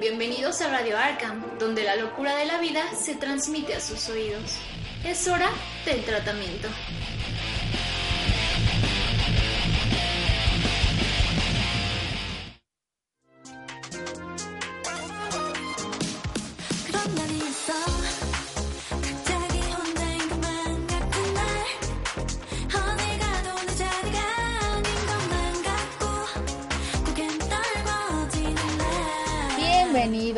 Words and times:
Bienvenidos 0.00 0.60
a 0.60 0.70
Radio 0.70 0.98
Arkham, 0.98 1.56
donde 1.60 1.84
la 1.84 1.94
locura 1.94 2.34
de 2.34 2.46
la 2.46 2.58
vida 2.58 2.82
se 2.96 3.14
transmite 3.14 3.74
a 3.74 3.80
sus 3.80 4.08
oídos. 4.08 4.56
Es 5.04 5.28
hora 5.28 5.48
del 5.84 6.04
tratamiento. 6.04 6.66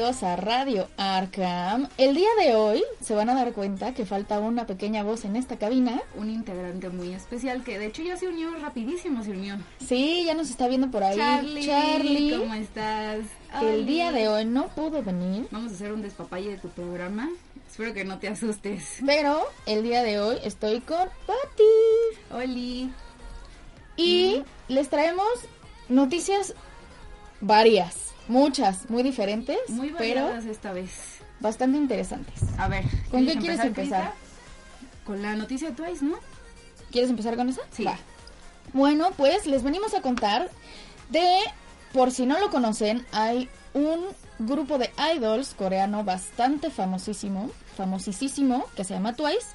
Bienvenidos 0.03 0.25
a 0.25 0.35
Radio 0.35 0.89
Arkham. 0.97 1.87
El 1.97 2.17
día 2.17 2.29
de 2.41 2.57
hoy 2.57 2.83
se 3.01 3.15
van 3.15 3.31
a 3.31 3.37
dar 3.37 3.53
cuenta 3.53 3.95
que 3.95 4.05
falta 4.05 4.41
una 4.41 4.67
pequeña 4.67 5.05
voz 5.05 5.25
en 5.25 5.37
esta 5.37 5.59
cabina. 5.59 6.03
un 6.17 6.29
integrante 6.29 6.89
muy 6.89 7.15
especial 7.15 7.63
que 7.63 7.79
de 7.79 7.87
hecho 7.87 8.03
ya 8.03 8.17
se 8.17 8.27
unió 8.27 8.53
rapidísimo, 8.57 9.23
se 9.23 9.31
unió. 9.31 9.59
Sí, 9.87 10.25
ya 10.27 10.35
nos 10.35 10.51
está 10.51 10.67
viendo 10.67 10.91
por 10.91 11.05
ahí 11.05 11.17
Charlie, 11.17 11.67
Charlie, 11.67 12.37
¿cómo 12.37 12.53
estás? 12.55 13.21
el 13.63 13.87
día 13.87 14.11
de 14.11 14.27
hoy 14.27 14.45
no 14.45 14.67
pudo 14.75 15.05
venir, 15.05 15.47
Vamos 15.53 15.71
a 15.71 15.75
hacer 15.77 15.93
un 15.93 16.03
despapalle 16.03 16.51
de 16.51 16.57
tu 16.57 16.69
programa. 16.71 17.31
Espero 17.71 17.95
que 17.95 18.05
no 18.05 18.19
te 18.19 18.27
asustes. 18.27 18.97
pero 19.07 19.41
el 19.67 19.85
día 19.85 20.03
de 20.03 20.19
hoy 20.19 20.37
estoy 20.43 20.81
con 20.81 21.09
Patty 21.29 22.35
Oli. 22.35 22.91
y 23.97 24.43
les 24.67 24.89
traemos 24.89 25.29
noticias 25.89 26.57
varias, 27.41 28.12
muchas, 28.29 28.89
muy 28.91 29.03
diferentes, 29.03 29.59
Muy 29.69 29.95
pero 29.97 30.33
esta 30.37 30.73
vez. 30.73 30.91
bastante 31.41 31.79
interesantes. 31.79 32.41
A 32.59 32.69
ver. 32.69 32.85
¿Con 33.11 33.27
qué 33.27 33.37
quieres 33.37 33.61
empezar? 33.61 34.13
Con 35.05 35.23
la 35.23 35.35
noticia 35.35 35.71
de 35.71 35.77
Twice, 35.77 36.05
¿no? 36.05 36.17
¿Quieres 36.91 37.11
empezar 37.11 37.37
con 37.37 37.49
esa? 37.49 37.63
Sí. 37.73 37.85
Va. 37.85 37.97
Bueno, 38.73 39.11
pues 39.17 39.47
les 39.47 39.63
venimos 39.63 39.95
a 39.95 40.01
contar 40.03 40.51
de, 41.11 41.27
por 41.93 42.11
si 42.11 42.27
no 42.27 42.39
lo 42.39 42.51
conocen, 42.51 43.05
hay 43.13 43.49
un 43.75 44.05
grupo 44.39 44.79
de 44.79 44.91
idols 45.15 45.55
coreano 45.55 46.05
bastante 46.05 46.71
famosísimo, 46.71 47.51
famosísimo, 47.77 48.67
que 48.77 48.85
se 48.85 48.95
llama 48.95 49.15
Twice, 49.15 49.47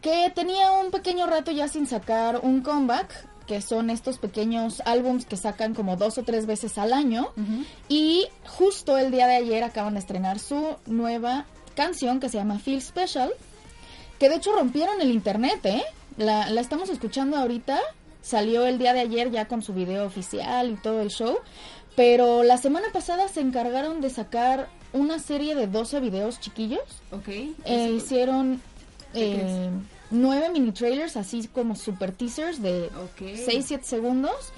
que 0.00 0.30
tenía 0.34 0.72
un 0.72 0.90
pequeño 0.90 1.26
rato 1.26 1.50
ya 1.50 1.68
sin 1.68 1.86
sacar 1.86 2.40
un 2.42 2.60
comeback, 2.62 3.26
que 3.50 3.60
son 3.60 3.90
estos 3.90 4.18
pequeños 4.18 4.80
álbums 4.84 5.26
que 5.26 5.36
sacan 5.36 5.74
como 5.74 5.96
dos 5.96 6.18
o 6.18 6.22
tres 6.22 6.46
veces 6.46 6.78
al 6.78 6.92
año. 6.92 7.32
Y 7.88 8.28
justo 8.46 8.96
el 8.96 9.10
día 9.10 9.26
de 9.26 9.34
ayer 9.34 9.64
acaban 9.64 9.94
de 9.94 9.98
estrenar 9.98 10.38
su 10.38 10.76
nueva 10.86 11.46
canción 11.74 12.20
que 12.20 12.28
se 12.28 12.38
llama 12.38 12.60
Feel 12.60 12.80
Special. 12.80 13.32
Que 14.20 14.28
de 14.28 14.36
hecho 14.36 14.52
rompieron 14.52 15.00
el 15.00 15.10
internet, 15.10 15.58
¿eh? 15.64 15.82
La, 16.16 16.48
la 16.48 16.60
estamos 16.60 16.90
escuchando 16.90 17.36
ahorita. 17.38 17.80
Salió 18.22 18.66
el 18.66 18.78
día 18.78 18.92
de 18.92 19.00
ayer 19.00 19.32
ya 19.32 19.48
con 19.48 19.62
su 19.62 19.74
video 19.74 20.06
oficial 20.06 20.70
y 20.70 20.76
todo 20.76 21.00
el 21.00 21.08
show. 21.08 21.36
Pero 21.96 22.44
la 22.44 22.56
semana 22.56 22.86
pasada 22.92 23.26
se 23.26 23.40
encargaron 23.40 24.00
de 24.00 24.10
sacar 24.10 24.68
una 24.92 25.18
serie 25.18 25.56
de 25.56 25.66
12 25.66 25.98
videos 25.98 26.38
chiquillos. 26.38 26.84
Ok. 27.10 27.26
Eh, 27.64 27.90
hicieron 27.96 28.62
¿De 29.12 29.20
qué 29.20 29.40
eh, 29.40 29.70
nueve 30.10 30.50
mini 30.50 30.72
trailers, 30.72 31.16
así 31.16 31.48
como 31.48 31.76
super 31.76 32.12
teasers 32.12 32.60
de 32.62 32.86
Ok. 32.86 33.20
6-7 33.22 33.82
segundos, 33.82 34.52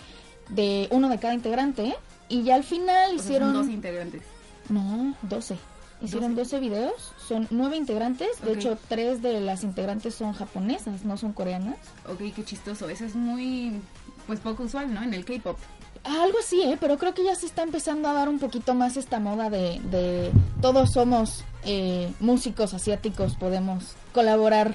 de 0.48 0.88
uno 0.90 1.08
de 1.08 1.18
cada 1.18 1.34
integrante. 1.34 1.94
Y 2.28 2.44
ya 2.44 2.54
al 2.54 2.64
final 2.64 3.12
O 3.12 3.14
hicieron... 3.14 3.52
dos 3.52 3.68
integrantes. 3.68 4.22
No, 4.68 5.14
12. 5.22 5.56
Hicieron 6.02 6.34
12 6.34 6.58
videos, 6.58 7.12
son 7.28 7.46
nueve 7.50 7.76
integrantes, 7.76 8.40
de 8.42 8.54
hecho 8.54 8.76
tres 8.88 9.22
de 9.22 9.40
las 9.40 9.62
integrantes 9.62 10.16
son 10.16 10.32
japonesas, 10.32 11.04
no 11.04 11.16
son 11.16 11.32
coreanas. 11.32 11.76
Ok, 12.08 12.34
qué 12.34 12.44
chistoso. 12.44 12.88
Eso 12.88 13.04
es 13.04 13.14
muy, 13.14 13.80
pues 14.26 14.40
poco 14.40 14.64
usual, 14.64 14.92
¿no? 14.92 15.00
En 15.00 15.14
el 15.14 15.24
K-pop. 15.24 15.56
Algo 16.02 16.38
así, 16.40 16.60
¿eh? 16.62 16.76
pero 16.80 16.98
creo 16.98 17.14
que 17.14 17.22
ya 17.22 17.36
se 17.36 17.46
está 17.46 17.62
empezando 17.62 18.08
a 18.08 18.14
dar 18.14 18.28
un 18.28 18.40
poquito 18.40 18.74
más 18.74 18.96
esta 18.96 19.20
moda 19.20 19.48
de, 19.48 19.80
de 19.92 20.32
todos 20.60 20.90
somos 20.92 21.44
eh, 21.64 22.12
músicos 22.18 22.74
asiáticos, 22.74 23.36
podemos 23.36 23.94
colaborar 24.12 24.74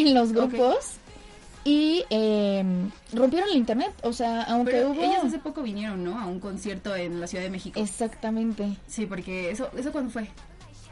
en 0.06 0.14
los 0.14 0.32
grupos. 0.32 0.92
Y 1.64 2.04
eh, 2.08 2.64
rompieron 3.12 3.50
el 3.50 3.56
internet, 3.56 3.92
o 4.02 4.12
sea, 4.14 4.42
aunque 4.44 4.72
Pero 4.72 4.90
hubo... 4.92 5.02
ellas 5.02 5.24
hace 5.24 5.38
poco 5.38 5.62
vinieron, 5.62 6.02
¿no? 6.02 6.18
A 6.18 6.24
un 6.26 6.40
concierto 6.40 6.96
en 6.96 7.20
la 7.20 7.26
Ciudad 7.26 7.44
de 7.44 7.50
México. 7.50 7.78
Exactamente. 7.78 8.76
Sí, 8.86 9.04
porque 9.04 9.50
eso, 9.50 9.68
¿eso 9.76 9.92
cuándo 9.92 10.10
fue? 10.10 10.28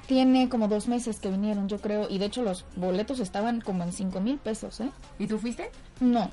Tiene 0.07 0.49
como 0.51 0.69
dos 0.69 0.87
meses 0.87 1.19
que 1.19 1.31
vinieron, 1.31 1.69
yo 1.69 1.79
creo, 1.81 2.09
y 2.11 2.19
de 2.19 2.27
hecho 2.27 2.43
los 2.43 2.65
boletos 2.77 3.21
estaban 3.21 3.61
como 3.63 3.85
en 3.85 3.93
cinco 3.93 4.21
mil 4.21 4.37
pesos, 4.39 4.81
¿eh? 4.81 4.91
¿Y 5.19 5.27
tú 5.27 5.39
fuiste? 5.39 5.71
No, 6.01 6.31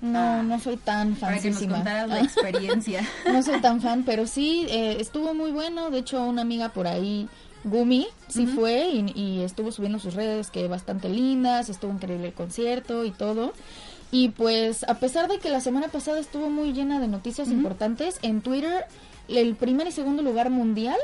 no, 0.00 0.18
Ah. 0.18 0.42
no 0.42 0.58
soy 0.58 0.76
tan 0.78 1.14
Para 1.14 1.38
que 1.38 1.50
nos 1.50 1.62
contaras 1.62 2.08
la 2.08 2.20
experiencia. 2.20 3.06
no 3.32 3.42
soy 3.42 3.60
tan 3.60 3.80
fan, 3.82 4.04
pero 4.04 4.26
sí, 4.26 4.66
eh, 4.70 4.96
estuvo 5.00 5.34
muy 5.34 5.50
bueno. 5.52 5.90
De 5.90 5.98
hecho, 5.98 6.24
una 6.24 6.42
amiga 6.42 6.70
por 6.70 6.86
ahí, 6.86 7.28
Gumi, 7.64 8.06
sí 8.28 8.46
fue 8.46 8.88
y, 8.88 9.12
y 9.18 9.42
estuvo 9.42 9.70
subiendo 9.72 9.98
sus 9.98 10.14
redes 10.14 10.50
que 10.50 10.66
bastante 10.68 11.08
lindas, 11.08 11.68
estuvo 11.68 11.92
increíble 11.92 12.28
el 12.28 12.32
concierto 12.34 13.04
y 13.04 13.10
todo. 13.10 13.52
Y 14.10 14.28
pues, 14.30 14.84
a 14.88 14.94
pesar 14.94 15.28
de 15.30 15.38
que 15.38 15.48
la 15.48 15.60
semana 15.60 15.88
pasada 15.88 16.18
estuvo 16.18 16.50
muy 16.50 16.72
llena 16.72 17.00
de 17.00 17.08
noticias 17.08 17.48
importantes, 17.48 18.18
en 18.22 18.40
Twitter 18.42 18.84
el 19.28 19.54
primer 19.54 19.86
y 19.86 19.92
segundo 19.92 20.22
lugar 20.22 20.50
mundial 20.50 20.96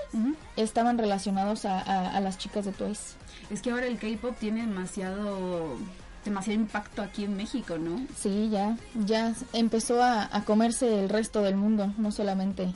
estaban 0.57 0.99
relacionados 0.99 1.65
a, 1.65 1.79
a- 1.81 2.11
a 2.17 2.21
las 2.21 2.37
chicas 2.37 2.65
de 2.67 2.73
Twice. 2.73 3.15
Es 3.51 3.63
que 3.63 3.71
ahora 3.71 3.87
el 3.87 3.99
K-pop 3.99 4.37
tiene 4.39 4.61
demasiado 4.67 5.77
demasiado 6.25 6.61
impacto 6.61 7.01
aquí 7.01 7.25
en 7.25 7.37
México, 7.37 7.79
¿no? 7.79 8.05
Sí, 8.15 8.51
ya, 8.51 8.77
ya 9.07 9.33
empezó 9.55 10.03
a, 10.03 10.29
a 10.31 10.45
comerse 10.45 11.01
el 11.01 11.09
resto 11.09 11.41
del 11.43 11.57
mundo, 11.57 11.95
no 11.97 12.13
solamente 12.13 12.69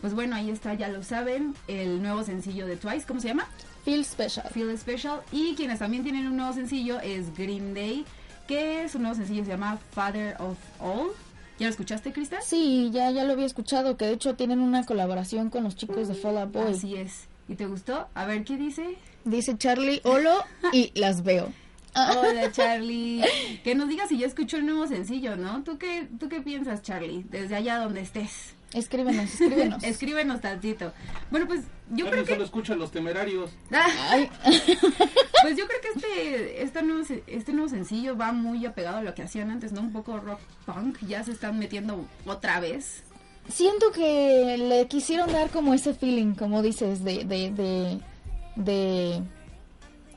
Pues 0.00 0.14
bueno, 0.14 0.34
ahí 0.36 0.50
está, 0.50 0.74
ya 0.74 0.88
lo 0.88 1.02
saben, 1.02 1.54
el 1.68 2.02
nuevo 2.02 2.22
sencillo 2.24 2.66
de 2.66 2.76
Twice, 2.76 3.06
¿cómo 3.06 3.20
se 3.20 3.28
llama? 3.28 3.46
Feel 3.84 4.04
Special. 4.04 4.46
Feel 4.50 4.76
Special. 4.78 5.20
Y 5.30 5.54
quienes 5.54 5.78
también 5.78 6.02
tienen 6.02 6.26
un 6.26 6.36
nuevo 6.36 6.52
sencillo 6.54 7.00
es 7.00 7.34
Green 7.36 7.74
Day, 7.74 8.04
que 8.48 8.88
su 8.88 8.98
nuevo 8.98 9.14
sencillo 9.14 9.44
se 9.44 9.50
llama 9.50 9.78
Father 9.92 10.36
of 10.40 10.56
All. 10.80 11.10
¿Ya 11.58 11.66
lo 11.66 11.70
escuchaste, 11.70 12.12
Krista? 12.12 12.40
Sí, 12.40 12.90
ya, 12.92 13.10
ya 13.10 13.24
lo 13.24 13.34
había 13.34 13.44
escuchado, 13.44 13.98
que 13.98 14.06
de 14.06 14.12
hecho 14.12 14.34
tienen 14.34 14.60
una 14.60 14.86
colaboración 14.86 15.50
con 15.50 15.64
los 15.64 15.76
chicos 15.76 16.08
de 16.08 16.14
Fall 16.14 16.38
Out 16.38 16.52
Boy. 16.52 16.72
Así 16.72 16.96
es. 16.96 17.26
¿Y 17.48 17.54
te 17.54 17.66
gustó? 17.66 18.08
A 18.14 18.24
ver, 18.24 18.44
¿qué 18.44 18.56
dice? 18.56 18.96
Dice 19.24 19.58
Charlie, 19.58 20.00
holo 20.04 20.32
y 20.72 20.92
las 20.98 21.22
veo. 21.22 21.52
Hola, 21.94 22.50
Charlie. 22.52 23.22
Que 23.62 23.74
nos 23.74 23.88
digas 23.88 24.08
si 24.08 24.16
ya 24.16 24.26
escuchó 24.26 24.56
el 24.56 24.64
nuevo 24.64 24.86
sencillo, 24.86 25.36
¿no? 25.36 25.62
¿Tú 25.62 25.76
qué, 25.76 26.08
¿Tú 26.18 26.30
qué 26.30 26.40
piensas, 26.40 26.82
Charlie? 26.82 27.26
Desde 27.28 27.56
allá 27.56 27.78
donde 27.78 28.00
estés. 28.00 28.54
Escríbenos, 28.72 29.32
escríbenos. 29.32 29.82
Escríbenos 29.84 30.40
tantito. 30.40 30.92
Bueno, 31.30 31.46
pues 31.46 31.62
yo 31.90 32.08
creo 32.08 32.24
solo 32.24 32.38
que... 32.38 32.44
escucho 32.44 32.72
a 32.72 32.76
los 32.76 32.92
temerarios. 32.92 33.50
Ah, 33.72 33.86
Ay, 34.10 34.30
pues 34.44 35.56
yo 35.56 35.66
creo 35.66 35.80
que 35.80 35.88
este, 35.96 36.62
este, 36.62 36.82
nuevo, 36.82 37.02
este 37.26 37.52
nuevo 37.52 37.68
sencillo 37.68 38.16
va 38.16 38.32
muy 38.32 38.64
apegado 38.66 38.98
a 38.98 39.02
lo 39.02 39.14
que 39.14 39.22
hacían 39.22 39.50
antes, 39.50 39.72
¿no? 39.72 39.80
Un 39.80 39.92
poco 39.92 40.18
rock 40.18 40.40
punk. 40.66 40.98
Ya 41.06 41.24
se 41.24 41.32
están 41.32 41.58
metiendo 41.58 42.04
otra 42.26 42.60
vez. 42.60 43.02
siento 43.48 43.90
que 43.90 44.56
le 44.56 44.86
quisieron 44.86 45.32
dar 45.32 45.50
como 45.50 45.74
ese 45.74 45.92
feeling, 45.92 46.34
como 46.34 46.62
dices, 46.62 47.02
de, 47.02 47.24
de, 47.24 47.50
de, 47.50 48.00
de 48.54 49.22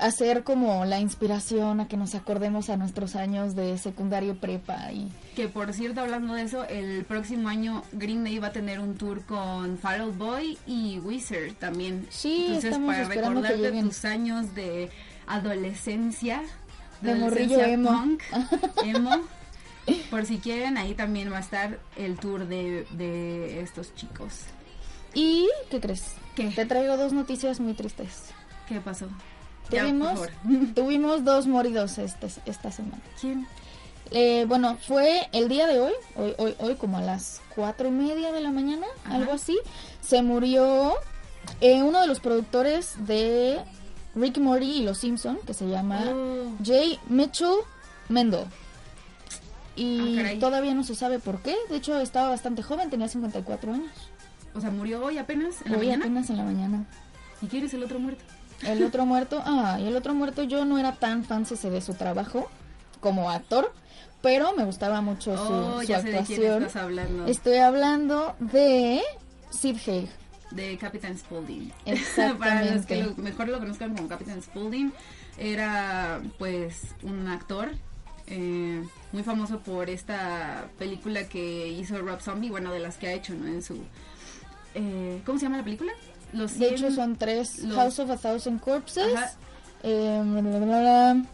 hacer 0.03 0.43
como 0.43 0.83
la 0.85 0.99
inspiración 0.99 1.79
a 1.79 1.87
que 1.87 1.95
nos 1.97 2.13
acordemos 2.13 2.69
a 2.69 2.77
nuestros 2.77 3.15
años 3.15 3.55
de 3.55 3.77
secundario 3.77 4.35
prepa 4.35 4.91
y 4.91 5.09
Que 5.35 5.47
por 5.47 5.73
cierto, 5.73 6.01
hablando 6.01 6.33
de 6.33 6.41
eso, 6.43 6.65
el 6.65 7.05
próximo 7.05 7.47
año 7.47 7.83
Green 7.93 8.23
Day 8.23 8.37
va 8.37 8.47
a 8.47 8.51
tener 8.51 8.79
un 8.79 8.95
tour 8.95 9.23
con 9.25 9.77
Fall 9.77 10.01
Out 10.01 10.17
Boy 10.17 10.57
y 10.67 10.99
Wizard 10.99 11.53
también. 11.53 12.05
Sí, 12.09 12.45
Entonces, 12.47 12.65
estamos 12.65 12.95
para 12.95 13.07
recordarte 13.07 13.81
tus 13.81 14.05
años 14.05 14.53
de 14.55 14.89
adolescencia, 15.25 16.41
De 17.01 17.15
morrillo 17.15 17.59
adolescencia 17.59 17.73
emo. 17.73 17.89
punk, 17.89 18.21
emo. 18.83 19.11
Por 20.09 20.25
si 20.25 20.37
quieren, 20.37 20.77
ahí 20.77 20.93
también 20.93 21.31
va 21.31 21.37
a 21.37 21.41
estar 21.41 21.79
el 21.97 22.17
tour 22.17 22.47
de, 22.47 22.85
de 22.91 23.61
estos 23.61 23.93
chicos. 23.95 24.41
¿Y 25.13 25.47
qué 25.69 25.79
crees? 25.79 26.13
¿Qué? 26.35 26.49
Te 26.49 26.65
traigo 26.65 26.97
dos 26.97 27.13
noticias 27.13 27.59
muy 27.59 27.73
tristes. 27.73 28.31
¿Qué 28.67 28.79
pasó? 28.79 29.07
Ya, 29.69 29.81
Tuvimos, 29.81 30.19
tuvimos 30.75 31.23
dos 31.23 31.47
moridos 31.47 31.97
este, 31.97 32.27
esta 32.45 32.71
semana. 32.71 33.01
¿Quién? 33.19 33.47
Eh, 34.11 34.45
bueno, 34.47 34.77
fue 34.85 35.27
el 35.31 35.47
día 35.49 35.65
de 35.65 35.79
hoy, 35.79 35.93
hoy, 36.15 36.35
hoy, 36.37 36.55
hoy 36.59 36.75
como 36.75 36.97
a 36.97 37.01
las 37.01 37.41
cuatro 37.55 37.87
y 37.87 37.91
media 37.91 38.31
de 38.31 38.41
la 38.41 38.51
mañana, 38.51 38.85
Ajá. 39.05 39.15
algo 39.15 39.31
así. 39.33 39.57
Se 40.01 40.21
murió 40.21 40.93
eh, 41.61 41.81
uno 41.81 41.99
de 42.01 42.07
los 42.07 42.19
productores 42.19 42.93
de 43.07 43.59
Rick 44.15 44.37
Morty 44.37 44.65
y 44.65 44.83
Los 44.83 44.99
Simpson, 44.99 45.39
que 45.47 45.53
se 45.55 45.67
llama 45.67 46.01
Oh. 46.07 46.51
Jay 46.63 46.99
Mitchell 47.07 47.55
Mendel. 48.09 48.45
Y 49.75 50.19
Ah, 50.19 50.33
todavía 50.39 50.75
no 50.75 50.83
se 50.83 50.93
sabe 50.93 51.17
por 51.17 51.41
qué. 51.41 51.55
De 51.69 51.77
hecho, 51.77 51.99
estaba 51.99 52.29
bastante 52.29 52.61
joven, 52.61 52.91
tenía 52.91 53.07
54 53.07 53.73
años. 53.73 53.91
O 54.53 54.61
sea, 54.61 54.69
murió 54.69 55.03
hoy 55.03 55.17
apenas 55.17 55.55
en 55.65 55.71
la 55.71 55.77
Hoy 55.79 55.85
mañana. 55.87 56.05
apenas 56.05 56.29
en 56.29 56.37
la 56.37 56.43
mañana. 56.43 56.85
¿Y 57.41 57.47
quién 57.47 57.65
es 57.65 57.73
el 57.73 57.81
otro 57.83 57.99
muerto? 57.99 58.23
El 58.65 58.83
otro 58.83 59.05
muerto, 59.05 59.41
ah, 59.45 59.77
y 59.79 59.87
el 59.87 59.95
otro 59.95 60.13
muerto 60.13 60.43
yo 60.43 60.65
no 60.65 60.77
era 60.77 60.93
tan 60.93 61.23
fan 61.23 61.43
de 61.43 61.81
su 61.81 61.93
trabajo 61.93 62.49
como 62.99 63.29
actor, 63.29 63.73
pero 64.21 64.53
me 64.55 64.63
gustaba 64.63 65.01
mucho 65.01 65.35
su, 65.37 65.53
oh, 65.53 65.81
su 65.81 65.87
ya 65.87 66.01
sé 66.01 66.07
de 66.07 66.11
quién 66.11 66.21
actuación. 66.41 66.63
estás 66.63 66.81
hablando. 66.83 67.25
Estoy 67.27 67.57
hablando 67.57 68.35
de 68.39 69.01
Sid 69.51 69.77
Haig. 69.87 70.09
de 70.51 70.77
Captain 70.77 71.17
Spaulding. 71.17 71.71
Exactamente. 71.85 72.39
Para 72.39 72.75
los 72.75 72.85
que 72.85 73.03
lo- 73.03 73.15
mejor 73.15 73.49
lo 73.49 73.59
conozcan 73.59 73.95
como 73.95 74.07
Captain 74.07 74.41
Spaulding, 74.41 74.93
era 75.37 76.21
pues 76.37 76.95
un 77.01 77.27
actor 77.27 77.71
eh, 78.27 78.83
muy 79.11 79.23
famoso 79.23 79.59
por 79.59 79.89
esta 79.89 80.67
película 80.79 81.27
que 81.27 81.67
hizo 81.67 81.97
Rob 82.01 82.21
Zombie, 82.21 82.49
bueno, 82.49 82.71
de 82.71 82.79
las 82.79 82.97
que 82.97 83.07
ha 83.07 83.13
hecho, 83.13 83.33
¿no? 83.33 83.47
En 83.47 83.61
su... 83.61 83.77
eh, 84.75 85.21
¿Cómo 85.25 85.37
se 85.39 85.45
llama 85.45 85.57
la 85.57 85.63
película? 85.63 85.91
Los 86.33 86.57
De 86.59 86.69
100 86.69 86.73
hecho 86.73 86.91
son 86.95 87.15
tres, 87.15 87.59
los- 87.59 87.75
House 87.77 87.99
of 87.99 88.09
a 88.09 88.17
Thousand 88.17 88.59
Corpses. 88.59 89.15
Ajá. 89.15 89.31
eh, 89.83 90.21
bla, 90.23 90.41
bla, 90.41 90.59
bla. 90.65 91.25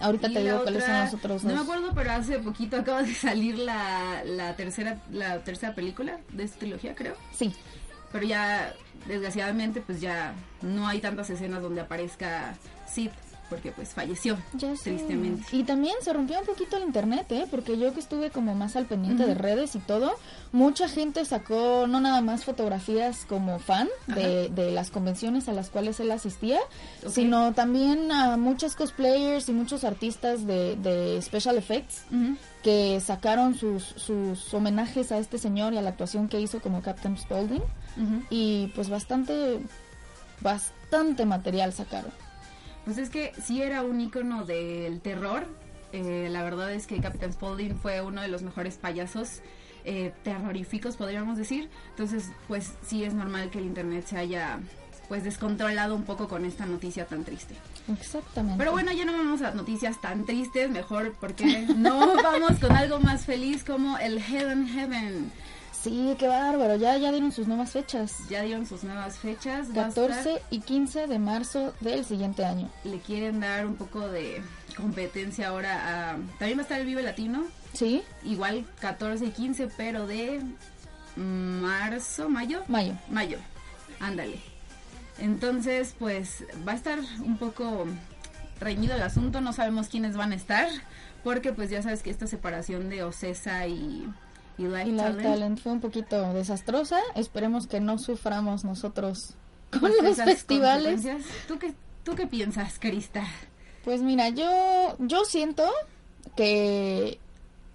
Ahorita 0.00 0.28
Y 0.28 0.34
te 0.34 0.42
digo 0.44 0.62
cuáles 0.62 0.84
son 0.84 1.00
los 1.00 1.14
otros 1.14 1.42
No 1.44 1.48
me 1.50 1.54
dos. 1.54 1.62
acuerdo, 1.64 1.92
pero 1.94 2.12
hace 2.12 2.38
poquito 2.38 2.76
acaba 2.76 3.02
de 3.02 3.14
salir 3.14 3.58
la, 3.58 4.22
la 4.24 4.54
tercera 4.54 5.00
la 5.10 5.38
tercera 5.42 5.74
película 5.74 6.18
de 6.32 6.44
esta 6.44 6.58
trilogía, 6.58 6.94
creo. 6.94 7.14
Sí, 7.32 7.52
Pero 8.12 8.26
ya, 8.26 8.74
desgraciadamente, 9.06 9.80
pues 9.80 10.00
ya 10.00 10.34
no 10.62 10.86
hay 10.86 11.00
tantas 11.00 11.30
escenas 11.30 11.62
donde 11.62 11.80
aparezca 11.80 12.54
Sid, 12.86 13.10
porque 13.48 13.70
pues 13.72 13.90
falleció, 13.94 14.36
ya 14.54 14.74
sé. 14.76 14.90
tristemente. 14.90 15.44
Y 15.56 15.64
también 15.64 15.94
se 16.00 16.12
rompió 16.12 16.38
un 16.40 16.46
poquito 16.46 16.76
el 16.76 16.82
internet, 16.84 17.26
¿eh? 17.30 17.46
Porque 17.50 17.78
yo 17.78 17.92
que 17.94 18.00
estuve 18.00 18.30
como 18.30 18.54
más 18.54 18.76
al 18.76 18.86
pendiente 18.86 19.24
de 19.26 19.34
redes 19.34 19.74
y 19.76 19.78
todo, 19.78 20.12
mucha 20.52 20.88
gente 20.88 21.24
sacó 21.24 21.86
no 21.86 22.00
nada 22.00 22.20
más 22.20 22.44
fotografías 22.44 23.24
como 23.28 23.58
fan 23.58 23.88
de, 24.06 24.48
de 24.48 24.70
las 24.70 24.90
convenciones 24.90 25.48
a 25.48 25.52
las 25.52 25.70
cuales 25.70 26.00
él 26.00 26.10
asistía, 26.10 26.58
Ok. 27.04 27.10
sino 27.12 27.52
también 27.54 28.10
a 28.12 28.36
muchos 28.36 28.74
cosplayers 28.76 29.48
y 29.48 29.52
muchos 29.52 29.84
artistas 29.84 30.46
de, 30.46 30.76
de 30.76 31.20
special 31.22 31.56
effects 31.56 32.02
Ujú. 32.10 32.36
que 32.62 33.00
sacaron 33.00 33.54
sus, 33.54 33.84
sus 33.84 34.52
homenajes 34.52 35.12
a 35.12 35.18
este 35.18 35.38
señor 35.38 35.72
y 35.72 35.78
a 35.78 35.82
la 35.82 35.90
actuación 35.90 36.28
que 36.28 36.40
hizo 36.40 36.60
como 36.60 36.82
Captain 36.82 37.16
Spaulding. 37.16 37.62
Ujú. 37.96 38.22
Y 38.30 38.66
pues 38.74 38.88
bastante, 38.90 39.60
bastante 40.40 41.24
material 41.26 41.72
sacaron. 41.72 42.10
Pues 42.86 42.98
es 42.98 43.10
que 43.10 43.32
sí 43.44 43.60
era 43.60 43.82
un 43.82 44.00
icono 44.00 44.46
del 44.46 45.00
terror. 45.00 45.44
Eh, 45.92 46.28
la 46.30 46.44
verdad 46.44 46.72
es 46.72 46.86
que 46.86 47.00
Captain 47.00 47.32
Spaulding 47.32 47.76
fue 47.76 48.00
uno 48.00 48.22
de 48.22 48.28
los 48.28 48.42
mejores 48.42 48.76
payasos 48.76 49.40
eh, 49.84 50.12
terroríficos, 50.22 50.96
podríamos 50.96 51.36
decir. 51.36 51.68
Entonces, 51.90 52.30
pues 52.46 52.74
sí 52.86 53.02
es 53.02 53.12
normal 53.12 53.50
que 53.50 53.58
el 53.58 53.66
internet 53.66 54.06
se 54.06 54.16
haya 54.16 54.60
pues 55.08 55.24
descontrolado 55.24 55.96
un 55.96 56.04
poco 56.04 56.28
con 56.28 56.44
esta 56.44 56.64
noticia 56.64 57.06
tan 57.06 57.24
triste. 57.24 57.54
Exactamente. 57.92 58.58
Pero 58.58 58.70
bueno, 58.70 58.92
ya 58.92 59.04
no 59.04 59.12
vamos 59.12 59.42
a 59.42 59.50
noticias 59.50 60.00
tan 60.00 60.24
tristes, 60.24 60.70
mejor 60.70 61.12
porque 61.20 61.66
no 61.76 62.14
vamos 62.22 62.58
con 62.60 62.70
algo 62.70 63.00
más 63.00 63.24
feliz 63.24 63.64
como 63.64 63.98
el 63.98 64.22
Heaven 64.22 64.68
Heaven. 64.68 65.32
Sí, 65.90 66.14
qué 66.18 66.28
bárbaro. 66.28 66.76
Ya, 66.76 66.96
ya 66.98 67.10
dieron 67.12 67.32
sus 67.32 67.46
nuevas 67.46 67.70
fechas. 67.70 68.16
Ya 68.28 68.42
dieron 68.42 68.66
sus 68.66 68.84
nuevas 68.84 69.18
fechas. 69.18 69.68
va 69.76 69.84
a 69.86 69.88
estar- 69.88 70.08
14 70.08 70.42
y 70.50 70.60
15 70.60 71.06
de 71.06 71.18
marzo 71.18 71.72
del 71.80 72.04
siguiente 72.04 72.44
año. 72.44 72.70
le 72.84 72.98
quieren 73.00 73.40
dar 73.40 73.66
un 73.66 73.76
poco 73.76 74.08
de 74.08 74.42
competencia 74.76 75.48
ahora 75.48 76.12
a... 76.12 76.16
También 76.38 76.58
va 76.58 76.60
a 76.60 76.62
estar 76.62 76.80
el 76.80 76.86
Vive 76.86 77.02
Latino, 77.02 77.44
¿Sí? 77.72 78.02
igual 78.24 78.66
14 78.80 79.24
y 79.26 79.30
15, 79.30 79.68
pero 79.76 80.06
de 80.06 80.42
marzo, 81.16 82.28
mayo. 82.28 82.62
Mayo. 82.68 82.94
Mayo, 83.10 83.38
ándale. 84.00 84.40
Entonces, 85.18 85.94
pues 85.98 86.44
va 86.66 86.72
a 86.72 86.74
estar 86.74 86.98
un 87.24 87.38
poco 87.38 87.86
reñido 88.60 88.94
el 88.94 89.02
asunto, 89.02 89.40
no 89.40 89.52
sabemos 89.52 89.88
quiénes 89.88 90.16
van 90.16 90.32
a 90.32 90.34
estar, 90.34 90.68
porque 91.24 91.52
pues 91.52 91.70
ya 91.70 91.82
sabes 91.82 92.02
que 92.02 92.10
esta 92.10 92.26
separación 92.26 92.88
de 92.90 93.02
Ocesa 93.02 93.66
y, 93.66 94.06
y 94.58 94.62
Life 94.64 94.88
Y 94.88 94.92
la 94.92 95.04
Talent, 95.04 95.22
Talent 95.22 95.58
fue 95.60 95.72
un 95.72 95.80
poquito 95.80 96.32
desastrosa. 96.32 96.98
Esperemos 97.14 97.66
que 97.66 97.80
no 97.80 97.98
suframos 97.98 98.64
nosotros 98.64 99.34
con 99.70 99.80
pues, 99.80 99.94
los 100.00 100.12
esas 100.12 100.26
festivales. 100.26 101.02
¿Tú 101.48 101.58
qué, 101.58 101.74
¿Tú 102.04 102.14
qué 102.14 102.26
piensas, 102.26 102.78
Crista? 102.78 103.24
Pues 103.84 104.02
mira, 104.02 104.28
yo, 104.30 104.96
yo 104.98 105.24
siento 105.24 105.64
que, 106.36 107.18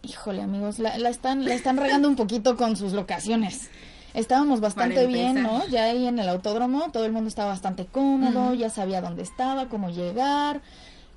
híjole 0.02 0.42
amigos, 0.42 0.80
la, 0.80 0.98
la 0.98 1.10
están, 1.10 1.46
la 1.46 1.54
están 1.54 1.78
regando 1.78 2.08
un 2.08 2.16
poquito 2.16 2.58
con 2.58 2.76
sus 2.76 2.94
locaciones. 2.94 3.70
Estábamos 4.14 4.60
bastante 4.60 5.08
bien. 5.08 5.42
¿no? 5.42 5.66
Ya 5.68 5.86
ahí 5.86 6.06
en 6.08 6.20
el 6.20 6.28
autódromo 6.28 6.92
todo 6.92 7.06
el 7.06 7.14
mundo 7.14 7.30
estaba 7.30 7.50
bastante 7.52 7.86
cómodo, 7.86 8.54
ya 8.54 8.70
sabía 8.70 9.02
dónde 9.02 9.24
estaba, 9.24 9.70
cómo 9.70 9.90
llegar, 9.90 10.62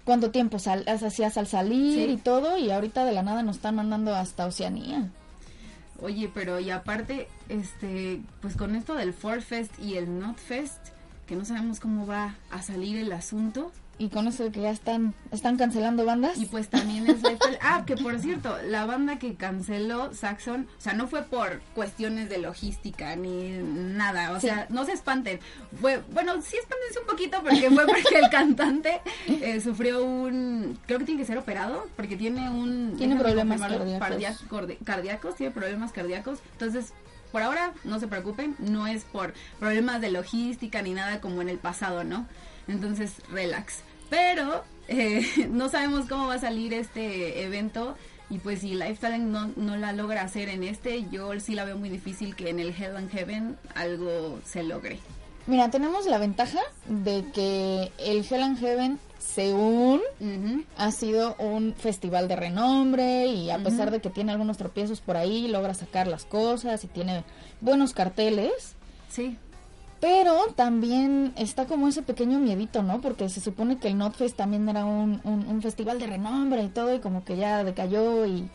cuánto 0.05 0.31
tiempo 0.31 0.58
sal, 0.60 0.84
hacías 0.87 1.37
al 1.37 1.49
salir 1.49 2.06
Sí. 2.06 2.12
y 2.12 2.17
todo, 2.19 2.56
y 2.56 2.70
ahorita 2.70 3.05
de 3.05 3.12
la 3.12 3.22
nada 3.22 3.43
nos 3.43 3.56
están 3.56 3.75
mandando 3.75 4.14
hasta 4.14 4.46
Oceanía. 4.46 5.10
Oye, 6.04 6.30
pero 6.34 6.60
y 6.60 6.70
aparte, 6.70 7.28
este, 7.48 8.20
pues 8.42 8.56
con 8.58 8.76
esto 8.76 8.94
del 8.94 9.14
Ford 9.14 9.40
Fest 9.40 9.72
y 9.78 9.94
el 9.94 10.18
Not 10.18 10.36
Fest, 10.36 10.88
que 11.26 11.34
no 11.34 11.46
sabemos 11.46 11.80
cómo 11.80 12.06
va 12.06 12.34
a 12.50 12.60
salir 12.60 12.98
el 12.98 13.10
asunto, 13.10 13.72
Y 13.96 14.08
con 14.08 14.27
eso 14.27 14.51
que 14.51 14.60
ya 14.63 14.70
están, 14.70 15.15
están 15.31 15.56
cancelando 15.56 16.05
bandas. 16.05 16.36
y 16.36 16.46
pues 16.46 16.69
también 16.69 17.06
es. 17.08 17.19
Ah, 17.60 17.84
que 17.86 17.96
por 17.96 18.19
cierto, 18.19 18.56
la 18.67 18.86
banda 18.86 19.19
que 19.20 19.34
canceló 19.36 20.13
Saxon, 20.13 20.67
o 20.79 20.81
sea, 20.81 20.94
no 20.94 21.06
fue 21.06 21.22
por 21.22 21.60
cuestiones 21.77 22.29
de 22.29 22.39
logística 22.39 23.15
ni 23.15 23.51
nada, 23.53 24.32
o 24.32 24.41
Sí. 24.41 24.48
sea, 24.48 24.67
no 24.69 24.84
se 24.84 24.93
espanten. 24.93 25.39
Fue, 25.81 26.03
bueno, 26.13 26.34
sí 26.43 26.56
espántense 26.56 26.98
un 27.01 27.06
poquito 27.06 27.41
porque 27.43 27.70
fue 27.70 27.86
porque 27.86 28.19
el 28.19 28.31
cantante 28.31 29.01
eh, 29.29 29.60
sufrió 29.60 30.05
un, 30.05 30.77
creo 30.86 30.98
que 30.98 31.05
tiene 31.05 31.20
que 31.20 31.27
ser 31.27 31.39
operado 31.39 31.86
porque 31.94 32.17
tiene 32.17 32.51
un 32.51 32.94
Tiene 32.98 33.15
problemas 33.17 33.60
cardíacos. 33.60 34.44
cardíacos, 34.84 35.36
tiene 35.36 35.53
problemas 35.53 35.93
cardíacos, 35.93 36.41
entonces 36.53 36.93
por 37.31 37.43
ahora 37.43 37.72
no 37.84 37.98
se 38.01 38.06
preocupen, 38.08 38.55
no 38.58 38.86
es 38.89 39.05
por 39.05 39.34
problemas 39.60 40.01
de 40.01 40.10
logística 40.10 40.82
ni 40.82 40.94
nada 40.94 41.20
como 41.20 41.43
en 41.43 41.48
el 41.48 41.58
pasado, 41.58 42.03
¿no? 42.05 42.27
Entonces, 42.68 43.12
relax. 43.30 43.80
Pero 44.10 44.64
eh, 44.88 45.26
no 45.50 45.68
sabemos 45.68 46.08
cómo 46.08 46.28
va 46.28 46.34
a 46.34 46.38
salir 46.40 46.74
este 46.74 47.42
evento 47.44 47.96
y 48.30 48.38
pues 48.38 48.60
si 48.60 48.74
Lifestyle 48.74 49.30
no, 49.30 49.52
no 49.56 49.76
la 49.76 49.92
logra 49.92 50.22
hacer 50.22 50.48
en 50.48 50.62
este, 50.64 51.04
yo 51.10 51.38
sí 51.40 51.54
la 51.54 51.64
veo 51.64 51.76
muy 51.76 51.90
difícil 51.90 52.34
que 52.34 52.48
en 52.50 52.58
el 52.58 52.70
Hell 52.70 52.96
and 52.96 53.10
Heaven 53.10 53.56
algo 53.74 54.40
se 54.44 54.62
logre. 54.62 54.98
Mira, 55.46 55.70
tenemos 55.70 56.06
la 56.06 56.16
ventaja 56.18 56.60
de 56.88 57.26
que 57.34 57.92
el 57.98 58.24
Hell 58.28 58.42
and 58.42 58.58
Heaven, 58.58 58.98
según 59.18 60.00
Ujú. 60.18 60.64
ha 60.78 60.90
sido 60.90 61.36
un 61.38 61.74
festival 61.74 62.28
de 62.28 62.36
renombre 62.36 63.26
y 63.26 63.50
a 63.50 63.58
pesar 63.58 63.90
de 63.90 64.00
que 64.00 64.08
tiene 64.08 64.32
algunos 64.32 64.56
tropiezos 64.56 65.02
por 65.02 65.18
ahí, 65.18 65.46
logra 65.48 65.74
sacar 65.74 66.06
las 66.06 66.24
cosas 66.24 66.82
y 66.84 66.86
tiene 66.86 67.24
buenos 67.60 67.92
carteles. 67.92 68.74
Sí, 69.10 69.36
Pero 70.05 70.37
también 70.55 71.32
está 71.39 71.65
como 71.65 71.89
ese 71.89 72.03
pequeño 72.03 72.39
miedito, 72.39 72.82
¿no? 72.82 73.01
Porque 73.01 73.31
se 73.31 73.41
supone 73.41 73.79
que 73.79 73.89
el 73.89 73.96
NotFest 73.96 74.37
también 74.37 74.69
era 74.69 74.84
un, 74.84 75.19
un- 75.25 75.46
un 75.46 75.63
festival 75.63 75.99
de 75.99 76.06
renombre 76.06 76.63
y 76.63 76.69
todo, 76.69 76.94
y 76.94 77.01
como 77.01 77.25
que 77.25 77.39
ya 77.39 77.65
decayó 77.65 78.27
y, 78.27 78.51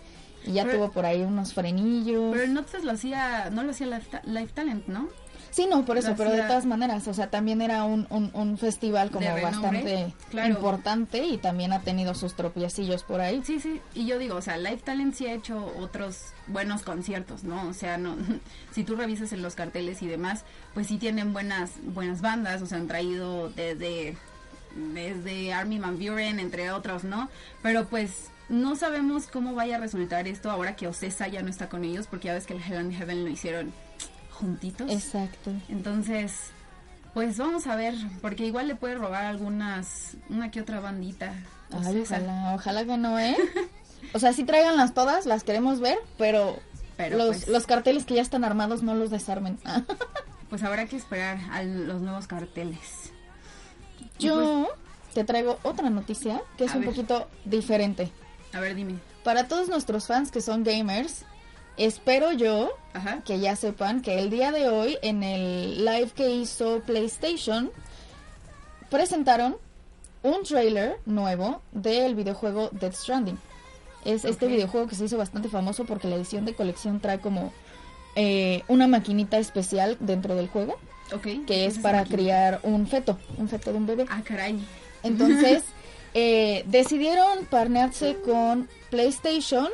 y 0.46 0.52
ya 0.54 0.66
Pero- 0.66 0.78
tuvo 0.78 0.92
por 0.92 1.08
ahí 1.08 1.24
unos 1.24 1.56
frenillos. 1.56 2.30
pero 2.34 2.44
el 2.44 2.54
Notfest 2.54 2.86
lo 2.86 2.92
hacía, 2.92 3.50
no 3.50 3.64
lo 3.64 3.72
hacía 3.72 3.88
Life 3.88 4.52
Talent, 4.54 4.86
¿no? 4.86 5.08
Sí, 5.52 5.68
no, 5.70 5.84
por 5.86 5.98
eso, 5.98 6.14
pero 6.16 6.32
de 6.32 6.44
todas 6.44 6.66
maneras, 6.66 7.08
o 7.08 7.14
sea, 7.14 7.30
también 7.30 7.62
era 7.62 7.84
un, 7.84 8.08
un, 8.10 8.30
un 8.34 8.58
festival 8.58 9.12
como 9.12 9.28
renombre, 9.28 9.52
bastante 9.52 10.14
claro. 10.30 10.54
importante 10.54 11.26
y 11.26 11.38
también 11.38 11.74
ha 11.74 11.82
tenido 11.82 12.14
sus 12.14 12.36
tropiecillos 12.36 13.04
por 13.04 13.22
ahí. 13.22 13.42
Sí, 13.44 13.60
sí, 13.60 13.82
y 13.94 14.06
yo 14.06 14.20
digo, 14.20 14.36
o 14.36 14.42
sea, 14.42 14.58
Live 14.58 14.82
Talent 14.84 15.16
sí 15.16 15.26
ha 15.26 15.34
hecho 15.34 15.74
otros 15.78 16.34
buenos 16.48 16.84
conciertos, 16.84 17.44
¿no? 17.44 17.68
O 17.68 17.74
sea, 17.74 17.98
no, 17.98 18.16
si 18.72 18.84
tú 18.84 18.96
revisas 18.96 19.34
en 19.34 19.42
los 19.42 19.56
carteles 19.56 20.02
y 20.02 20.08
demás, 20.08 20.46
pues 20.74 20.88
sí 20.88 20.98
tienen 20.98 21.34
buenas, 21.34 21.72
buenas 21.84 22.22
bandas, 22.22 22.62
o 22.62 22.66
sea, 22.66 22.78
han 22.78 22.88
traído 22.88 23.50
desde, 23.50 24.18
desde 24.94 25.54
Army 25.54 25.80
Van 25.80 25.98
Buren, 25.98 26.40
entre 26.40 26.72
otros, 26.72 27.04
¿no? 27.04 27.30
Pero 27.62 27.86
pues 27.86 28.30
no 28.50 28.76
sabemos 28.76 29.28
cómo 29.28 29.54
vaya 29.54 29.78
a 29.78 29.80
resultar 29.80 30.28
esto 30.28 30.50
ahora 30.50 30.76
que 30.76 30.88
Ocesa 30.88 31.28
ya 31.28 31.42
no 31.42 31.50
está 31.50 31.70
con 31.70 31.84
ellos, 31.84 32.08
porque 32.08 32.28
ya 32.28 32.34
ves 32.34 32.46
que 32.46 32.54
el 32.54 32.62
Hell 32.62 32.78
and 32.78 32.94
Heaven 32.94 33.24
lo 33.24 33.30
hicieron 33.30 33.72
juntitos. 34.40 34.90
Exacto. 34.92 35.52
Entonces, 35.70 36.34
pues 37.14 37.38
vamos 37.38 37.68
a 37.68 37.76
ver, 37.76 37.96
porque 38.22 38.46
igual 38.46 38.68
le 38.68 38.76
puede 38.76 38.96
robar 38.96 39.26
algunas, 39.26 40.18
una 40.30 40.50
que 40.52 40.62
otra 40.62 40.80
bandita. 40.80 41.34
Ay, 41.72 42.02
ojalá, 42.02 42.54
ojalá 42.56 42.86
que 42.86 42.98
no, 42.98 43.20
¿eh? 43.20 43.36
O 44.14 44.20
sea, 44.20 44.34
sí 44.34 44.44
tráiganlas 44.44 44.94
todas, 44.94 45.26
las 45.26 45.44
queremos 45.44 45.80
ver, 45.80 45.98
pero, 46.18 46.58
Pero, 46.98 47.18
los, 47.18 47.28
pues- 47.28 47.48
los 47.48 47.66
carteles 47.68 48.06
que 48.06 48.16
ya 48.16 48.22
están 48.22 48.44
armados 48.44 48.82
no 48.84 48.96
los 48.96 49.10
desarmen. 49.12 49.60
Pues 50.50 50.64
habrá 50.64 50.88
que 50.88 50.96
esperar 50.96 51.38
a 51.52 51.62
los 51.62 52.02
nuevos 52.02 52.26
carteles. 52.26 53.12
Yo 54.18 54.68
te 55.14 55.24
traigo 55.24 55.60
otra 55.62 55.92
noticia 55.92 56.42
que 56.58 56.66
es 56.66 56.74
un 56.74 56.82
ver. 56.82 56.90
poquito 56.90 57.28
diferente. 57.46 58.12
pues, 58.42 58.56
a 58.56 58.60
ver, 58.60 58.74
dime. 58.74 58.96
Para 59.24 59.48
todos 59.48 59.70
nuestros 59.70 60.08
fans 60.08 60.32
que 60.32 60.42
son 60.42 60.64
gamers, 60.64 61.24
espero 61.80 62.32
yo 62.34 62.72
Ajá. 62.94 63.22
que 63.26 63.40
ya 63.40 63.56
sepan 63.56 64.02
que 64.02 64.20
el 64.20 64.30
día 64.30 64.52
de 64.52 64.70
hoy 64.70 64.98
en 65.02 65.24
el 65.24 65.86
live 65.86 66.12
que 66.16 66.30
hizo 66.30 66.82
PlayStation 66.86 67.72
presentaron 68.90 69.58
un 70.24 70.44
trailer 70.44 70.98
nuevo 71.06 71.62
del 71.72 72.16
videojuego 72.16 72.70
Death 72.74 72.94
Stranding. 72.96 73.38
Es 74.06 74.26
este 74.26 74.48
videojuego 74.48 74.88
que 74.88 74.96
se 74.96 75.06
hizo 75.06 75.18
bastante 75.18 75.50
famoso 75.50 75.86
porque 75.86 76.08
la 76.08 76.16
edición 76.16 76.46
de 76.46 76.54
colección 76.54 77.00
trae 77.00 77.20
como 77.20 77.54
eh, 78.16 78.64
una 78.68 78.88
maquinita 78.88 79.38
especial 79.38 79.98
dentro 80.00 80.36
del 80.36 80.48
juego 80.48 80.78
Ok. 81.14 81.22
que 81.22 81.46
¿qué 81.46 81.66
es 81.66 81.80
para 81.80 82.04
criar 82.06 82.60
un 82.64 82.88
feto, 82.88 83.18
un 83.38 83.48
feto 83.48 83.72
de 83.72 83.78
un 83.78 83.86
bebé. 83.86 84.06
Ah, 84.10 84.22
caray. 84.24 84.60
Entonces 85.04 85.64
eh, 86.14 86.64
decidieron 86.68 87.46
parnearse 87.46 88.18
con 88.26 88.68
PlayStation 88.90 89.68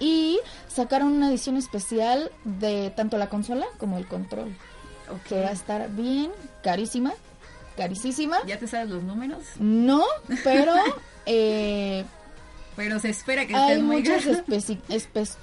Y 0.00 0.38
sacaron 0.68 1.08
una 1.12 1.30
edición 1.30 1.56
especial 1.56 2.30
de 2.44 2.90
tanto 2.94 3.16
la 3.18 3.28
consola 3.28 3.66
como 3.78 3.96
el 3.98 4.06
control, 4.06 4.54
que 5.28 5.40
va 5.40 5.48
a 5.48 5.52
estar 5.52 5.88
bien 5.90 6.30
carísima, 6.62 7.12
carísima. 7.76 8.36
¿Ya 8.46 8.58
te 8.58 8.66
sabes 8.66 8.90
los 8.90 9.02
números? 9.02 9.42
No, 9.58 10.04
pero 10.44 10.74
eh, 11.26 12.04
Pero 12.76 12.98
se 13.00 13.08
espera 13.10 13.46
que 13.46 13.54
hay 13.56 13.80
muchas 13.80 14.26
espe- 14.26 15.36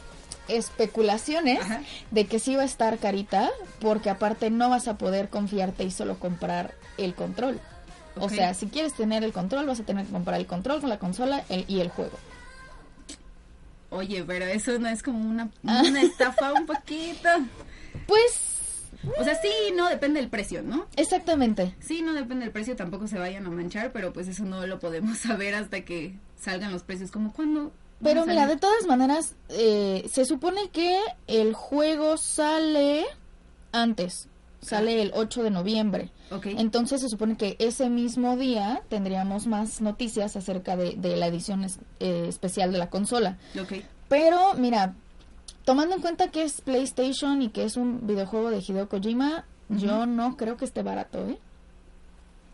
especulaciones 0.48 1.62
Ajá. 1.62 1.82
de 2.12 2.26
que 2.26 2.40
sí 2.40 2.56
va 2.56 2.64
a 2.64 2.66
estar 2.66 2.98
carita, 2.98 3.50
porque 3.80 4.10
aparte 4.10 4.50
no 4.50 4.70
vas 4.70 4.88
a 4.88 4.98
poder 4.98 5.30
confiarte 5.30 5.84
y 5.84 5.92
solo 5.92 6.20
comprar 6.20 6.74
el 6.98 7.14
control. 7.16 7.60
O 8.20 8.28
sea, 8.30 8.54
si 8.54 8.68
quieres 8.68 8.94
tener 8.94 9.24
el 9.24 9.32
control, 9.32 9.66
vas 9.66 9.80
a 9.80 9.84
tener 9.84 10.06
que 10.06 10.12
comprar 10.12 10.40
el 10.40 10.46
control 10.46 10.82
con 10.82 10.90
la 10.90 11.00
consola 11.00 11.46
el- 11.50 11.64
y 11.68 11.80
el 11.80 11.90
juego. 11.90 12.18
Oye, 13.90 14.24
pero 14.24 14.46
eso 14.46 14.78
no 14.80 14.88
es 14.88 15.02
como 15.04 15.28
una, 15.28 15.50
una 15.64 16.02
estafa 16.02 16.54
un 16.54 16.66
poquito. 16.66 17.30
Pues, 18.06 18.40
O 19.20 19.24
sea, 19.24 19.36
sí, 19.42 19.50
no 19.76 19.90
depende 19.90 20.20
del 20.20 20.30
precio, 20.30 20.62
¿no? 20.62 20.88
exactamente. 20.96 21.76
Sí, 21.80 22.02
no 22.02 22.14
depende 22.14 22.46
del 22.46 22.52
precio, 22.52 22.76
tampoco 22.76 23.08
se 23.08 23.18
vayan 23.18 23.46
a 23.46 23.50
manchar, 23.50 23.92
pero 23.92 24.14
pues 24.14 24.28
eso 24.28 24.44
no 24.46 24.66
lo 24.68 24.80
podemos 24.80 25.18
saber 25.20 25.56
hasta 25.56 25.82
que 25.82 26.16
salgan 26.38 26.72
los 26.72 26.84
precios. 26.84 27.12
Como 27.12 27.34
cuando... 27.34 27.72
Pero 28.02 28.26
mira, 28.26 28.48
de 28.48 28.56
todas 28.56 28.86
maneras, 28.86 29.36
eh, 29.50 30.08
se 30.10 30.24
supone 30.24 30.70
que 30.70 30.98
el 31.28 31.54
juego 31.54 32.16
sale 32.16 33.06
antes. 33.74 34.30
Sale 34.62 35.02
el 35.02 35.12
8 35.16 35.44
de 35.44 35.52
noviembre. 35.52 36.10
Entonces 36.60 37.02
se 37.02 37.08
supone 37.10 37.38
que 37.38 37.56
ese 37.60 37.90
mismo 37.90 38.36
día 38.38 38.82
tendríamos 38.90 39.48
más 39.48 39.82
noticias 39.82 40.36
acerca 40.36 40.76
de, 40.76 40.96
de 40.96 41.16
la 41.18 41.28
edición 41.28 41.64
es- 41.64 41.80
eh, 42.00 42.26
especial 42.28 42.72
de 42.72 42.78
la 42.78 42.90
consola. 42.90 43.38
Pero 44.10 44.54
mira, 44.56 44.96
tomando 45.66 45.96
en 45.96 46.02
cuenta 46.02 46.30
que 46.30 46.44
es 46.44 46.62
PlayStation 46.62 47.42
y 47.42 47.50
que 47.50 47.64
es 47.64 47.78
un 47.78 48.06
videojuego 48.06 48.50
de 48.50 48.60
Hideo 48.60 48.90
Kojima, 48.90 49.46
yo 49.70 50.06
no 50.06 50.36
creo 50.36 50.58
que 50.58 50.66
esté 50.66 50.82
barato, 50.84 51.28
¿eh? 51.28 51.38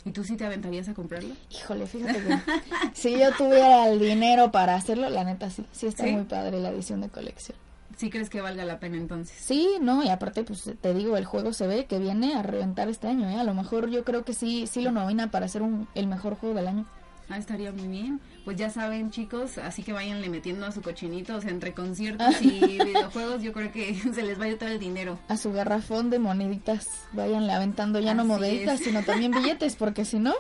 ¿Y 0.04 0.12
tú 0.12 0.24
sí 0.24 0.36
te 0.38 0.46
aventarías 0.46 0.88
a 0.90 0.94
comprarlo? 0.94 1.34
Híjole, 1.50 1.88
fíjate 1.88 2.22
que 2.22 2.38
si 2.94 3.18
yo 3.18 3.32
tuviera 3.36 3.88
el 3.90 4.00
dinero 4.00 4.52
para 4.52 4.76
hacerlo, 4.76 5.10
la 5.10 5.24
neta 5.24 5.50
sí, 5.50 5.66
sí 5.72 5.88
está 5.88 6.04
¿Sí? 6.04 6.12
muy 6.12 6.26
padre 6.26 6.60
la 6.60 6.70
edición 6.70 7.02
de 7.02 7.10
colección. 7.10 7.58
¿Sí 7.98 8.10
crees 8.10 8.30
que 8.30 8.42
valga 8.42 8.66
la 8.66 8.80
pena 8.80 8.98
entonces? 8.98 9.36
Sí, 9.40 9.76
no, 9.82 10.04
y 10.04 10.10
aparte, 10.10 10.44
pues 10.44 10.70
te 10.82 10.94
digo, 10.94 11.16
el 11.18 11.26
juego 11.26 11.54
se 11.54 11.66
ve 11.68 11.86
que 11.86 11.98
viene 12.00 12.36
a 12.36 12.44
reventar 12.44 12.90
este 12.90 13.08
año, 13.08 13.30
¿eh? 13.30 13.36
A 13.40 13.44
lo 13.44 13.54
mejor 13.54 13.90
yo 13.90 14.04
creo 14.04 14.26
que 14.26 14.34
sí, 14.34 14.68
sí 14.68 14.82
lo 14.82 14.92
nomina 14.92 15.32
para 15.32 15.48
ser 15.48 15.62
un, 15.62 15.88
el 15.96 16.08
mejor 16.08 16.36
juego 16.36 16.56
del 16.56 16.68
año. 16.68 16.86
Ah, 17.30 17.38
estaría 17.38 17.72
muy 17.72 17.88
bien. 17.88 18.20
Pues 18.44 18.56
ya 18.58 18.70
saben, 18.70 19.10
chicos, 19.10 19.58
así 19.58 19.82
que 19.82 19.94
váyanle 19.94 20.30
metiendo 20.30 20.66
a 20.68 20.72
su 20.72 20.82
cochinito, 20.84 21.36
o 21.38 21.42
sea, 21.42 21.50
entre 21.50 21.74
conciertos 21.74 22.40
y 22.42 22.60
videojuegos, 22.84 23.42
yo 23.42 23.52
creo 23.54 23.72
que 23.72 23.96
se 24.14 24.22
les 24.24 24.40
va 24.40 24.44
a 24.46 24.48
ir 24.50 24.60
todo 24.60 24.70
el 24.70 24.78
dinero. 24.80 25.18
A 25.30 25.38
su 25.38 25.52
garrafón 25.54 26.10
de 26.10 26.20
moneditas, 26.20 26.88
váyanle 27.14 27.54
aventando 27.54 28.00
ya 28.00 28.14
no 28.14 28.22
Así 28.24 28.28
moneditas, 28.30 28.80
es. 28.82 28.86
sino 28.86 29.04
también 29.04 29.32
billetes, 29.32 29.76
porque 29.76 30.06
si 30.06 30.20
no, 30.20 30.34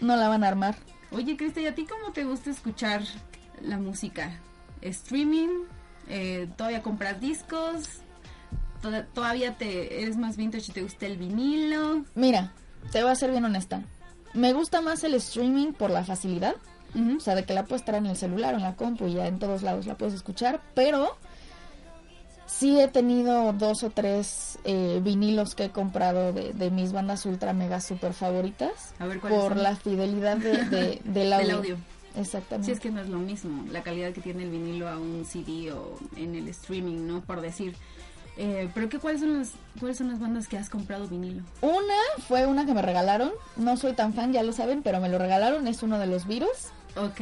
no 0.00 0.16
la 0.16 0.28
van 0.28 0.44
a 0.44 0.48
armar. 0.48 0.76
Oye, 1.12 1.36
Cristi, 1.36 1.60
¿y 1.62 1.66
a 1.66 1.74
ti 1.74 1.86
cómo 1.86 2.12
te 2.12 2.24
gusta 2.24 2.50
escuchar 2.50 3.02
la 3.62 3.78
música? 3.78 4.38
¿Streaming? 4.82 5.48
Eh, 6.08 6.48
¿Todavía 6.56 6.82
compras 6.82 7.20
discos? 7.20 8.00
¿Toda- 8.82 9.04
¿Todavía 9.06 9.56
te 9.56 10.02
eres 10.02 10.16
más 10.16 10.36
vintage 10.36 10.66
y 10.70 10.74
te 10.74 10.82
gusta 10.82 11.06
el 11.06 11.16
vinilo? 11.16 12.04
Mira, 12.14 12.52
te 12.92 13.02
voy 13.02 13.10
a 13.10 13.16
ser 13.16 13.30
bien 13.30 13.44
honesta. 13.44 13.82
Me 14.34 14.52
gusta 14.52 14.80
más 14.80 15.02
el 15.04 15.14
streaming 15.14 15.72
por 15.72 15.90
la 15.90 16.04
facilidad. 16.04 16.54
Ujú. 16.94 17.16
O 17.16 17.20
sea, 17.20 17.34
de 17.34 17.44
que 17.44 17.52
la 17.54 17.64
puedes 17.64 17.82
estar 17.82 17.94
en 17.96 18.06
el 18.06 18.16
celular 18.16 18.54
o 18.54 18.58
en 18.58 18.62
la 18.62 18.76
compu 18.76 19.06
y 19.06 19.14
ya 19.14 19.26
en 19.26 19.38
todos 19.38 19.62
lados 19.62 19.86
la 19.86 19.96
puedes 19.96 20.14
escuchar. 20.14 20.60
Pero 20.74 21.16
sí 22.46 22.78
he 22.80 22.88
tenido 22.88 23.52
dos 23.52 23.82
o 23.82 23.90
tres 23.90 24.58
eh, 24.64 25.00
vinilos 25.02 25.54
que 25.54 25.64
he 25.64 25.70
comprado 25.70 26.32
de, 26.32 26.52
de 26.52 26.70
mis 26.70 26.92
bandas 26.92 27.26
ultra 27.26 27.52
mega 27.52 27.80
super 27.80 28.12
favoritas. 28.14 28.94
A 28.98 29.06
ver, 29.06 29.20
¿cuáles 29.20 29.38
Por 29.38 29.54
son? 29.54 29.62
la 29.62 29.74
fidelidad 29.76 30.36
de, 30.36 30.64
de- 30.66 31.00
del 31.04 31.32
audio. 31.32 31.46
Del 31.46 31.56
audio. 31.56 31.76
Exactamente. 32.16 32.66
Sí, 32.66 32.72
es 32.72 32.80
que 32.80 32.90
no 32.90 33.00
es 33.00 33.08
lo 33.08 33.18
mismo 33.18 33.64
la 33.70 33.82
calidad 33.82 34.12
que 34.12 34.20
tiene 34.20 34.44
el 34.44 34.50
vinilo 34.50 34.88
a 34.88 34.98
un 34.98 35.24
CD 35.24 35.72
o 35.72 35.98
en 36.16 36.34
el 36.34 36.48
streaming, 36.48 37.06
¿no? 37.06 37.20
Por 37.22 37.40
decir. 37.40 37.74
Eh, 38.38 38.68
pero 38.74 38.90
qué, 38.90 38.98
¿cuáles 38.98 39.20
son 39.22 39.38
las 39.38 39.52
cuáles 39.80 39.96
son 39.96 40.08
las 40.08 40.20
bandas 40.20 40.46
que 40.46 40.58
has 40.58 40.68
comprado 40.68 41.08
vinilo? 41.08 41.42
Una 41.62 41.94
fue 42.28 42.46
una 42.46 42.66
que 42.66 42.74
me 42.74 42.82
regalaron. 42.82 43.32
No 43.56 43.76
soy 43.76 43.94
tan 43.94 44.12
fan, 44.12 44.32
ya 44.32 44.42
lo 44.42 44.52
saben, 44.52 44.82
pero 44.82 45.00
me 45.00 45.08
lo 45.08 45.18
regalaron. 45.18 45.66
Es 45.66 45.82
uno 45.82 45.98
de 45.98 46.06
los 46.06 46.26
virus. 46.26 46.70
Ok. 46.96 47.20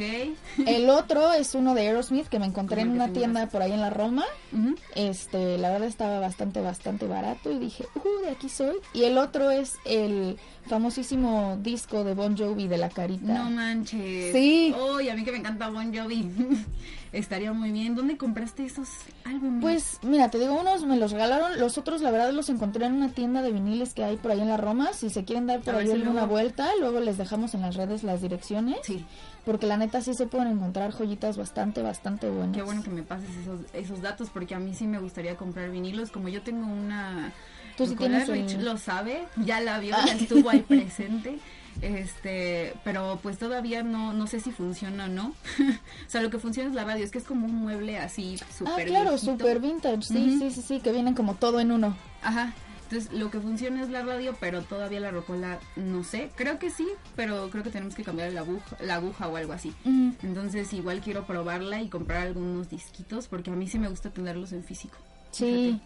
El 0.65 0.89
otro 0.89 1.33
es 1.33 1.53
uno 1.55 1.73
de 1.73 1.81
Aerosmith 1.81 2.27
que 2.27 2.39
me 2.39 2.45
encontré 2.45 2.81
en 2.81 2.91
una 2.91 3.09
tienda 3.09 3.47
por 3.47 3.61
ahí 3.61 3.71
en 3.73 3.81
la 3.81 3.89
Roma. 3.89 4.23
Ujú. 4.53 4.75
Este, 4.95 5.57
la 5.57 5.69
verdad 5.71 5.87
estaba 5.87 6.19
bastante, 6.19 6.61
bastante 6.61 7.07
barato 7.07 7.51
y 7.51 7.59
dije, 7.59 7.85
uh, 7.95 8.21
de 8.25 8.29
aquí 8.31 8.47
soy. 8.49 8.77
Y 8.93 9.03
el 9.03 9.17
otro 9.17 9.51
es 9.51 9.73
el 9.85 10.37
famosísimo 10.67 11.57
disco 11.61 12.03
de 12.03 12.13
Bon 12.13 12.37
Jovi 12.37 12.67
de 12.67 12.77
la 12.77 12.89
carita. 12.89 13.33
No 13.33 13.49
manches. 13.51 14.31
Sí. 14.33 14.73
Uy, 14.95 15.09
a 15.09 15.15
mí 15.15 15.23
que 15.23 15.31
me 15.31 15.39
encanta 15.39 15.69
Bon 15.69 15.93
Jovi. 15.95 16.29
Estaría 17.11 17.53
muy 17.53 17.71
bien. 17.71 17.95
¿Dónde 17.95 18.17
compraste 18.17 18.65
esos 18.65 18.89
álbumes? 19.23 19.61
Pues 19.61 19.99
mira, 20.03 20.29
te 20.29 20.37
digo, 20.37 20.59
unos 20.59 20.83
me 20.85 20.97
los 20.97 21.11
regalaron, 21.11 21.57
los 21.59 21.77
otros 21.77 22.01
la 22.01 22.11
verdad 22.11 22.33
los 22.33 22.49
encontré 22.49 22.85
en 22.85 22.93
una 22.93 23.09
tienda 23.09 23.41
de 23.41 23.51
viniles 23.53 23.93
que 23.93 24.03
hay 24.03 24.17
por 24.17 24.31
ahí 24.31 24.41
en 24.41 24.49
la 24.49 24.57
Roma. 24.57 24.91
Si 24.93 25.09
se 25.09 25.23
quieren 25.23 25.47
dar 25.47 25.61
por 25.61 25.75
A 25.75 25.77
ahí 25.79 25.87
si 25.87 25.95
luego- 25.97 26.27
vuelta, 26.27 26.67
luego 26.79 26.99
les 26.99 27.17
dejamos 27.17 27.53
en 27.53 27.61
las 27.61 27.75
redes 27.75 28.03
las 28.03 28.21
direcciones. 28.21 28.79
Sí. 28.83 29.05
Porque 29.45 29.67
la 29.67 29.77
neta 29.77 30.01
sí 30.01 30.13
se 30.15 30.25
pueden 30.25 30.47
encontrar 30.53 30.91
joyitas 30.91 31.37
bastante, 31.37 31.81
bastante 31.81 32.29
buenas. 32.29 32.55
Qué 32.55 32.63
bueno 32.63 32.81
que 32.81 32.89
me 32.89 33.03
pases 33.03 33.29
esos, 33.41 33.59
esos 33.73 34.01
datos 34.01 34.29
porque 34.31 34.55
a 34.55 34.59
mí 34.59 34.73
sí 34.73 34.87
me 34.87 34.97
gustaría 34.99 35.35
comprar 35.35 35.69
vinilos. 35.69 36.09
Como 36.11 36.29
yo 36.29 36.41
tengo 36.41 36.65
una... 36.65 37.31
Tú 37.77 37.85
sí 37.85 37.95
tienes 37.95 38.27
Rich 38.29 38.57
lo 38.59 38.77
sabe, 38.77 39.25
ya 39.35 39.59
la 39.59 39.79
vio, 39.79 39.95
ya 40.05 40.13
estuvo 40.13 40.49
ahí 40.49 40.61
presente. 40.67 41.39
Este, 41.81 42.73
pero 42.85 43.19
pues 43.21 43.37
todavía 43.37 43.83
no, 43.83 44.13
no 44.13 44.27
sé 44.27 44.39
si 44.39 44.51
funciona 44.51 45.05
o 45.05 45.07
no. 45.09 45.27
o 45.59 46.09
sea, 46.09 46.21
lo 46.21 46.29
que 46.29 46.39
funciona 46.39 46.69
es 46.69 46.75
la 46.75 46.85
radio, 46.85 47.03
es 47.03 47.11
que 47.11 47.17
es 47.17 47.25
como 47.25 47.45
un 47.45 47.55
mueble 47.55 47.97
así 47.99 48.37
Ah, 48.41 48.45
súper 48.57 48.87
claro, 48.87 49.09
viejito. 49.11 49.31
super 49.33 49.59
vintage. 49.59 50.01
Sí, 50.03 50.37
sí, 50.39 50.51
sí, 50.51 50.61
sí, 50.61 50.79
que 50.79 50.91
vienen 50.91 51.13
como 51.15 51.35
todo 51.35 51.59
en 51.59 51.71
uno. 51.71 51.95
Ajá. 52.23 52.53
Entonces, 52.89 53.11
lo 53.11 53.31
que 53.31 53.39
funciona 53.39 53.81
es 53.81 53.89
la 53.89 54.03
radio, 54.03 54.35
pero 54.39 54.61
todavía 54.61 54.99
la 54.99 55.09
rocola 55.11 55.59
no 55.75 56.03
sé. 56.03 56.29
Creo 56.35 56.59
que 56.59 56.69
sí, 56.69 56.87
pero 57.15 57.49
creo 57.49 57.63
que 57.63 57.71
tenemos 57.71 57.95
que 57.95 58.03
cambiar 58.03 58.31
la 58.31 58.41
aguja, 58.41 58.77
la 58.79 58.95
aguja 58.95 59.27
o 59.27 59.35
algo 59.37 59.53
así. 59.53 59.73
Mm. 59.85 60.11
Entonces, 60.23 60.71
igual 60.73 61.01
quiero 61.01 61.25
probarla 61.25 61.81
y 61.81 61.89
comprar 61.89 62.21
algunos 62.27 62.69
disquitos 62.69 63.27
porque 63.27 63.49
a 63.49 63.53
mí 63.55 63.67
sí 63.67 63.79
me 63.79 63.87
gusta 63.89 64.11
tenerlos 64.11 64.51
en 64.53 64.63
físico. 64.63 64.95
Sí, 65.31 65.81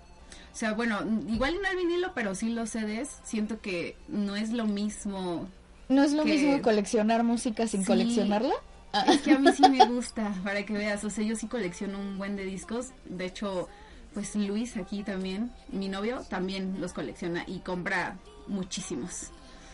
O 0.53 0.55
sea, 0.55 0.73
bueno, 0.73 0.99
igual 1.27 1.55
no 1.61 1.67
el 1.69 1.77
vinilo, 1.77 2.11
pero 2.13 2.35
sí 2.35 2.49
los 2.49 2.69
CDs. 2.71 3.09
Siento 3.23 3.61
que 3.61 3.95
no 4.09 4.35
es 4.35 4.51
lo 4.51 4.65
mismo. 4.67 5.47
¿No 5.87 6.03
es 6.03 6.11
lo 6.13 6.23
que- 6.23 6.33
mismo 6.37 6.61
coleccionar 6.61 7.23
música 7.23 7.65
sin 7.65 7.81
Sí. 7.81 7.87
coleccionarla? 7.87 8.53
Ah, 8.93 9.05
Es 9.07 9.21
que 9.21 9.31
a 9.33 9.39
mí 9.39 9.49
sí 9.55 9.67
me 9.69 9.85
gusta, 9.87 10.33
para 10.43 10.63
que 10.65 10.73
veas. 10.73 11.03
O 11.03 11.09
sea, 11.09 11.23
yo 11.23 11.35
sí 11.35 11.47
colecciono 11.47 11.97
un 11.99 12.17
buen 12.19 12.35
de 12.35 12.43
discos. 12.43 12.87
De 13.05 13.25
hecho, 13.25 13.69
pues 14.13 14.35
Luis 14.35 14.77
aquí 14.77 15.03
también, 15.03 15.51
mi 15.71 15.89
novio, 15.89 16.23
también 16.29 16.79
los 16.79 16.93
colecciona 16.93 17.43
y 17.47 17.59
compra 17.59 18.17
muchísimos. 18.47 19.31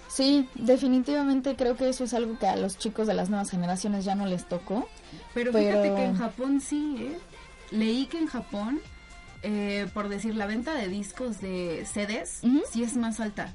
Sí, 0.08 0.48
definitivamente 0.56 1.56
creo 1.56 1.76
que 1.76 1.90
eso 1.90 2.04
es 2.04 2.14
algo 2.14 2.38
que 2.40 2.48
a 2.48 2.56
los 2.56 2.78
chicos 2.78 3.08
de 3.08 3.14
las 3.14 3.30
nuevas 3.30 3.50
generaciones 3.50 4.06
ya 4.06 4.16
no 4.16 4.26
les 4.26 4.48
tocó. 4.48 4.88
Pero, 5.34 5.52
Pero- 5.52 5.68
fíjate 5.82 5.96
que 5.96 6.06
en 6.06 6.16
Japón 6.16 6.62
sí, 6.62 6.96
¿eh? 7.00 7.20
Leí 7.72 8.06
que 8.06 8.20
en 8.20 8.28
Japón, 8.28 8.80
eh, 9.42 9.88
por 9.94 10.08
decir, 10.08 10.36
la 10.36 10.46
venta 10.46 10.74
de 10.76 10.88
discos 10.88 11.42
de 11.42 11.86
CDs 11.92 12.42
sí 12.72 12.84
es 12.84 12.96
más 12.96 13.20
alta. 13.20 13.54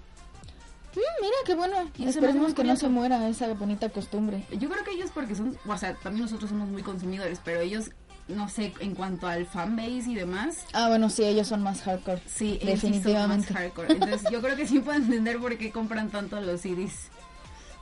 Mm, 0.95 1.23
mira, 1.23 1.37
qué 1.47 1.55
bueno. 1.55 1.77
Y 1.97 2.09
Esperemos 2.09 2.53
que 2.53 2.65
no 2.65 2.75
se 2.77 2.89
muera 2.89 3.27
esa 3.29 3.53
bonita 3.55 3.89
costumbre. 3.91 4.45
Yo 4.59 4.69
creo 4.69 4.83
que 4.85 4.91
ellos 4.91 5.11
porque 5.15 5.37
son, 5.37 5.57
o 5.67 5.79
sea, 5.79 5.95
también 5.95 6.25
nosotros 6.25 6.51
somos 6.51 6.69
muy 6.69 6.83
consumidores, 6.83 7.41
pero 7.45 7.61
ellos, 7.61 7.93
no 8.31 8.49
sé, 8.49 8.73
en 8.81 8.95
cuanto 8.95 9.27
al 9.27 9.47
fanbase 9.47 10.11
y 10.11 10.15
demás, 10.15 10.65
Ah, 10.73 10.89
bueno, 10.89 11.11
sí, 11.11 11.25
ellos 11.25 11.47
son 11.49 11.63
más 11.63 11.83
hardcore. 11.83 12.23
sí, 12.27 12.59
ellos 12.63 12.81
sí 12.81 12.87
son 12.87 12.93
Definitivamente. 12.93 13.53
más 13.53 13.63
hardcore. 13.63 13.93
Entonces 13.95 14.23
yo 14.31 14.41
creo 14.41 14.57
que 14.57 14.67
sí 14.67 14.79
puedo 14.81 14.99
entender 14.99 15.39
por 15.39 15.57
qué 15.59 15.71
compran 15.71 16.11
tanto 16.11 16.41
los 16.41 16.61
CDs. 16.63 17.09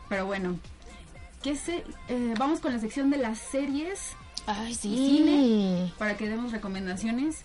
Pero 0.09 0.27
bueno, 0.27 0.59
¿qué 1.43 1.55
se, 1.57 1.85
eh, 2.09 2.35
vamos 2.39 2.61
con 2.61 2.73
la 2.73 2.79
sección 2.81 3.11
de 3.11 3.19
las 3.19 3.39
series 3.39 4.01
Ay, 4.47 4.75
sí. 4.75 4.95
cine? 4.97 5.93
para 5.99 6.17
que 6.17 6.29
demos 6.29 6.53
recomendaciones. 6.53 7.43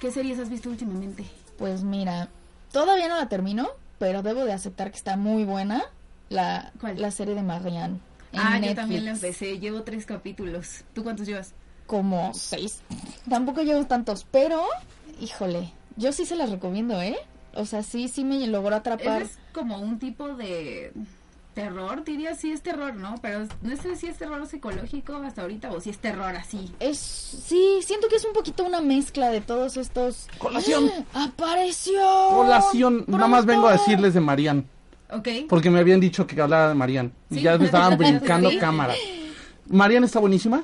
¿Qué 0.00 0.10
series 0.10 0.38
has 0.38 0.48
visto 0.48 0.70
últimamente? 0.70 1.24
Pues 1.58 1.82
mira, 1.82 2.28
todavía 2.72 3.08
no 3.08 3.16
la 3.16 3.28
termino, 3.28 3.68
pero 3.98 4.22
debo 4.22 4.44
de 4.46 4.52
aceptar 4.54 4.90
que 4.90 4.96
está 4.96 5.16
muy 5.18 5.44
buena 5.44 5.82
la, 6.30 6.72
¿Cuál? 6.80 7.00
la 7.00 7.10
serie 7.10 7.34
de 7.34 7.42
Marianne. 7.42 7.98
ah, 8.34 8.58
yo 8.58 8.74
también 8.74 9.04
la 9.04 9.10
empecé, 9.10 9.58
llevo 9.58 9.82
tres 9.82 10.06
capítulos. 10.06 10.84
¿Tú 10.94 11.02
cuántos 11.02 11.26
llevas? 11.26 11.52
Como 11.90 12.32
seis. 12.34 12.82
Tampoco 13.28 13.62
llevo 13.62 13.84
tantos, 13.86 14.24
pero, 14.30 14.62
híjole, 15.20 15.72
yo 15.96 16.12
sí 16.12 16.24
se 16.24 16.36
las 16.36 16.50
recomiendo, 16.50 17.02
¿eh? 17.02 17.16
O 17.54 17.66
sea, 17.66 17.82
sí, 17.82 18.06
sí 18.06 18.22
me 18.22 18.46
logró 18.46 18.76
atrapar. 18.76 19.22
Es 19.22 19.38
como 19.52 19.76
un 19.80 19.98
tipo 19.98 20.28
de 20.36 20.92
terror, 21.54 22.04
diría, 22.04 22.36
sí 22.36 22.52
es 22.52 22.62
terror, 22.62 22.94
¿no? 22.94 23.16
Pero 23.20 23.48
no 23.62 23.76
sé 23.76 23.96
si 23.96 24.06
es 24.06 24.16
terror 24.18 24.46
psicológico 24.46 25.16
hasta 25.16 25.42
ahorita 25.42 25.72
o 25.72 25.80
si 25.80 25.90
es 25.90 25.98
terror 25.98 26.36
así. 26.36 26.72
Es, 26.78 26.96
sí, 26.98 27.80
siento 27.84 28.06
que 28.06 28.14
es 28.16 28.24
un 28.24 28.34
poquito 28.34 28.62
una 28.64 28.80
mezcla 28.80 29.30
de 29.30 29.40
todos 29.40 29.76
estos. 29.76 30.28
Colación. 30.38 30.88
¡Apareció! 31.12 32.00
Colación, 32.30 33.04
nada 33.08 33.26
más 33.26 33.46
vengo 33.46 33.66
a 33.66 33.72
decirles 33.72 34.14
de 34.14 34.20
Marian, 34.20 34.64
¿Ok? 35.10 35.26
porque 35.48 35.70
me 35.70 35.80
habían 35.80 35.98
dicho 35.98 36.24
que 36.24 36.40
hablara 36.40 36.68
de 36.68 36.74
Marian 36.76 37.12
y 37.30 37.40
ya 37.40 37.58
me 37.58 37.64
estaban 37.64 37.98
brincando 37.98 38.48
Sí. 38.48 38.58
cámara. 38.58 38.94
Marian 39.66 40.04
está 40.04 40.20
buenísima, 40.20 40.62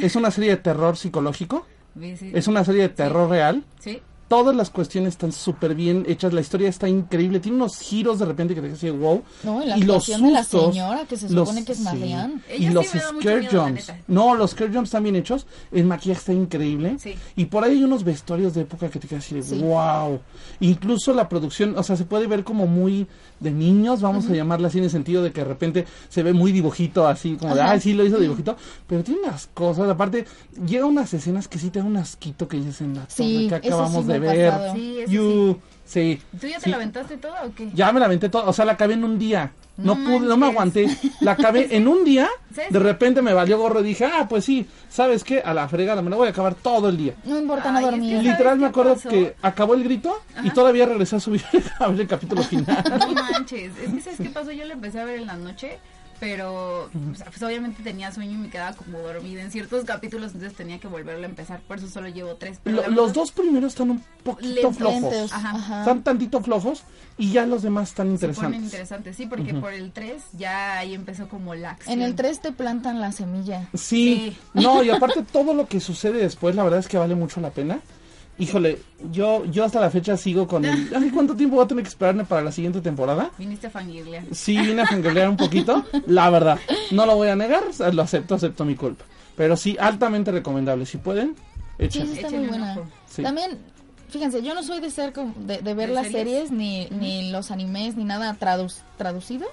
es 0.00 0.16
una 0.16 0.30
serie 0.30 0.50
de 0.50 0.56
terror 0.58 0.96
psicológico, 0.96 1.66
Sí, 1.98 2.16
sí. 2.16 2.30
es 2.34 2.46
una 2.48 2.64
serie 2.64 2.82
de 2.82 2.88
terror 2.90 3.28
real. 3.28 3.64
Sí. 3.80 4.00
Todas 4.28 4.54
las 4.54 4.68
cuestiones 4.68 5.14
están 5.14 5.32
súper 5.32 5.74
bien 5.74 6.04
hechas, 6.06 6.34
la 6.34 6.42
historia 6.42 6.68
está 6.68 6.86
increíble, 6.86 7.40
tiene 7.40 7.56
unos 7.56 7.78
giros 7.78 8.18
de 8.18 8.26
repente 8.26 8.54
que 8.54 8.60
te 8.60 8.68
dicen 8.68 9.00
wow. 9.00 9.22
No, 9.42 9.62
y 9.64 9.66
la 9.66 9.78
y 9.78 9.82
los 9.84 10.06
de 10.06 10.18
la 10.18 10.44
sustos, 10.44 10.74
señora, 10.74 11.04
que 11.06 11.16
se 11.16 11.30
los- 11.30 11.48
supone 11.48 11.64
que 11.64 11.72
es. 11.72 11.80
Marianne. 11.80 12.40
Y 12.54 12.64
sí 12.64 12.68
los 12.70 12.92
da 12.92 13.00
scare 13.20 13.48
jumps. 13.50 13.92
No, 14.06 14.34
los 14.34 14.50
scare 14.50 14.70
jumps 14.72 14.88
están 14.88 15.02
bien 15.04 15.16
hechos. 15.16 15.46
El 15.72 15.86
maquillaje 15.86 16.18
está 16.20 16.32
increíble. 16.34 16.96
Sí. 16.98 17.14
Y 17.36 17.46
por 17.46 17.64
ahí 17.64 17.72
hay 17.78 17.84
unos 17.84 18.04
vestuarios 18.04 18.52
de 18.52 18.60
época 18.62 18.90
que 18.90 18.98
te 18.98 19.08
quedas 19.08 19.24
así 19.24 19.34
de 19.34 19.42
Sí. 19.42 19.58
wow. 19.60 20.20
Incluso 20.60 21.14
la 21.14 21.28
producción, 21.28 21.74
o 21.78 21.82
sea, 21.82 21.96
se 21.96 22.04
puede 22.04 22.26
ver 22.26 22.44
como 22.44 22.66
muy 22.66 23.06
de 23.40 23.50
niños, 23.50 24.00
vamos 24.02 24.28
a 24.28 24.34
llamarla 24.34 24.68
así 24.68 24.78
en 24.78 24.84
el 24.84 24.90
sentido 24.90 25.22
de 25.22 25.32
que 25.32 25.40
de 25.40 25.46
repente 25.46 25.86
se 26.08 26.22
ve 26.22 26.32
muy 26.32 26.52
dibujito, 26.52 27.06
así 27.06 27.36
como 27.36 27.54
de, 27.54 27.62
ay, 27.62 27.80
sí 27.80 27.94
lo 27.94 28.04
hizo 28.04 28.18
dibujito. 28.18 28.56
Pero 28.86 29.02
tiene 29.04 29.20
unas 29.22 29.48
cosas, 29.54 29.88
aparte, 29.88 30.26
llega 30.66 30.84
unas 30.84 31.14
escenas 31.14 31.48
que 31.48 31.58
sí 31.58 31.70
te 31.70 31.78
dan 31.78 31.88
un 31.88 31.96
asquito 31.96 32.46
que 32.48 32.56
dices 32.58 32.80
en 32.82 32.94
la 32.96 33.06
Sí, 33.08 33.46
torre 33.48 33.60
que 33.62 33.68
acabamos 33.68 34.02
sí 34.02 34.08
me 34.08 34.17
de 34.20 34.36
ver. 34.36 34.50
pasado. 34.50 34.74
Sí, 34.74 35.00
eso 35.00 35.12
You, 35.12 35.58
sí. 35.84 36.20
¿Tú 36.40 36.46
ya 36.46 36.56
te 36.58 36.64
Sí. 36.64 36.70
la 36.70 36.76
aventaste 36.76 37.16
todo 37.16 37.32
o 37.44 37.54
qué? 37.54 37.70
Ya 37.74 37.92
me 37.92 38.00
la 38.00 38.06
aventé 38.06 38.28
todo, 38.28 38.48
o 38.48 38.52
sea, 38.52 38.64
la 38.64 38.72
acabé 38.72 38.94
en 38.94 39.04
un 39.04 39.18
día. 39.18 39.52
No, 39.76 39.94
No 39.94 40.04
pude, 40.04 40.26
no 40.26 40.36
me 40.36 40.46
aguanté. 40.46 40.88
La 41.20 41.32
acabé 41.32 41.68
en 41.76 41.86
un 41.86 42.04
día. 42.04 42.28
¿Sí? 42.52 42.62
De 42.68 42.80
repente 42.80 43.22
me 43.22 43.32
valió 43.32 43.58
gorro 43.58 43.78
y 43.80 43.84
dije, 43.84 44.06
ah, 44.06 44.26
pues 44.28 44.44
sí, 44.44 44.66
¿sabes 44.88 45.22
qué? 45.22 45.40
A 45.40 45.54
la 45.54 45.68
fregada, 45.68 46.02
me 46.02 46.10
la 46.10 46.16
voy 46.16 46.26
a 46.26 46.30
acabar 46.30 46.56
todo 46.56 46.88
el 46.88 46.96
día. 46.96 47.14
No 47.24 47.38
importa 47.38 47.66
Ay, 47.68 47.72
no 47.72 47.78
es 47.78 47.84
que 47.84 47.90
dormir. 47.92 48.16
¿sabes 48.16 48.24
Literal 48.32 48.58
me 48.58 48.66
acuerdo 48.66 48.94
pasó? 48.94 49.08
que 49.08 49.36
acabó 49.40 49.74
el 49.74 49.84
grito 49.84 50.20
y 50.42 50.50
todavía 50.50 50.84
regresé 50.86 51.14
a 51.16 51.20
subir 51.20 51.44
a 51.78 51.86
ver 51.86 52.00
el 52.00 52.08
capítulo 52.08 52.42
final. 52.42 52.84
No 52.98 53.14
manches, 53.14 53.70
es 53.78 53.92
que 53.94 54.00
¿sabes 54.00 54.18
qué 54.18 54.30
pasó? 54.30 54.50
Yo 54.50 54.64
la 54.64 54.72
empecé 54.74 54.98
a 54.98 55.04
ver 55.04 55.20
en 55.20 55.26
la 55.28 55.36
noche, 55.36 55.78
pero 56.20 56.84
o 56.84 57.14
sea, 57.14 57.26
pues 57.26 57.42
obviamente 57.42 57.82
tenía 57.82 58.10
sueño 58.12 58.32
y 58.32 58.36
me 58.38 58.50
quedaba 58.50 58.76
como 58.76 58.98
dormida 58.98 59.42
en 59.42 59.50
ciertos 59.50 59.84
capítulos, 59.84 60.32
entonces 60.34 60.56
tenía 60.56 60.78
que 60.78 60.88
volverlo 60.88 61.22
a 61.22 61.28
empezar, 61.28 61.60
por 61.60 61.78
eso 61.78 61.88
solo 61.88 62.08
llevo 62.08 62.34
tres. 62.36 62.58
Pero 62.62 62.76
Lo- 62.76 62.82
la 62.82 62.88
los 62.88 63.12
dos 63.12 63.30
primeros 63.32 63.72
están 63.72 63.90
un 63.90 64.02
poquito 64.22 64.54
Lentos. 64.54 64.76
flojos. 64.76 65.00
Lentos, 65.02 65.32
Ajá. 65.32 65.50
ajá. 65.50 65.78
Están 65.80 66.02
tantito 66.02 66.40
flojos 66.42 66.82
y 67.16 67.32
ya 67.32 67.46
los 67.46 67.62
demás 67.62 67.90
están 67.90 68.06
se 68.06 68.28
ponen 68.28 68.34
interesantes. 68.34 68.62
interesantes, 68.64 69.16
sí, 69.16 69.26
porque 69.26 69.54
por 69.54 69.72
el 69.72 69.92
3 69.92 70.22
ya 70.36 70.78
ahí 70.78 70.94
empezó 70.94 71.28
como 71.28 71.54
la 71.54 71.70
acción. 71.70 71.94
En 71.94 72.02
el 72.02 72.14
3 72.14 72.40
te 72.40 72.52
plantan 72.52 73.00
la 73.00 73.12
semilla. 73.12 73.68
Sí, 73.74 74.36
no, 74.54 74.82
y 74.82 74.90
aparte 74.90 75.22
todo 75.22 75.54
lo 75.54 75.66
que 75.66 75.80
sucede 75.80 76.18
después, 76.18 76.54
la 76.54 76.64
verdad 76.64 76.80
es 76.80 76.88
que 76.88 76.98
vale 76.98 77.14
mucho 77.14 77.40
la 77.40 77.50
pena. 77.50 77.80
Híjole, 78.38 78.78
yo, 79.10 79.44
yo 79.46 79.64
hasta 79.64 79.80
la 79.80 79.90
fecha 79.90 80.16
sigo 80.16 80.46
con 80.46 80.64
el... 80.64 80.90
Ay, 80.96 81.10
¿cuánto 81.10 81.34
tiempo 81.34 81.56
voy 81.56 81.64
a 81.64 81.68
tener 81.68 81.82
que 81.82 81.88
esperarme 81.88 82.24
para 82.24 82.42
la 82.42 82.52
siguiente 82.52 82.80
temporada? 82.80 83.30
Viniste 83.36 83.66
a 83.66 83.70
fangirlear. 83.70 84.24
Sí, 84.32 84.56
vine 84.58 84.82
a 84.82 84.86
fangirlear 84.86 85.28
un 85.28 85.36
poquito, 85.36 85.84
la 86.06 86.30
verdad. 86.30 86.58
No 86.92 87.04
lo 87.06 87.16
voy 87.16 87.28
a 87.28 87.36
negar, 87.36 87.64
lo 87.92 88.02
acepto, 88.02 88.36
acepto 88.36 88.64
mi 88.64 88.76
culpa. 88.76 89.04
Pero 89.36 89.56
sí, 89.56 89.76
altamente 89.80 90.30
recomendable. 90.30 90.86
Si 90.86 90.98
pueden, 90.98 91.34
Sí, 91.78 91.84
échenle. 91.84 92.12
sí 92.14 92.20
está 92.20 92.30
muy 92.36 92.46
buena. 92.48 92.78
Sí. 93.08 93.22
También, 93.22 93.58
fíjense, 94.08 94.42
yo 94.42 94.54
no 94.54 94.62
soy 94.62 94.80
de 94.80 94.90
ser 94.90 95.12
de, 95.12 95.58
de 95.58 95.74
ver 95.74 95.88
¿De 95.88 95.94
las 95.94 96.06
series? 96.06 96.48
series, 96.48 96.50
ni, 96.52 96.86
ni 96.90 97.30
los 97.30 97.50
animes 97.50 97.96
ni 97.96 98.04
nada 98.04 98.36
tradu- 98.38 98.72
traducido. 98.96 99.46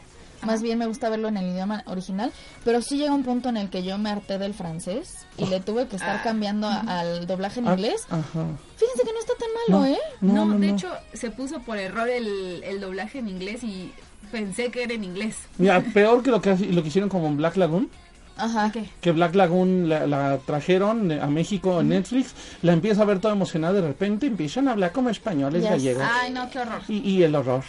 Más 0.46 0.62
bien 0.62 0.78
me 0.80 0.86
gusta 0.86 1.10
verlo 1.10 1.28
en 1.28 1.38
el 1.38 1.50
idioma 1.52 1.84
original, 1.88 2.32
pero 2.64 2.82
sí 2.82 2.98
llega 2.98 3.14
un 3.14 3.24
punto 3.24 3.50
en 3.50 3.58
el 3.58 3.70
que 3.70 3.84
yo 3.84 3.98
me 3.98 4.10
harté 4.10 4.38
del 4.38 4.54
francés 4.54 5.26
y 5.38 5.46
le 5.48 5.60
tuve 5.60 5.88
que 5.88 5.96
estar 5.96 6.18
Ah. 6.18 6.24
cambiando 6.24 6.68
a- 6.68 6.80
al 7.00 7.28
doblaje 7.28 7.60
en 7.60 7.68
Ah, 7.68 7.74
inglés. 7.74 8.06
Ajá. 8.10 8.46
Fíjense 8.78 9.04
que 9.04 9.14
no 9.14 9.20
está 9.20 9.34
tan 9.40 9.50
malo, 9.70 9.80
No, 9.82 9.86
¿eh? 9.86 10.00
No, 10.22 10.34
no, 10.34 10.46
no, 10.54 10.60
de 10.60 10.68
no. 10.68 10.74
hecho 10.76 10.90
se 11.14 11.32
puso 11.32 11.60
por 11.60 11.78
error 11.78 12.08
el, 12.10 12.62
el 12.64 12.80
doblaje 12.80 13.20
en 13.20 13.28
inglés 13.30 13.64
y 13.64 13.92
pensé 14.32 14.72
que 14.72 14.84
era 14.84 14.94
en 14.94 15.04
inglés. 15.04 15.36
Mira, 15.58 15.82
peor 15.94 16.22
que 16.24 16.32
lo 16.32 16.42
que, 16.42 16.56
lo 16.56 16.82
que 16.82 16.88
hicieron 16.90 17.10
como 17.10 17.28
en 17.28 17.38
Black 17.38 17.56
Lagoon. 17.58 17.90
Ajá. 18.38 18.70
¿Qué? 18.70 18.84
que 19.00 19.14
Black 19.14 19.34
Lagoon 19.34 19.88
la, 19.88 20.06
la 20.08 20.40
trajeron 20.46 21.10
a 21.10 21.28
México 21.28 21.80
en 21.80 21.88
Netflix, 21.88 22.34
la 22.64 22.74
empieza 22.74 23.04
a 23.04 23.06
ver 23.06 23.20
toda 23.22 23.34
emocionada, 23.34 23.76
de 23.76 23.88
repente 23.88 24.26
empiezan 24.28 24.68
a 24.68 24.72
hablar 24.74 24.92
como 24.92 25.10
españoles 25.10 25.64
gallegos. 25.64 26.04
Ay, 26.06 26.32
no, 26.34 26.50
qué 26.50 26.60
horror. 26.60 26.82
Y, 26.90 26.98
y 27.10 27.24
el 27.24 27.34
horror. 27.34 27.64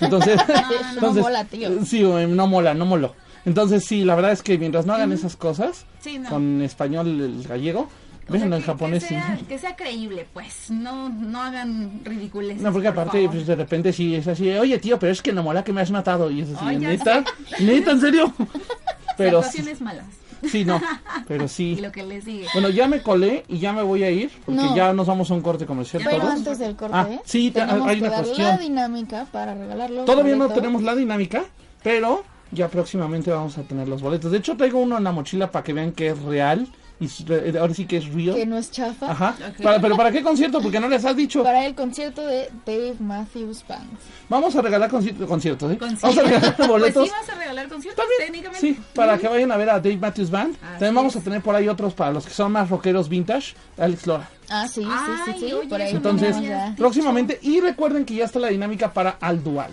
Entonces, 0.00 0.36
no 0.48 0.92
entonces, 0.94 1.22
mola, 1.22 1.44
tío. 1.44 1.84
Sí, 1.84 2.02
güey, 2.02 2.26
no 2.26 2.46
mola, 2.46 2.74
no 2.74 2.86
moló. 2.86 3.14
Entonces, 3.44 3.84
sí, 3.84 4.04
la 4.04 4.14
verdad 4.16 4.32
es 4.32 4.42
que 4.42 4.58
mientras 4.58 4.86
no 4.86 4.94
hagan 4.94 5.12
esas 5.12 5.36
cosas, 5.36 5.84
Sí, 6.00 6.18
no. 6.18 6.28
con 6.28 6.62
español 6.62 7.06
el 7.20 7.42
gallego, 7.46 7.88
véanlo 8.28 8.56
en 8.56 8.62
japonés. 8.62 9.04
Que 9.04 9.08
sí. 9.10 9.14
sea, 9.14 9.38
que 9.48 9.58
sea 9.58 9.76
creíble, 9.76 10.26
pues. 10.32 10.70
No, 10.70 11.08
no 11.08 11.40
hagan 11.42 12.00
ridiculeces. 12.04 12.60
No, 12.62 12.72
porque 12.72 12.88
por 12.90 13.00
aparte, 13.02 13.18
favor. 13.18 13.34
pues 13.36 13.46
de 13.46 13.54
repente 13.54 13.92
sí 13.92 14.16
es 14.16 14.26
así, 14.26 14.50
oye 14.50 14.78
tío, 14.78 14.98
pero 14.98 15.12
es 15.12 15.22
que 15.22 15.32
no 15.32 15.44
mola 15.44 15.62
que 15.62 15.72
me 15.72 15.80
has 15.80 15.90
matado. 15.92 16.28
Y 16.30 16.40
es 16.40 16.48
así, 16.54 16.64
ya 16.80 16.88
neta, 16.88 17.24
neta, 17.60 17.90
en 17.92 18.00
serio. 18.00 18.32
Pero 19.16 19.40
sí, 19.42 19.48
Actuaciones 19.60 19.80
malas. 19.80 20.04
Sí, 20.50 20.64
no, 20.64 20.80
pero 21.28 21.44
Y 21.44 21.48
sí. 21.48 21.76
lo 21.76 21.92
que 21.92 22.02
le 22.04 22.20
sigue. 22.20 22.46
Bueno, 22.52 22.68
ya 22.70 22.86
me 22.88 23.02
colé 23.02 23.44
y 23.48 23.58
ya 23.58 23.72
me 23.72 23.82
voy 23.82 24.02
a 24.04 24.10
ir, 24.10 24.30
porque 24.44 24.60
No. 24.62 24.76
ya 24.76 24.92
nos 24.92 25.06
vamos 25.06 25.30
a 25.30 25.34
un 25.34 25.40
corte 25.40 25.66
comercial 25.66 26.02
Ya 26.02 26.10
Pero 26.10 26.22
todos. 26.22 26.34
antes 26.34 26.58
del 26.58 26.76
corte, 26.76 26.96
Ah, 26.96 27.08
sí, 27.24 27.50
tenemos 27.50 27.86
hay 27.88 27.96
que 27.96 28.02
una 28.02 28.10
dar 28.10 28.24
cuestión. 28.24 28.48
la 28.48 28.56
dinámica 28.58 29.26
para 29.32 29.54
regalarlo. 29.54 30.04
Todavía 30.04 30.36
no 30.36 30.48
tenemos 30.48 30.82
la 30.82 30.94
dinámica, 30.94 31.44
pero 31.82 32.24
ya 32.52 32.68
próximamente 32.68 33.30
vamos 33.30 33.58
a 33.58 33.62
tener 33.62 33.88
los 33.88 34.02
boletos. 34.02 34.30
De 34.32 34.38
hecho, 34.38 34.56
traigo 34.56 34.78
uno 34.80 34.96
en 34.98 35.04
la 35.04 35.12
mochila 35.12 35.50
para 35.50 35.64
que 35.64 35.72
vean 35.72 35.92
que 35.92 36.08
es 36.08 36.22
real. 36.22 36.68
Y 36.98 37.08
re- 37.24 37.58
ahora 37.58 37.74
sí 37.74 37.84
que 37.84 37.98
es 37.98 38.06
real. 38.12 38.34
Que 38.36 38.46
no 38.46 38.56
es 38.56 38.70
chafa. 38.70 39.10
Ajá. 39.10 39.36
Ok. 39.50 39.62
Para- 39.62 39.80
pero 39.80 39.96
¿para 39.98 40.10
qué 40.10 40.22
concierto? 40.22 40.62
Porque 40.62 40.80
no 40.80 40.88
les 40.88 41.04
has 41.04 41.14
dicho. 41.14 41.42
Para 41.42 41.66
el 41.66 41.74
concierto 41.74 42.22
de 42.26 42.50
Dave 42.64 42.94
Matthews 43.00 43.62
Band. 43.68 43.86
Vamos 44.30 44.56
a 44.56 44.62
regalar 44.62 44.90
conci- 44.90 45.26
conciertos, 45.26 45.70
¿eh? 45.72 45.76
Conciertos. 45.76 46.16
Vamos 46.16 46.18
a 46.18 46.22
regalar 46.22 46.68
boletos. 46.68 46.94
Pues 47.08 47.10
sí 47.10 47.14
vas 47.28 47.36
a 47.36 47.38
regalar 47.38 47.68
conciertos, 47.68 48.02
También, 48.02 48.20
técnicamente. 48.32 48.60
sí, 48.60 48.80
para 48.94 49.18
que 49.18 49.28
vayan 49.28 49.52
a 49.52 49.56
ver 49.58 49.68
a 49.68 49.74
Dave 49.74 49.98
Matthews 49.98 50.30
Band. 50.30 50.54
Así 50.54 50.62
También 50.70 50.94
vamos 50.94 51.14
es. 51.16 51.20
a 51.20 51.24
tener 51.24 51.42
por 51.42 51.54
ahí 51.54 51.68
otros 51.68 51.92
para 51.92 52.12
los 52.12 52.24
que 52.24 52.32
son 52.32 52.50
más 52.52 52.70
rockeros 52.70 53.08
vintage, 53.10 53.54
Alex 53.76 54.06
Lora. 54.06 54.30
Ah, 54.48 54.66
sí, 54.66 54.82
sí, 54.82 54.86
sí, 54.86 55.22
Ay, 55.32 55.34
sí. 55.40 55.52
oye, 55.52 55.68
por 55.68 55.82
ahí 55.82 55.90
Entonces, 55.94 56.34
próximamente, 56.76 57.38
y 57.42 57.60
recuerden 57.60 58.04
que 58.04 58.14
ya 58.14 58.24
está 58.24 58.38
la 58.38 58.48
dinámica 58.48 58.92
para 58.92 59.10
Al 59.20 59.42
Dual, 59.44 59.70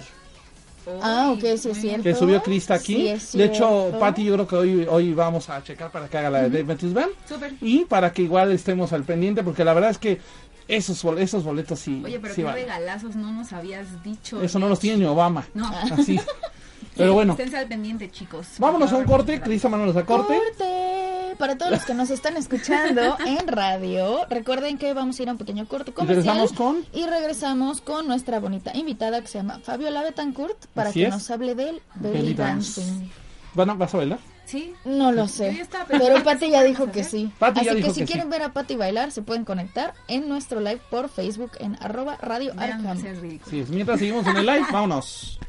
Ah, 1.01 1.31
ok, 1.35 1.41
sí 1.57 1.69
es 1.69 1.77
cierto. 1.81 2.03
que 2.03 2.15
subió 2.15 2.41
Krista 2.43 2.73
aquí. 2.75 3.17
Sí, 3.19 3.37
de 3.37 3.45
hecho. 3.45 3.91
Patty, 3.99 4.25
yo 4.25 4.33
creo 4.33 4.47
que 4.47 4.55
hoy, 4.55 4.87
hoy 4.89 5.13
vamos 5.13 5.49
a 5.49 5.63
checar 5.63 5.91
para 5.91 6.07
que 6.07 6.17
haga 6.17 6.29
la 6.29 6.41
de 6.43 6.49
Dave 6.49 6.63
Matthews 6.65 6.93
Band. 6.93 7.11
Súper. 7.27 7.53
Y 7.61 7.85
para 7.85 8.11
que 8.11 8.21
igual 8.23 8.51
estemos 8.51 8.91
al 8.93 9.03
pendiente, 9.03 9.43
porque 9.43 9.63
la 9.63 9.73
verdad 9.73 9.91
es 9.91 9.97
que 9.97 10.19
Esos, 10.67 11.03
bol- 11.03 11.19
esos 11.19 11.43
boletos 11.43 11.77
sí. 11.79 12.01
Oye, 12.05 12.19
pero 12.21 12.33
sí 12.33 12.41
qué 12.41 12.45
valen. 12.45 12.63
regalazos 12.63 13.15
no 13.17 13.33
nos 13.33 13.51
habías 13.51 14.01
dicho. 14.01 14.41
Eso 14.41 14.59
no 14.59 14.69
los 14.69 14.79
tiene 14.79 14.97
ni 14.99 15.05
Obama. 15.05 15.45
No. 15.53 15.67
Así. 15.91 16.17
Pero 16.95 17.13
bueno, 17.13 17.33
Esténse 17.33 17.57
al 17.57 17.67
pendiente, 17.67 18.09
chicos. 18.11 18.47
vámonos 18.59 18.91
a 18.91 18.97
un 18.97 19.05
corte. 19.05 19.41
Cris, 19.41 19.63
vámonos 19.63 19.95
a 19.95 20.05
corte. 20.05 20.37
Corte. 20.37 21.35
Para 21.37 21.57
todos 21.57 21.71
los 21.71 21.83
que 21.83 21.93
nos 21.95 22.09
están 22.11 22.37
escuchando 22.37 23.17
en 23.25 23.47
radio, 23.47 24.19
recuerden 24.29 24.77
que 24.77 24.93
vamos 24.93 25.19
a 25.19 25.23
ir 25.23 25.29
a 25.29 25.31
un 25.31 25.37
pequeño 25.39 25.67
corte 25.67 25.89
Y 25.89 25.93
comercial. 25.93 26.23
regresamos 26.37 26.53
con. 26.53 26.85
Y 26.93 27.05
regresamos 27.07 27.81
con 27.81 28.07
nuestra 28.07 28.39
bonita 28.39 28.71
invitada 28.75 29.19
que 29.21 29.27
se 29.27 29.39
llama 29.39 29.59
Fabiola 29.63 30.03
Betancourt 30.03 30.65
para 30.75 30.89
Así 30.89 30.99
que 31.01 31.07
es. 31.07 31.13
nos 31.13 31.29
hable 31.31 31.55
del 31.55 31.81
belly, 31.95 32.33
dancing. 32.35 33.09
Bueno, 33.55 33.75
¿Vas 33.75 33.93
a 33.93 33.97
bailar? 33.97 34.19
Sí. 34.45 34.73
No 34.85 35.11
lo 35.11 35.27
sé. 35.27 35.65
Pero 35.87 36.21
Pati 36.23 36.51
ya 36.51 36.61
dijo 36.63 36.91
que 36.91 37.03
sí. 37.03 37.31
Pati 37.39 37.61
Así 37.61 37.65
ya 37.65 37.71
que 37.71 37.77
dijo 37.81 37.93
si 37.93 37.99
que 38.01 38.05
quieren 38.05 38.25
sí. 38.25 38.29
ver 38.31 38.43
a 38.43 38.53
Pati 38.53 38.75
bailar, 38.75 39.11
se 39.11 39.21
pueden 39.23 39.45
conectar 39.45 39.93
en 40.07 40.29
nuestro 40.29 40.59
live 40.59 40.81
por 40.91 41.09
Facebook 41.09 41.51
en 41.59 41.75
arroba 41.81 42.17
Radio 42.21 42.53
Vean, 42.53 42.85
Arkham. 42.85 43.01
Sí, 43.49 43.65
mientras 43.69 43.97
seguimos 43.99 44.27
en 44.27 44.37
el 44.37 44.45
live, 44.45 44.65
vámonos. 44.71 45.39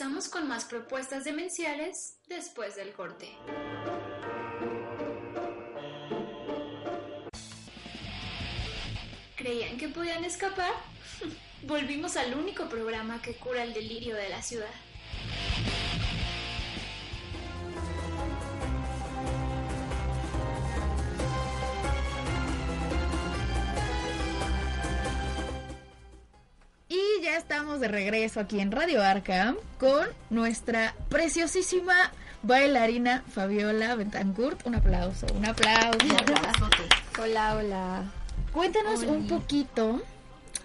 Regresamos 0.00 0.30
con 0.30 0.48
más 0.48 0.64
propuestas 0.64 1.24
demenciales 1.24 2.16
después 2.26 2.74
del 2.74 2.94
corte. 2.94 3.36
¿Creían 9.36 9.76
que 9.76 9.88
podían 9.88 10.24
escapar? 10.24 10.72
Volvimos 11.64 12.16
al 12.16 12.32
único 12.32 12.70
programa 12.70 13.20
que 13.20 13.34
cura 13.34 13.62
el 13.62 13.74
delirio 13.74 14.16
de 14.16 14.30
la 14.30 14.40
ciudad. 14.40 14.70
Ya 27.20 27.36
estamos 27.36 27.80
de 27.80 27.88
regreso 27.88 28.40
aquí 28.40 28.60
en 28.60 28.72
Radio 28.72 29.02
Arkham 29.02 29.56
con 29.78 30.06
nuestra 30.30 30.94
preciosísima 31.10 31.94
bailarina 32.42 33.22
Fabiola 33.30 33.94
Betancourt. 33.94 34.66
Un 34.66 34.76
aplauso, 34.76 35.26
un 35.34 35.44
aplauso. 35.44 35.98
Hola, 37.20 37.56
hola. 37.56 38.04
Cuéntanos 38.52 39.02
un 39.02 39.28
poquito 39.28 40.00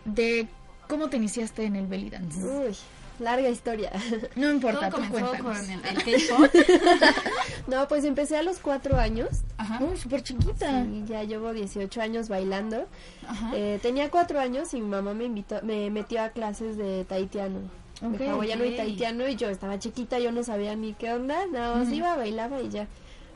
de 0.05 0.47
cómo 0.87 1.09
te 1.09 1.17
iniciaste 1.17 1.65
en 1.65 1.75
el 1.75 1.87
belly 1.87 2.09
dance. 2.09 2.39
Uy, 2.39 2.75
larga 3.19 3.49
historia. 3.49 3.91
No 4.35 4.51
importa, 4.51 4.89
Todo 4.89 5.01
comenzó 5.07 5.43
con 5.43 5.57
el, 5.57 5.79
el 5.85 6.03
K-pop. 6.03 6.49
No, 7.67 7.87
pues 7.87 8.03
empecé 8.05 8.37
a 8.37 8.43
los 8.43 8.59
cuatro 8.59 8.97
años 8.97 9.29
Ajá. 9.57 9.79
Uy, 9.83 9.97
súper 9.97 10.21
chiquita. 10.21 10.81
y 10.81 11.03
ya 11.07 11.23
llevo 11.23 11.51
18 11.53 12.01
años 12.01 12.29
bailando. 12.29 12.85
Ajá. 13.27 13.51
Eh, 13.55 13.79
tenía 13.81 14.11
cuatro 14.11 14.39
años 14.39 14.73
y 14.73 14.81
mi 14.81 14.87
mamá 14.87 15.13
me 15.13 15.25
invitó, 15.25 15.59
me 15.63 15.89
metió 15.89 16.21
a 16.21 16.29
clases 16.29 16.77
de 16.77 17.05
tahitiano. 17.05 17.59
Ok, 18.03 18.17
de 18.17 18.29
hawaiano 18.29 18.65
y 18.65 18.75
tahitiano 18.75 19.27
y 19.27 19.35
yo 19.35 19.49
estaba 19.49 19.79
chiquita, 19.79 20.19
yo 20.19 20.31
no 20.31 20.43
sabía 20.43 20.75
ni 20.75 20.93
qué 20.93 21.13
onda, 21.13 21.45
nada 21.47 21.77
más 21.77 21.91
iba, 21.93 22.15
bailaba 22.17 22.61
y 22.61 22.69
ya. 22.69 22.87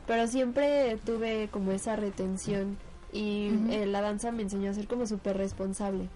Pero 0.06 0.26
siempre 0.26 0.98
tuve 1.04 1.48
como 1.50 1.72
esa 1.72 1.96
retención 1.96 2.76
y 3.12 3.50
eh, 3.70 3.86
la 3.86 4.00
danza 4.02 4.30
me 4.32 4.42
enseñó 4.42 4.70
a 4.70 4.74
ser 4.74 4.86
como 4.86 5.06
súper 5.06 5.36
responsable. 5.38 6.08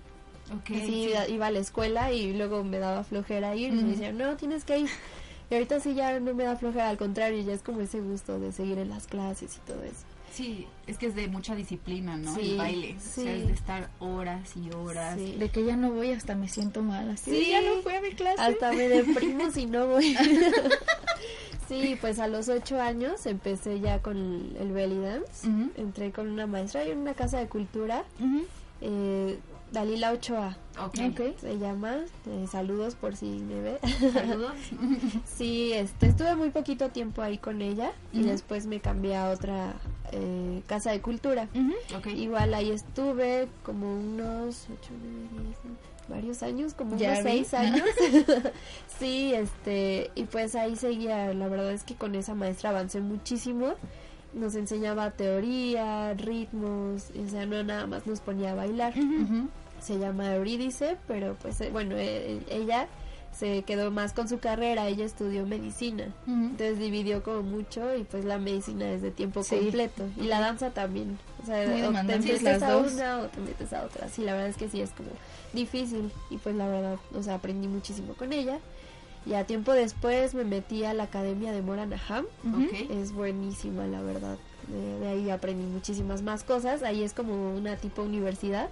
Ok, 0.52 0.70
Así 0.76 0.86
sí. 0.86 1.08
iba- 1.10 1.28
iba 1.28 1.46
a 1.46 1.50
la 1.50 1.58
escuela 1.58 2.12
y 2.12 2.32
luego 2.34 2.64
me 2.64 2.78
daba 2.78 3.02
flojera 3.04 3.54
ir 3.56 3.68
y 3.72 3.76
me 3.76 3.90
decían, 3.92 4.18
no, 4.18 4.36
tienes 4.36 4.64
que 4.64 4.78
ir. 4.78 4.90
Y 5.50 5.54
ahorita 5.54 5.80
sí 5.80 5.94
ya 5.94 6.18
no 6.20 6.34
me 6.34 6.44
da 6.44 6.56
flojera, 6.56 6.88
al 6.88 6.96
contrario, 6.98 7.42
ya 7.42 7.52
es 7.52 7.62
como 7.62 7.80
ese 7.80 8.00
gusto 8.00 8.38
de 8.40 8.52
seguir 8.52 8.78
en 8.78 8.88
las 8.90 9.06
clases 9.06 9.56
y 9.56 9.66
todo 9.66 9.82
eso. 9.82 10.04
Sí, 10.32 10.66
es 10.88 10.98
que 10.98 11.06
es 11.06 11.14
de 11.14 11.28
mucha 11.28 11.54
disciplina, 11.54 12.16
¿no? 12.16 12.34
Sí, 12.34 12.52
el 12.52 12.56
baile. 12.58 12.96
O 12.98 13.00
sea, 13.00 13.24
sí. 13.24 13.28
es 13.28 13.46
de 13.46 13.52
estar 13.52 13.88
horas 14.00 14.50
y 14.56 14.74
horas. 14.74 15.16
Sí. 15.16 15.36
De 15.38 15.48
que 15.48 15.64
ya 15.64 15.76
no 15.76 15.92
voy 15.92 16.10
hasta 16.10 16.34
me 16.34 16.48
siento 16.48 16.82
mal. 16.82 17.08
Así 17.10 17.30
Sí. 17.30 17.50
ya 17.50 17.60
no 17.60 17.80
fui 17.82 17.94
a 17.94 18.00
mi 18.00 18.10
clase. 18.10 18.40
Hasta 18.42 18.72
me 18.72 18.88
deprimo 18.88 19.50
si 19.52 19.66
no 19.66 19.86
voy. 19.86 20.16
sí, 21.68 21.96
pues 22.00 22.18
a 22.18 22.26
los 22.28 22.48
ocho 22.48 22.80
años 22.80 23.26
empecé 23.26 23.80
ya 23.80 24.00
con 24.02 24.16
el 24.58 24.72
belly 24.72 24.98
dance. 24.98 25.46
Entré 25.76 26.10
con 26.12 26.28
una 26.28 26.46
maestra 26.46 26.82
en 26.84 26.98
una 26.98 27.14
casa 27.14 27.38
de 27.38 27.46
cultura, 27.48 28.04
eh, 28.80 29.38
Dalila 29.74 30.12
Ochoa. 30.12 30.56
Ok. 30.82 30.98
Ok. 31.10 31.20
Se 31.40 31.58
llama, 31.58 31.96
eh, 32.26 32.46
saludos 32.50 32.94
por 32.94 33.14
si 33.16 33.26
me 33.26 33.60
ve. 33.60 33.78
Saludos. 34.12 34.52
Sí, 35.26 35.72
este, 35.72 36.06
estuve 36.06 36.34
muy 36.36 36.50
poquito 36.50 36.88
tiempo 36.88 37.20
ahí 37.22 37.38
con 37.38 37.60
ella 37.60 37.90
y 38.12 38.22
después 38.22 38.66
me 38.66 38.80
cambié 38.80 39.16
a 39.16 39.30
otra 39.30 39.74
eh, 40.12 40.62
casa 40.66 40.92
de 40.92 41.00
cultura. 41.00 41.48
Igual 42.06 42.54
ahí 42.54 42.70
estuve 42.70 43.48
como 43.64 43.92
unos 43.94 44.66
ocho, 44.72 44.90
nueve, 45.02 45.44
diez, 45.46 45.58
varios 46.08 46.42
años, 46.42 46.74
como 46.74 46.96
Ya 46.96 47.10
unos 47.12 47.24
vi. 47.24 47.30
seis 47.30 47.54
años. 47.54 47.88
sí, 48.98 49.34
este, 49.34 50.10
y 50.14 50.24
pues 50.24 50.54
ahí 50.54 50.76
seguía, 50.76 51.32
la 51.34 51.48
verdad 51.48 51.72
es 51.72 51.82
que 51.84 51.94
con 51.94 52.14
esa 52.14 52.34
maestra 52.34 52.70
avancé 52.70 53.00
muchísimo. 53.00 53.74
Nos 54.34 54.56
enseñaba 54.56 55.12
teoría, 55.12 56.12
ritmos, 56.14 57.10
o 57.24 57.28
sea, 57.28 57.46
no 57.46 57.62
nada 57.62 57.86
más 57.86 58.04
nos 58.06 58.18
ponía 58.20 58.50
a 58.50 58.54
bailar 58.56 58.92
Ujú. 58.98 59.48
Se 59.84 59.98
llama 59.98 60.34
Eurídice, 60.34 60.96
pero 61.06 61.36
pues 61.40 61.60
eh, 61.60 61.70
bueno, 61.70 61.94
eh, 61.98 62.40
ella 62.50 62.88
se 63.36 63.62
quedó 63.64 63.90
más 63.90 64.12
con 64.12 64.28
su 64.28 64.38
carrera, 64.38 64.86
ella 64.86 65.04
estudió 65.04 65.44
medicina, 65.44 66.06
entonces 66.26 66.78
dividió 66.78 67.22
como 67.24 67.42
mucho 67.42 67.94
y 67.96 68.04
pues 68.04 68.24
la 68.24 68.38
medicina 68.38 68.88
es 68.92 69.02
de 69.02 69.10
tiempo 69.10 69.42
Sí. 69.42 69.56
completo. 69.56 70.04
Y 70.16 70.24
la 70.24 70.38
danza 70.40 70.70
también, 70.70 71.18
o 71.42 71.46
sea, 71.46 71.66
Muy 71.68 71.82
o 71.82 71.92
te 72.06 72.18
metes 72.20 72.42
las 72.42 72.62
a 72.62 72.72
dos. 72.74 72.92
una 72.92 73.18
o 73.18 73.24
te 73.26 73.40
metes 73.40 73.72
a 73.72 73.82
otra, 73.84 74.08
sí, 74.08 74.22
la 74.22 74.34
verdad 74.34 74.48
es 74.50 74.56
que 74.56 74.68
sí 74.68 74.80
es 74.80 74.90
como 74.90 75.10
difícil. 75.52 76.12
Y 76.30 76.36
pues 76.38 76.54
la 76.54 76.68
verdad, 76.68 76.96
o 77.12 77.22
sea, 77.24 77.34
aprendí 77.34 77.66
muchísimo 77.66 78.14
con 78.14 78.32
ella. 78.32 78.58
Ya 79.26 79.44
tiempo 79.44 79.72
después 79.72 80.34
me 80.34 80.44
metí 80.44 80.84
a 80.84 80.94
la 80.94 81.04
academia 81.04 81.50
de 81.50 81.60
Moranaham, 81.62 82.26
es 82.90 83.12
buenísima 83.12 83.86
la 83.86 84.00
verdad. 84.02 84.36
De, 84.68 84.98
de 85.00 85.08
ahí 85.08 85.30
aprendí 85.30 85.64
muchísimas 85.64 86.22
más 86.22 86.42
cosas. 86.44 86.82
Ahí 86.82 87.02
es 87.02 87.12
como 87.12 87.54
una 87.54 87.76
tipo 87.76 88.02
universidad. 88.02 88.68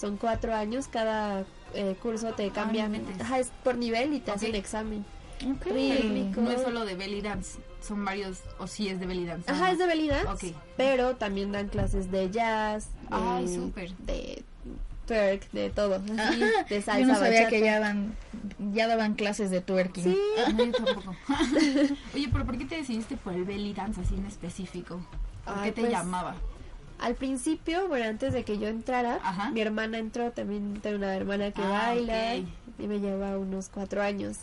Son 0.00 0.16
cuatro 0.16 0.54
años, 0.54 0.88
cada 0.88 1.44
eh, 1.74 1.96
curso 2.02 2.32
te 2.32 2.50
cambian, 2.50 2.94
inventes. 2.94 3.20
ajá, 3.20 3.38
es 3.38 3.50
por 3.64 3.76
nivel 3.76 4.14
y 4.14 4.20
te 4.20 4.30
Ok. 4.30 4.36
hacen 4.36 4.54
examen. 4.54 5.04
Ok. 5.44 5.66
Rítmico. 5.66 6.40
No 6.40 6.50
es 6.50 6.62
solo 6.62 6.84
de 6.86 6.94
belly 6.94 7.20
dance, 7.20 7.58
son 7.86 8.02
varios, 8.04 8.38
o 8.58 8.66
sí 8.66 8.88
es 8.88 8.98
de 8.98 9.04
belly 9.06 9.26
dance. 9.26 9.50
Ajá, 9.50 9.70
es 9.72 9.78
de 9.78 9.86
belly 9.86 10.08
dance, 10.08 10.48
Ok. 10.48 10.56
pero 10.78 11.16
también 11.16 11.52
dan 11.52 11.68
clases 11.68 12.10
de 12.10 12.30
jazz, 12.30 12.86
de, 13.02 13.08
Ay, 13.10 13.46
súper. 13.54 13.94
de 13.98 14.42
twerk, 15.06 15.50
de 15.52 15.68
todo, 15.70 15.96
así, 15.96 16.42
Ajá. 16.42 16.64
de 16.70 16.80
salsa, 16.82 17.00
Yo 17.00 17.06
no 17.06 17.14
sabía 17.14 17.30
bachata. 17.42 17.50
que 17.50 17.60
ya 17.60 17.78
dan, 17.78 18.16
ya 18.72 18.86
daban 18.88 19.14
clases 19.14 19.50
de 19.50 19.60
twerking. 19.60 20.04
Sí, 20.04 20.18
No, 20.54 20.64
yo 20.64 20.72
tampoco. 20.72 21.14
Oye, 22.14 22.28
pero 22.32 22.46
¿por 22.46 22.56
qué 22.56 22.64
te 22.64 22.76
decidiste 22.76 23.16
por 23.18 23.34
el 23.34 23.44
belly 23.44 23.74
dance 23.74 24.00
así 24.00 24.14
en 24.14 24.24
específico? 24.24 25.00
¿Por 25.46 25.54
Ay, 25.58 25.70
qué 25.70 25.72
te 25.72 25.80
pues, 25.82 25.92
llamaba? 25.92 26.34
Al 26.98 27.14
principio, 27.14 27.88
bueno, 27.88 28.06
antes 28.06 28.32
de 28.32 28.42
que 28.44 28.58
yo 28.58 28.68
entrara, 28.68 29.18
Ajá. 29.22 29.50
mi 29.50 29.60
hermana 29.60 29.98
entró, 29.98 30.30
también 30.32 30.80
tengo 30.82 30.96
una 30.96 31.14
hermana 31.14 31.50
que 31.52 31.62
Ah, 31.62 31.88
baila, 31.94 32.36
y 32.36 32.46
me 32.78 33.00
lleva 33.00 33.38
unos 33.38 33.68
cuatro 33.68 34.02
años. 34.02 34.38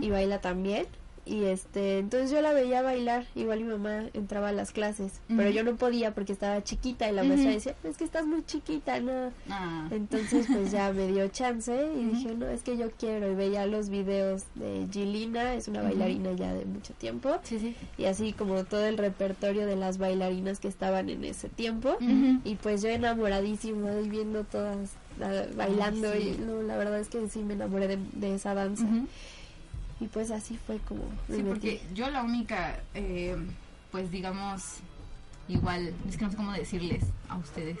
Y 0.00 0.10
baila 0.10 0.40
también. 0.40 0.86
Y 1.26 1.44
este, 1.44 1.98
entonces 1.98 2.30
yo 2.30 2.40
la 2.40 2.52
veía 2.52 2.82
bailar, 2.82 3.26
igual 3.36 3.60
mi 3.60 3.68
mamá 3.68 4.04
entraba 4.14 4.48
a 4.48 4.52
las 4.52 4.72
clases, 4.72 5.20
pero 5.28 5.50
yo 5.50 5.62
no 5.62 5.76
podía 5.76 6.12
porque 6.14 6.32
estaba 6.32 6.64
chiquita 6.64 7.08
y 7.08 7.14
la 7.14 7.22
maestra 7.22 7.50
decía, 7.52 7.74
es 7.84 7.96
que 7.98 8.04
estás 8.04 8.26
muy 8.26 8.42
chiquita, 8.44 8.98
no. 9.00 9.30
Ah. 9.48 9.86
Entonces 9.90 10.46
pues 10.52 10.72
ya 10.72 10.92
me 10.92 11.06
dio 11.12 11.28
chance 11.28 11.72
y 11.96 12.04
dije, 12.06 12.34
no, 12.34 12.48
es 12.48 12.62
que 12.62 12.76
yo 12.76 12.90
quiero 12.98 13.30
y 13.30 13.34
veía 13.34 13.66
los 13.66 13.90
videos 13.90 14.44
de 14.54 14.86
Gilina, 14.90 15.54
es 15.54 15.68
una 15.68 15.82
bailarina 15.82 16.32
ya 16.32 16.52
de 16.54 16.64
mucho 16.64 16.94
tiempo, 16.94 17.36
Sí, 17.44 17.58
sí. 17.60 17.76
y 17.98 18.06
así 18.06 18.32
como 18.32 18.64
todo 18.64 18.86
el 18.86 18.96
repertorio 18.98 19.66
de 19.66 19.76
las 19.76 19.98
bailarinas 19.98 20.58
que 20.58 20.68
estaban 20.68 21.10
en 21.10 21.22
ese 21.24 21.48
tiempo. 21.48 21.96
Y 22.44 22.54
pues 22.56 22.82
yo 22.82 22.88
enamoradísima 22.88 23.92
y 24.00 24.08
viendo 24.08 24.42
todas 24.44 24.76
la- 25.18 25.46
bailando 25.54 26.12
sí. 26.14 26.34
y 26.38 26.40
no, 26.42 26.62
la 26.62 26.76
verdad 26.76 26.98
es 26.98 27.08
que 27.08 27.28
sí 27.28 27.40
me 27.40 27.54
enamoré 27.54 27.86
de, 27.88 27.98
de 28.14 28.34
esa 28.34 28.54
danza. 28.54 28.86
Y 30.00 30.06
pues 30.06 30.30
así 30.30 30.58
fue 30.66 30.78
como 30.78 31.02
me 31.28 31.36
Sí, 31.36 31.42
metí. 31.42 31.48
porque 31.48 31.82
yo 31.94 32.08
la 32.10 32.22
única, 32.22 32.80
eh, 32.94 33.36
pues 33.92 34.10
digamos, 34.10 34.76
igual, 35.48 35.92
es 36.08 36.16
que 36.16 36.24
no 36.24 36.30
sé 36.30 36.36
cómo 36.36 36.52
decirles 36.52 37.04
a 37.28 37.36
ustedes. 37.36 37.78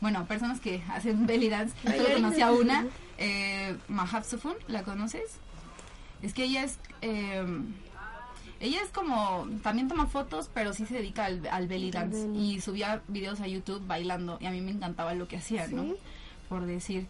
Bueno, 0.00 0.24
personas 0.26 0.60
que 0.60 0.82
hacen 0.88 1.26
belly 1.26 1.48
dance, 1.48 1.74
Bailarinas. 1.84 2.14
conocí 2.20 2.40
a 2.42 2.52
una, 2.52 2.86
eh, 3.18 3.76
Mahab 3.88 4.24
¿la 4.68 4.84
conoces? 4.84 5.38
Es 6.22 6.32
que 6.34 6.44
ella 6.44 6.64
es, 6.64 6.78
eh, 7.02 7.44
Ella 8.60 8.80
es 8.82 8.90
como, 8.90 9.48
también 9.62 9.86
toma 9.88 10.06
fotos, 10.06 10.50
pero 10.52 10.72
sí 10.72 10.84
se 10.86 10.94
dedica 10.94 11.24
al, 11.26 11.46
al 11.48 11.66
belly 11.68 11.90
dance. 11.92 12.26
belly. 12.26 12.54
Y 12.54 12.60
subía 12.60 13.02
videos 13.08 13.40
a 13.40 13.46
YouTube 13.46 13.84
bailando. 13.86 14.36
Y 14.40 14.46
a 14.46 14.50
mí 14.50 14.60
me 14.60 14.72
encantaba 14.72 15.14
lo 15.14 15.28
que 15.28 15.36
hacía, 15.36 15.66
¿no? 15.68 15.82
¿Sí? 15.84 15.94
Por 16.48 16.66
decir. 16.66 17.06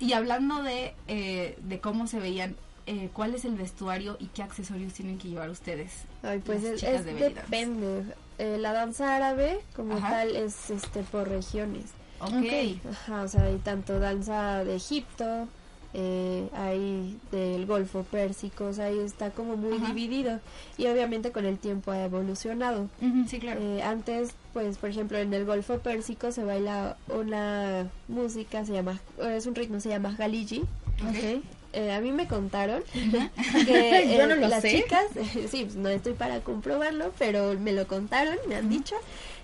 Y 0.00 0.12
hablando 0.14 0.62
de, 0.62 0.94
eh, 1.08 1.58
de 1.62 1.80
cómo 1.80 2.06
se 2.06 2.18
veían, 2.18 2.56
eh, 2.86 3.10
¿cuál 3.12 3.34
es 3.34 3.44
el 3.44 3.54
vestuario 3.54 4.16
y 4.20 4.26
qué 4.26 4.42
accesorios 4.42 4.92
tienen 4.92 5.18
que 5.18 5.28
llevar 5.28 5.50
ustedes? 5.50 5.92
Ay, 6.22 6.40
pues 6.44 6.62
Las 6.62 6.82
es, 6.82 7.04
de 7.04 7.14
depende. 7.14 8.04
Eh, 8.38 8.58
la 8.60 8.72
danza 8.72 9.16
árabe, 9.16 9.58
como 9.74 9.96
Ajá. 9.96 10.10
tal, 10.10 10.36
es 10.36 10.70
este 10.70 11.02
por 11.02 11.28
regiones. 11.28 11.86
Ok. 12.20 12.80
Ajá, 12.90 13.22
o 13.22 13.28
sea, 13.28 13.44
hay 13.44 13.56
tanto 13.58 13.98
danza 13.98 14.64
de 14.64 14.76
Egipto, 14.76 15.48
eh, 15.94 16.48
hay 16.54 17.18
del 17.32 17.66
Golfo 17.66 18.02
Pérsico, 18.04 18.66
o 18.66 18.72
sea, 18.72 18.86
ahí 18.86 18.98
está 18.98 19.30
como 19.30 19.56
muy 19.56 19.78
Ajá. 19.78 19.86
dividido. 19.88 20.40
Y 20.76 20.86
obviamente 20.86 21.32
con 21.32 21.44
el 21.46 21.58
tiempo 21.58 21.90
ha 21.90 22.04
evolucionado. 22.04 22.88
Sí, 23.26 23.38
claro. 23.38 23.60
Eh, 23.62 23.82
antes, 23.82 24.30
pues, 24.52 24.76
por 24.78 24.90
ejemplo, 24.90 25.18
en 25.18 25.32
el 25.32 25.44
Golfo 25.44 25.78
Pérsico 25.78 26.32
se 26.32 26.44
baila 26.44 26.96
una 27.08 27.88
música, 28.08 28.64
se 28.64 28.74
llama, 28.74 29.00
es 29.18 29.46
un 29.46 29.54
ritmo, 29.54 29.80
se 29.80 29.88
llama 29.88 30.14
Galiji. 30.18 30.60
Ok. 31.08 31.42
Eh, 31.76 31.92
a 31.92 32.00
mí 32.00 32.10
me 32.10 32.26
contaron 32.26 32.82
que 32.92 33.00
Yo 33.66 33.74
eh, 33.74 34.26
no 34.26 34.34
lo 34.34 34.48
las 34.48 34.62
sé. 34.62 34.82
chicas, 34.82 35.04
sí, 35.50 35.68
no 35.76 35.90
estoy 35.90 36.14
para 36.14 36.40
comprobarlo, 36.40 37.12
pero 37.18 37.52
me 37.60 37.72
lo 37.72 37.86
contaron, 37.86 38.36
me 38.48 38.56
han 38.56 38.70
dicho, 38.70 38.96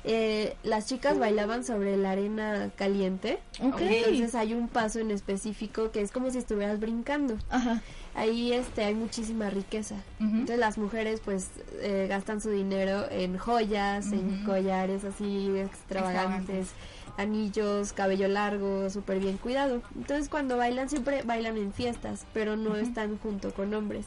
eh, 0.04 0.56
las 0.62 0.86
chicas 0.86 1.18
bailaban 1.18 1.62
sobre 1.62 1.96
la 1.98 2.12
arena 2.12 2.70
caliente. 2.74 3.38
Entonces 3.60 4.34
hay 4.34 4.54
un 4.54 4.68
paso 4.68 4.98
en 4.98 5.10
específico 5.10 5.90
que 5.90 6.00
es 6.00 6.10
como 6.10 6.30
si 6.30 6.38
estuvieras 6.38 6.80
brincando. 6.80 7.36
Ajá. 7.50 7.82
Ahí 8.14 8.52
este 8.52 8.84
hay 8.84 8.94
muchísima 8.94 9.50
riqueza. 9.50 9.96
Entonces 10.18 10.58
las 10.58 10.78
mujeres 10.78 11.20
pues 11.24 11.50
eh, 11.80 12.06
gastan 12.08 12.40
su 12.40 12.50
dinero 12.50 13.04
en 13.10 13.36
joyas, 13.38 14.10
en 14.12 14.44
collares 14.44 15.04
así 15.04 15.50
extravagantes, 15.56 16.68
anillos, 17.16 17.92
cabello 17.92 18.28
largo, 18.28 18.88
súper 18.90 19.18
bien 19.20 19.36
cuidado. 19.36 19.82
Entonces 19.96 20.28
cuando 20.28 20.56
bailan 20.56 20.88
siempre 20.88 21.22
bailan 21.22 21.56
en 21.56 21.72
fiestas, 21.72 22.24
pero 22.32 22.56
no 22.56 22.76
están 22.76 23.18
junto 23.18 23.52
con 23.52 23.72
hombres. 23.74 24.06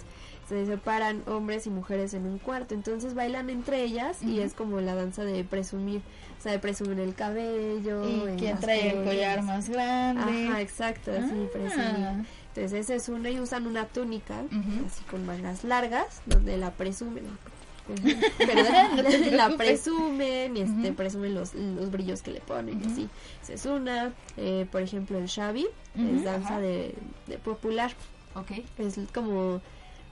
Se 0.49 0.65
separan 0.67 1.23
hombres 1.25 1.65
y 1.65 1.71
mujeres 1.71 2.13
en 2.13 2.25
un 2.27 2.37
cuarto, 2.37 2.75
entonces 2.75 3.15
bailan 3.15 3.49
entre 3.49 3.81
ellas 3.83 4.21
y 4.21 4.41
es 4.41 4.53
como 4.53 4.79
la 4.79 4.93
danza 4.93 5.23
de 5.23 5.43
presumir, 5.43 6.01
o 6.37 6.41
sea, 6.43 6.51
de 6.51 6.59
presumir 6.59 6.99
el 6.99 7.15
cabello, 7.15 8.07
Y 8.07 8.35
quién 8.37 8.59
trae 8.59 8.91
el 8.95 9.03
collar 9.05 9.41
más 9.41 9.67
grande. 9.69 10.47
Ajá, 10.49 10.61
exacto, 10.61 11.11
así 11.11 11.33
Ah. 11.33 11.49
presumir. 11.51 12.25
Entonces 12.55 12.73
esa 12.73 12.93
es 12.95 13.09
una 13.09 13.31
y 13.31 13.39
usan 13.39 13.65
una 13.65 13.85
túnica, 13.85 14.35
así 14.85 15.03
con 15.09 15.25
mangas 15.25 15.63
largas, 15.63 16.21
donde 16.27 16.57
la 16.57 16.71
presumen. 16.71 17.23
No 17.87 19.09
te 19.09 19.31
la 19.31 19.55
presumen 19.57 20.57
y 20.57 20.61
este, 20.61 20.91
presumen 20.93 21.35
los, 21.35 21.53
los 21.53 21.91
brillos 21.91 22.21
que 22.21 22.31
le 22.31 22.39
ponen 22.41 22.81
y 22.81 22.85
así. 22.85 23.09
Esa 23.43 23.53
es 23.53 23.65
una, 23.65 24.13
eh, 24.37 24.65
por 24.71 24.81
ejemplo 24.81 25.17
el 25.17 25.25
Ujú, 25.25 25.67
es 26.17 26.23
danza 26.23 26.59
de, 26.59 26.93
de 27.27 27.37
popular, 27.37 27.91
Ok. 28.35 28.51
es 28.79 28.97
como 29.13 29.61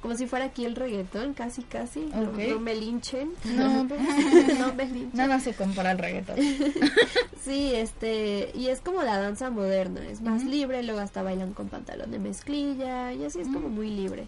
como 0.01 0.15
si 0.15 0.27
fuera 0.27 0.43
aquí 0.45 0.65
el 0.65 0.75
reggaetón, 0.75 1.33
casi 1.33 1.61
casi, 1.63 2.01
No- 2.01 2.31
Ok. 2.31 2.37
no, 2.49 2.59
me 2.59 2.75
linchen, 2.75 3.31
No, 3.55 3.85
no 3.85 3.85
me 4.75 4.85
linchen. 4.85 5.11
nada 5.13 5.39
se 5.39 5.53
compara 5.53 5.91
al 5.91 5.97
reggaetón. 5.97 6.35
Sí, 7.43 7.73
este, 7.75 8.51
y 8.55 8.67
es 8.67 8.79
como 8.79 9.01
la 9.03 9.17
danza 9.19 9.49
moderna, 9.49 9.99
es 10.07 10.21
más 10.21 10.45
libre, 10.45 10.81
luego 10.83 11.01
hasta 11.01 11.23
bailan 11.23 11.53
con 11.53 11.67
pantalón 11.67 12.09
de 12.11 12.17
mezclilla 12.19 13.11
y 13.11 13.25
así 13.25 13.41
es 13.41 13.47
como 13.49 13.67
muy 13.67 13.89
libre. 13.89 14.27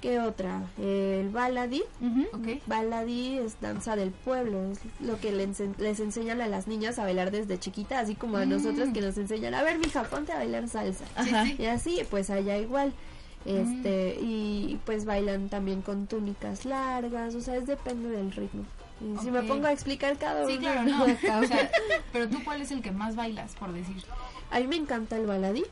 ¿Qué 0.00 0.20
otra? 0.20 0.62
el 0.78 1.28
baladi. 1.30 1.82
Ujú. 2.00 2.22
Ok. 2.32 2.62
Baladi 2.66 3.38
es 3.38 3.60
danza 3.60 3.96
del 3.96 4.10
pueblo, 4.12 4.70
es 4.70 4.78
lo 5.00 5.18
que 5.18 5.32
le 5.32 5.48
ense- 5.48 5.76
les 5.78 5.98
enseñan 5.98 6.40
a 6.40 6.46
las 6.46 6.68
niñas 6.68 6.98
a 7.00 7.02
bailar 7.04 7.30
desde 7.32 7.58
chiquita, 7.58 7.98
así 7.98 8.14
como 8.14 8.36
a 8.36 8.46
nosotros 8.46 8.90
que 8.94 9.00
nos 9.00 9.18
enseñan, 9.18 9.54
a 9.54 9.62
ver, 9.64 9.78
mija, 9.78 10.04
ponte 10.04 10.30
a 10.32 10.36
bailar 10.36 10.68
salsa. 10.68 11.04
Ajá. 11.16 11.46
Y 11.58 11.66
así, 11.66 12.00
pues 12.10 12.30
allá 12.30 12.56
igual. 12.58 12.92
Este, 13.44 14.18
y 14.20 14.78
pues 14.84 15.04
bailan 15.04 15.48
también 15.48 15.80
con 15.82 16.06
túnicas 16.06 16.64
largas, 16.64 17.34
o 17.34 17.40
sea, 17.40 17.56
es 17.56 17.66
depende 17.66 18.08
del 18.10 18.30
ritmo. 18.32 18.64
Y 19.00 19.16
si 19.22 19.30
me 19.30 19.42
pongo 19.42 19.66
a 19.66 19.72
explicar 19.72 20.16
cada 20.18 20.42
uno, 20.44 20.50
Sí, 20.52 20.58
claro, 20.58 20.82
no. 20.84 21.04
acabo. 21.04 21.42
O 21.44 21.46
sea, 21.46 21.70
pero 22.12 22.28
tú, 22.28 22.42
¿cuál 22.44 22.60
es 22.62 22.70
el 22.72 22.82
que 22.82 22.90
más 22.92 23.16
bailas, 23.16 23.52
por 23.54 23.72
decir? 23.72 23.96
A 24.50 24.60
mí 24.60 24.66
me 24.66 24.76
encanta 24.76 25.16
el 25.16 25.26
baladí. 25.26 25.64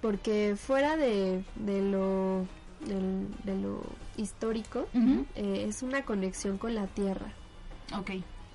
Porque 0.00 0.56
fuera 0.56 0.96
de, 0.96 1.44
de 1.56 1.82
lo 1.82 2.46
del- 2.86 3.28
de 3.44 3.56
lo 3.60 3.82
histórico 4.16 4.86
eh, 5.34 5.66
es 5.68 5.82
una 5.82 6.04
conexión 6.04 6.58
con 6.58 6.74
la 6.74 6.86
tierra 6.86 7.32
Ok. 7.98 8.10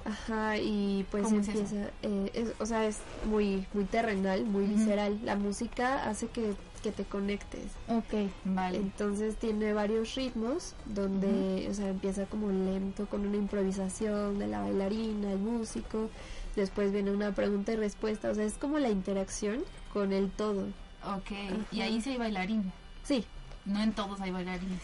ajá 0.06 0.58
y 0.58 1.06
pues 1.12 1.24
¿Cómo 1.24 1.40
es 1.40 1.48
empieza 1.48 1.90
eh, 2.04 2.32
es- 2.34 2.54
o 2.60 2.66
sea 2.66 2.86
es 2.86 3.00
muy 3.26 3.66
muy 3.74 3.86
terrenal 3.86 4.46
muy 4.46 4.66
visceral 4.66 5.20
la 5.24 5.36
música 5.36 6.08
hace 6.10 6.28
que, 6.28 6.54
que 6.84 6.92
te 6.92 7.04
conectes 7.04 7.66
Ok. 7.90 8.30
Vale. 8.46 8.78
entonces 8.78 9.36
tiene 9.36 9.74
varios 9.74 10.16
ritmos 10.16 10.76
donde 10.86 11.68
o 11.70 11.74
sea 11.74 11.90
empieza 11.90 12.26
como 12.26 12.50
lento 12.52 13.06
con 13.08 13.26
una 13.26 13.38
improvisación 13.38 14.40
de 14.40 14.48
la 14.48 14.62
bailarina 14.62 15.32
el 15.34 15.40
músico 15.40 16.10
después 16.56 16.92
viene 16.92 17.12
una 17.12 17.34
pregunta 17.34 17.72
y 17.74 17.76
respuesta 17.76 18.30
o 18.30 18.36
sea 18.36 18.46
es 18.46 18.54
como 18.56 18.80
la 18.80 18.90
interacción 18.90 19.64
con 19.94 20.14
el 20.14 20.30
todo 20.30 20.66
Ok. 21.06 21.32
Y 21.72 21.82
ahí 21.82 22.02
sí 22.02 22.10
hay 22.12 22.18
bailarín. 22.18 22.72
sí 23.04 23.24
No 23.68 23.82
en 23.84 23.94
todos 23.94 24.20
hay 24.22 24.32
bailarines. 24.32 24.82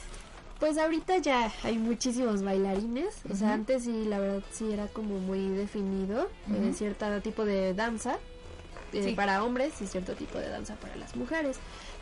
Pues 0.59 0.77
ahorita 0.77 1.17
ya 1.17 1.51
hay 1.63 1.77
muchísimos 1.77 2.41
bailarines, 2.43 3.21
o 3.29 3.35
sea, 3.35 3.53
antes 3.53 3.83
sí, 3.83 4.05
la 4.05 4.19
verdad 4.19 4.43
sí 4.51 4.71
era 4.71 4.87
como 4.87 5.19
muy 5.19 5.49
definido, 5.49 6.29
eh, 6.53 6.71
cierto 6.73 7.05
tipo 7.21 7.43
de 7.43 7.73
danza 7.73 8.17
eh, 8.93 9.03
Sí. 9.03 9.13
para 9.13 9.43
hombres 9.43 9.81
y 9.81 9.87
cierto 9.87 10.13
tipo 10.13 10.37
de 10.37 10.47
danza 10.49 10.75
para 10.75 10.95
las 10.95 11.15
mujeres. 11.17 11.57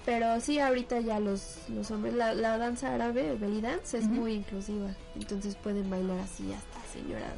Pero 0.05 0.39
sí, 0.41 0.59
ahorita 0.59 0.99
ya 0.99 1.19
los, 1.19 1.57
los 1.69 1.89
hombres, 1.91 2.13
la, 2.13 2.33
la 2.35 2.57
danza 2.57 2.93
árabe, 2.93 3.31
el 3.31 3.37
belly 3.37 3.61
dance, 3.61 3.97
es 3.97 4.07
muy 4.07 4.33
inclusiva, 4.33 4.89
entonces 5.15 5.55
pueden 5.55 5.89
bailar 5.89 6.19
así 6.19 6.51
hasta 6.53 6.79
señoras 6.91 7.33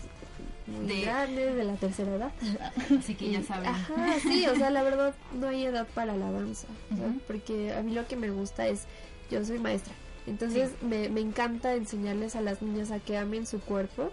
muy 0.68 0.88
De- 0.88 1.02
grandes, 1.02 1.56
de 1.56 1.64
la 1.66 1.76
tercera 1.76 2.16
edad. 2.16 2.32
Así 3.00 3.16
que 3.16 3.32
ya 3.32 3.44
saben. 3.44 3.68
Ajá, 3.70 4.16
sí, 4.22 4.46
o 4.48 4.56
sea, 4.56 4.70
la 4.72 4.82
verdad 4.82 5.14
no 5.34 5.48
hay 5.50 5.66
edad 5.66 5.86
para 5.94 6.16
la 6.16 6.32
danza, 6.32 6.68
o 6.92 6.96
sea, 6.98 7.06
Ujú. 7.08 7.20
porque 7.28 7.74
a 7.74 7.82
mí 7.82 7.94
lo 7.94 8.08
que 8.08 8.16
me 8.16 8.30
gusta 8.32 8.66
es, 8.68 8.84
yo 9.32 9.44
soy 9.46 9.60
maestra, 9.60 9.94
entonces 10.28 10.72
me, 10.82 11.10
me 11.10 11.22
encanta 11.22 11.74
enseñarles 11.76 12.36
a 12.36 12.42
las 12.42 12.62
niñas 12.62 12.92
a 12.92 13.00
que 13.00 13.18
amen 13.18 13.46
su 13.46 13.60
cuerpo, 13.60 14.12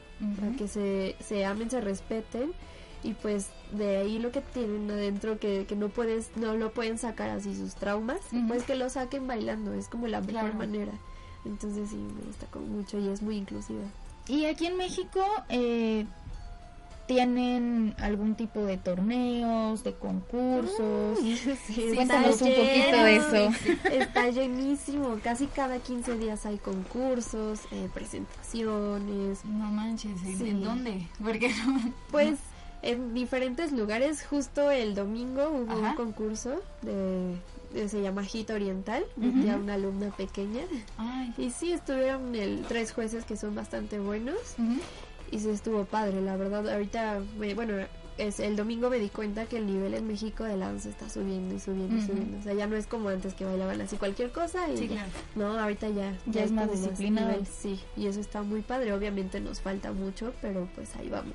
a 0.53 0.57
que 0.57 0.67
se, 0.69 1.15
se 1.25 1.45
amen, 1.45 1.71
se 1.71 1.81
respeten 1.81 2.53
y 3.03 3.15
pues 3.15 3.49
de 3.73 3.97
ahí 3.99 4.19
lo 4.19 4.31
que 4.33 4.41
tienen 4.41 4.91
adentro 4.91 5.39
que, 5.39 5.65
que 5.67 5.77
no 5.77 5.89
puedes, 5.89 6.31
no 6.37 6.55
lo 6.55 6.73
pueden 6.73 6.99
sacar 6.99 7.31
así 7.31 7.55
sus 7.55 7.75
traumas, 7.77 8.19
pues 8.49 8.65
que 8.65 8.75
lo 8.75 8.91
saquen 8.91 9.27
bailando, 9.27 9.73
es 9.75 9.89
como 9.89 10.07
la 10.09 10.21
mejor 10.21 10.33
Claro. 10.43 10.55
manera. 10.55 10.93
Entonces 11.45 11.89
sí, 11.91 11.97
me 11.97 12.23
gusta 12.27 12.47
mucho 12.59 12.99
y 12.99 13.09
es 13.09 13.23
muy 13.23 13.37
inclusiva. 13.37 13.85
Y 14.29 14.45
aquí 14.45 14.67
en 14.67 14.77
México 14.77 15.25
eh, 15.49 16.07
tienen 17.15 17.93
algún 17.99 18.37
tipo 18.37 18.61
de 18.61 18.77
torneos, 18.79 19.83
de 19.83 19.95
concursos. 19.95 21.19
Sí, 21.67 21.91
Cuéntanos 21.97 22.41
un 22.41 22.51
poquito 22.55 23.03
de 23.05 23.17
eso. 23.17 23.51
Está 23.91 24.29
llenísimo. 24.31 25.19
Casi 25.25 25.47
cada 25.49 25.81
15 25.81 26.17
días 26.19 26.47
hay 26.47 26.59
concursos, 26.59 27.63
eh, 27.73 27.89
presentaciones. 27.93 29.45
No 29.45 29.71
manches, 29.73 30.23
¿en, 30.25 30.39
Sí. 30.39 30.51
dónde? 30.63 31.09
Porque 31.21 31.49
no. 31.67 31.93
Pues 32.13 32.39
en 32.83 33.13
diferentes 33.13 33.73
lugares. 33.73 34.25
Justo 34.25 34.71
el 34.71 34.95
domingo 34.95 35.51
hubo 35.51 35.73
Ajá. 35.73 35.91
un 35.91 35.97
concurso 35.97 36.63
de, 36.83 37.35
de- 37.75 37.89
se 37.89 38.03
llama 38.03 38.23
Hit 38.25 38.51
Oriental. 38.51 39.05
Metí 39.17 39.49
a 39.51 39.57
una 39.57 39.75
alumna 39.75 40.11
pequeña. 40.17 40.63
Ay. 40.97 41.35
Y 41.37 41.51
sí, 41.51 41.73
estuvieron 41.73 42.37
el, 42.37 42.63
tres 42.69 42.93
jueces 42.93 43.25
que 43.25 43.37
son 43.37 43.57
bastante 43.57 43.99
buenos. 43.99 44.37
Ujú. 44.59 44.79
Y 45.31 45.39
sí 45.39 45.49
estuvo 45.51 45.85
padre, 45.85 46.21
la 46.23 46.37
verdad. 46.37 46.69
Ahorita, 46.69 47.21
me- 47.39 47.55
bueno, 47.55 47.75
es, 48.19 48.41
el 48.41 48.57
domingo 48.57 48.91
me 48.91 48.99
di 48.99 49.09
cuenta 49.09 49.47
que 49.47 49.57
el 49.59 49.67
nivel 49.67 49.95
en 49.95 50.07
México 50.07 50.45
de 50.45 50.57
danza 50.59 50.89
está 50.89 51.09
subiendo 51.09 51.55
y 51.55 51.61
subiendo 51.61 51.97
y 51.97 52.03
subiendo. 52.03 52.39
O 52.39 52.43
sea, 52.43 52.53
ya 52.53 52.67
no 52.67 52.77
es 52.77 52.87
como 52.87 53.09
antes 53.09 53.35
que 53.35 53.45
bailaban 53.45 53.81
así 53.81 53.97
cualquier 53.97 54.31
cosa 54.33 54.69
y 54.69 54.77
Sí, 54.77 54.89
ya. 54.89 54.95
claro. 55.07 55.11
No, 55.37 55.59
ahorita 55.61 55.89
ya. 55.91 56.19
Ya 56.27 56.43
es 56.45 56.51
hay 56.51 56.57
más 56.57 56.71
disciplinado. 56.71 57.29
nivel, 57.31 57.47
sí, 57.47 57.79
y 57.97 58.07
eso 58.07 58.21
está 58.21 58.43
muy 58.43 58.61
padre. 58.63 58.93
Obviamente 58.93 59.41
nos 59.41 59.61
falta 59.61 59.93
mucho, 59.93 60.33
pero 60.43 60.69
pues 60.75 60.95
ahí 60.97 61.09
vamos. 61.09 61.35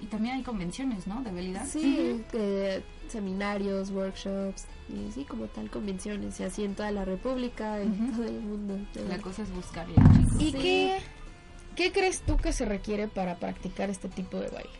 Y 0.00 0.06
también 0.06 0.36
hay 0.36 0.42
convenciones, 0.42 1.08
¿no? 1.08 1.22
De 1.24 1.52
dance. 1.52 1.80
Sí, 1.80 2.22
eh, 2.34 2.82
seminarios, 3.08 3.90
workshops, 3.90 4.66
y 4.88 5.10
sí, 5.12 5.24
como 5.24 5.46
tal, 5.46 5.70
convenciones, 5.70 6.38
y 6.38 6.44
así 6.44 6.62
en 6.62 6.74
toda 6.76 6.92
la 6.92 7.04
República, 7.04 7.80
en 7.80 8.12
todo 8.12 8.24
el 8.26 8.40
mundo. 8.40 8.78
La 9.08 9.18
cosa 9.18 9.42
es 9.42 9.50
buscarle, 9.52 9.94
chicos. 9.96 10.40
¿Y 10.42 10.52
Sí. 10.52 10.58
qué, 10.58 10.98
qué 11.78 11.92
crees 11.92 12.22
tú 12.22 12.36
que 12.36 12.52
se 12.52 12.64
requiere 12.64 13.06
para 13.06 13.36
practicar 13.36 13.88
este 13.88 14.08
tipo 14.08 14.36
de 14.40 14.48
baile? 14.48 14.70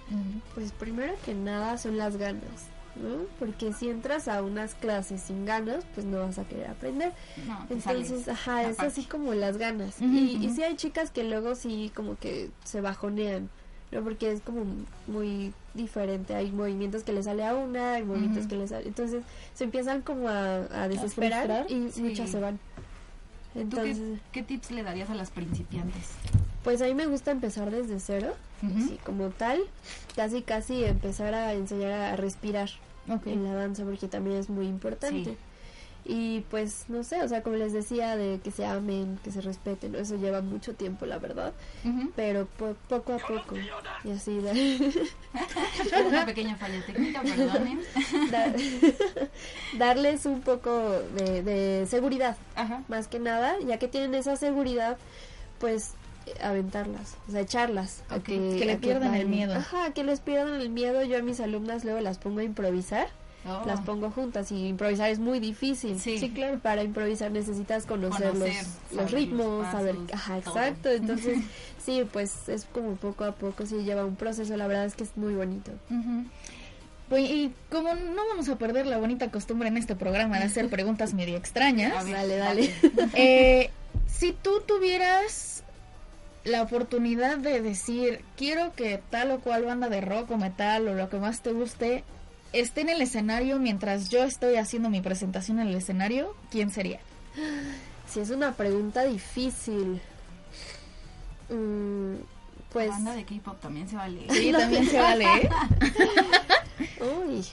Pues 0.54 0.72
primero 0.72 1.14
que 1.24 1.32
nada 1.32 1.78
son 1.78 1.96
las 1.96 2.16
ganas. 2.16 2.66
¿no? 2.96 3.26
Porque 3.38 3.72
si 3.72 3.88
entras 3.88 4.26
a 4.26 4.42
unas 4.42 4.74
clases 4.74 5.20
sin 5.20 5.46
ganas, 5.46 5.84
pues 5.94 6.04
no 6.04 6.18
vas 6.18 6.36
a 6.40 6.44
querer 6.48 6.66
aprender. 6.66 7.12
No, 7.46 7.64
Entonces, 7.70 8.26
ajá, 8.28 8.64
es 8.64 8.74
parte. 8.76 8.90
así 8.90 9.04
como 9.04 9.32
las 9.34 9.56
ganas. 9.56 10.02
Y, 10.02 10.44
y 10.44 10.50
sí 10.52 10.64
hay 10.64 10.74
chicas 10.74 11.12
que 11.12 11.22
luego 11.22 11.54
sí 11.54 11.92
como 11.94 12.16
que 12.16 12.50
se 12.64 12.80
bajonean, 12.80 13.48
¿no? 13.92 14.02
Porque 14.02 14.32
es 14.32 14.40
como 14.40 14.64
muy 15.06 15.52
diferente. 15.74 16.34
Hay 16.34 16.50
movimientos 16.50 17.04
que 17.04 17.12
le 17.12 17.22
sale 17.22 17.44
a 17.46 17.54
una, 17.54 17.92
hay 17.92 18.02
movimientos 18.02 18.48
que 18.48 18.56
le 18.56 18.66
sale... 18.66 18.88
Entonces 18.88 19.22
se 19.54 19.62
empiezan 19.62 20.02
como 20.02 20.28
a, 20.28 20.56
a 20.82 20.88
desesperar 20.88 21.66
y 21.70 21.90
Sí. 21.92 22.02
muchas 22.02 22.28
se 22.30 22.40
van. 22.40 22.58
¿Tú 23.54 23.60
Entonces, 23.60 23.96
qué, 23.98 24.18
qué 24.32 24.42
tips 24.42 24.72
le 24.72 24.82
darías 24.82 25.08
a 25.08 25.14
las 25.14 25.30
principiantes? 25.30 26.08
Pues 26.64 26.82
a 26.82 26.86
mí 26.86 26.94
me 26.94 27.06
gusta 27.06 27.30
empezar 27.30 27.70
desde 27.70 28.00
cero, 28.00 28.34
así 28.62 28.98
como 29.04 29.28
tal, 29.30 29.60
casi 30.16 30.42
casi 30.42 30.84
empezar 30.84 31.34
a 31.34 31.52
enseñar 31.54 31.92
a 31.92 32.16
respirar 32.16 32.68
en 33.24 33.44
la 33.44 33.54
danza 33.54 33.84
porque 33.84 34.08
también 34.08 34.36
es 34.36 34.50
muy 34.50 34.66
importante. 34.66 35.36
Y 36.10 36.40
pues 36.50 36.86
no 36.88 37.02
sé, 37.04 37.22
o 37.22 37.28
sea, 37.28 37.42
como 37.42 37.56
les 37.56 37.74
decía, 37.74 38.16
de 38.16 38.40
que 38.42 38.50
se 38.50 38.64
amen, 38.64 39.18
que 39.22 39.30
se 39.30 39.42
respeten, 39.42 39.94
eso 39.94 40.16
lleva 40.16 40.40
mucho 40.40 40.74
tiempo, 40.74 41.04
la 41.04 41.18
verdad, 41.18 41.52
pero 42.16 42.46
po- 42.46 42.76
poco 42.88 43.12
a 43.12 43.18
poco. 43.18 43.56
Y 44.04 44.10
así, 44.12 44.38
da- 44.40 44.52
Una 46.08 46.24
pequeña 46.24 46.56
falla 46.56 46.80
técnica, 46.86 47.20
perdonen. 47.22 47.80
da- 48.30 48.54
darles 49.78 50.24
un 50.24 50.40
poco 50.40 50.70
de, 51.16 51.42
de 51.42 51.86
seguridad, 51.86 52.36
Ajá. 52.54 52.82
más 52.88 53.08
que 53.08 53.18
nada, 53.18 53.56
ya 53.66 53.78
que 53.78 53.88
tienen 53.88 54.14
esa 54.14 54.36
seguridad, 54.36 54.96
pues 55.58 55.92
aventarlas, 56.42 57.16
o 57.28 57.32
sea, 57.32 57.40
echarlas. 57.42 58.02
a 58.08 58.16
Ok, 58.16 58.24
que 58.24 58.64
le 58.64 58.76
pierdan 58.76 59.14
el 59.14 59.26
miedo. 59.28 59.54
Ajá, 59.54 59.92
que 59.92 60.04
les 60.04 60.20
pierdan 60.20 60.60
el 60.60 60.70
miedo. 60.70 61.02
Yo 61.02 61.18
a 61.18 61.22
mis 61.22 61.40
alumnas 61.40 61.84
luego 61.84 62.00
las 62.00 62.18
pongo 62.18 62.40
a 62.40 62.44
improvisar. 62.44 63.08
Oh. 63.46 63.62
las 63.66 63.80
pongo 63.80 64.10
juntas 64.10 64.50
y 64.50 64.66
improvisar 64.66 65.10
es 65.10 65.20
muy 65.20 65.38
difícil. 65.38 65.98
Sí. 66.00 66.18
claro. 66.34 66.58
Para 66.58 66.82
improvisar 66.82 67.30
necesitas 67.30 67.86
conocer, 67.86 68.30
Conocer, 68.32 68.66
los, 68.92 69.10
ritmos, 69.10 69.64
saber, 69.70 69.94
ajá, 70.12 70.40
todo. 70.40 70.56
exacto. 70.58 70.88
Entonces, 70.90 71.38
sí, 71.82 72.02
pues 72.12 72.48
es 72.48 72.66
como 72.66 72.96
poco 72.96 73.24
a 73.24 73.32
poco, 73.32 73.64
sí 73.64 73.76
lleva 73.84 74.04
un 74.04 74.16
proceso, 74.16 74.56
la 74.56 74.66
verdad 74.66 74.86
es 74.86 74.94
que 74.96 75.04
es 75.04 75.16
muy 75.16 75.34
bonito. 75.34 75.70
Pues, 77.08 77.30
y 77.30 77.52
como 77.70 77.94
no 77.94 78.26
vamos 78.28 78.48
a 78.50 78.58
perder 78.58 78.86
la 78.86 78.98
bonita 78.98 79.30
costumbre 79.30 79.68
en 79.68 79.78
este 79.78 79.94
programa 79.94 80.38
de 80.38 80.44
hacer 80.44 80.68
preguntas 80.70 81.14
medio 81.14 81.36
extrañas, 81.38 82.04
ver, 82.04 82.14
Dale, 82.14 82.36
dale. 82.36 82.74
eh, 83.14 83.70
si 84.06 84.32
tú 84.32 84.62
tuvieras 84.66 85.57
la 86.48 86.62
oportunidad 86.62 87.38
de 87.38 87.60
decir, 87.62 88.24
quiero 88.36 88.72
que 88.74 89.00
tal 89.10 89.30
o 89.30 89.40
cual 89.40 89.64
banda 89.64 89.88
de 89.88 90.00
rock 90.00 90.30
o 90.32 90.36
metal 90.36 90.88
o 90.88 90.94
lo 90.94 91.08
que 91.08 91.18
más 91.18 91.42
te 91.42 91.52
guste 91.52 92.04
esté 92.52 92.80
en 92.80 92.88
el 92.88 93.02
escenario 93.02 93.58
mientras 93.58 94.08
yo 94.08 94.24
estoy 94.24 94.56
haciendo 94.56 94.88
mi 94.90 95.00
presentación 95.00 95.60
en 95.60 95.68
el 95.68 95.74
escenario, 95.74 96.34
¿quién 96.50 96.70
sería? 96.70 97.00
Si 98.08 98.20
es 98.20 98.30
una 98.30 98.52
pregunta 98.52 99.04
difícil. 99.04 100.00
Mm, 101.50 102.14
pues, 102.72 102.86
La 102.88 102.94
banda 102.94 103.14
de 103.14 103.24
K-pop 103.24 103.60
también 103.60 103.86
se 103.86 103.96
vale. 103.96 104.26
Sí, 104.30 104.50
también 104.58 104.86
se 104.86 104.98
vale, 104.98 105.26
¿eh? 105.26 105.50
uy. 107.26 107.46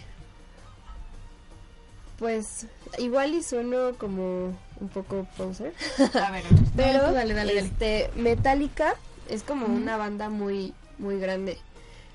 Pues, 2.20 2.68
igual 2.98 3.34
y 3.36 3.44
sueno 3.44 3.94
como 3.98 4.54
un 4.80 4.90
poco 4.94 5.28
poser. 5.38 5.74
A 6.24 6.32
ver, 6.32 6.44
Pero 6.76 7.00
No, 7.02 7.08
tú 7.10 7.14
dale, 7.14 7.34
dale, 7.34 7.56
dale. 7.56 7.60
este 7.68 8.10
Metallica 8.16 8.96
es 9.30 9.44
como 9.44 9.66
una 9.68 9.98
banda 9.98 10.30
muy 10.30 10.74
muy 10.98 11.20
grande. 11.20 11.58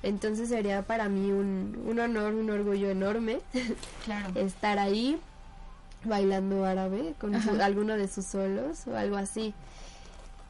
Entonces 0.02 0.48
sería 0.48 0.82
para 0.82 1.08
mí 1.10 1.30
un, 1.32 1.82
un 1.86 1.98
honor, 2.00 2.32
un 2.34 2.48
orgullo 2.50 2.88
enorme 2.88 3.40
claro. 4.04 4.30
estar 4.40 4.78
ahí 4.78 5.18
bailando 6.04 6.64
árabe 6.64 7.14
con 7.20 7.40
su- 7.42 7.60
alguno 7.60 7.96
de 7.98 8.08
sus 8.08 8.24
solos 8.24 8.86
o 8.86 8.96
algo 8.96 9.16
así. 9.16 9.52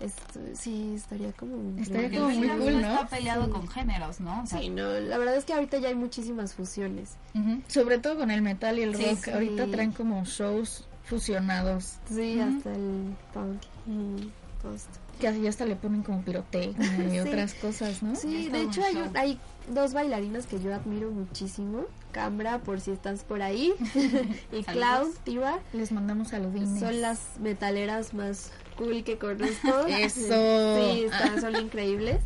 Esto, 0.00 0.40
sí, 0.54 0.94
estaría 0.96 1.32
como 1.32 1.78
Estaría 1.78 2.10
como 2.20 2.30
muy 2.30 2.48
cool, 2.48 2.80
no 2.80 2.88
está 2.94 3.06
peleado 3.08 3.50
con 3.50 3.68
géneros, 3.68 4.18
¿no? 4.20 4.42
O 4.42 4.46
sea, 4.46 4.58
Sí, 4.60 4.70
no, 4.70 4.88
la 4.98 5.18
verdad 5.18 5.36
es 5.36 5.44
que 5.44 5.52
ahorita 5.52 5.78
ya 5.78 5.88
hay 5.88 5.94
muchísimas 5.94 6.54
fusiones. 6.54 7.10
Ujú. 7.34 7.60
Sobre 7.68 7.98
todo 7.98 8.16
con 8.16 8.30
el 8.30 8.40
metal 8.40 8.78
y 8.78 8.82
el 8.82 8.96
Sí, 8.96 9.04
rock. 9.04 9.18
sí. 9.24 9.30
Ahorita 9.30 9.66
traen 9.66 9.92
como 9.92 10.24
shows 10.24 10.84
fusionados. 11.04 11.96
Sí, 12.08 12.38
Ujú. 12.40 12.56
hasta 12.58 12.72
el 12.72 13.14
punk 13.34 13.62
y 13.86 14.30
todo 14.62 14.74
esto. 14.74 14.90
Que 15.20 15.28
así 15.28 15.46
hasta 15.46 15.66
le 15.66 15.76
ponen 15.76 16.02
como 16.02 16.22
pirotecnia 16.22 17.06
y 17.06 17.10
Sí. 17.10 17.18
otras 17.18 17.52
cosas, 17.54 18.02
¿no? 18.02 18.16
Sí, 18.16 18.48
de 18.48 18.62
hecho 18.62 18.82
hay, 18.82 18.96
un- 18.96 19.14
hay 19.16 19.38
dos 19.68 19.92
bailarinas 19.92 20.46
que 20.46 20.58
yo 20.60 20.74
admiro 20.74 21.10
muchísimo. 21.10 21.84
Cambra, 22.12 22.58
por 22.58 22.80
si 22.80 22.90
estás 22.90 23.22
por 23.22 23.42
ahí. 23.42 23.72
y 24.52 24.62
Cloud, 24.64 25.10
Tiva. 25.24 25.58
Les 25.74 25.92
mandamos 25.92 26.28
saludines. 26.28 26.80
Son 26.80 27.00
las 27.02 27.20
metaleras 27.38 28.14
más 28.14 28.50
cool 28.84 29.04
que 29.04 29.18
conozco. 29.18 29.86
Eso. 29.88 30.76
Sí, 30.92 31.04
están, 31.04 31.40
son 31.40 31.56
increíbles. 31.56 32.20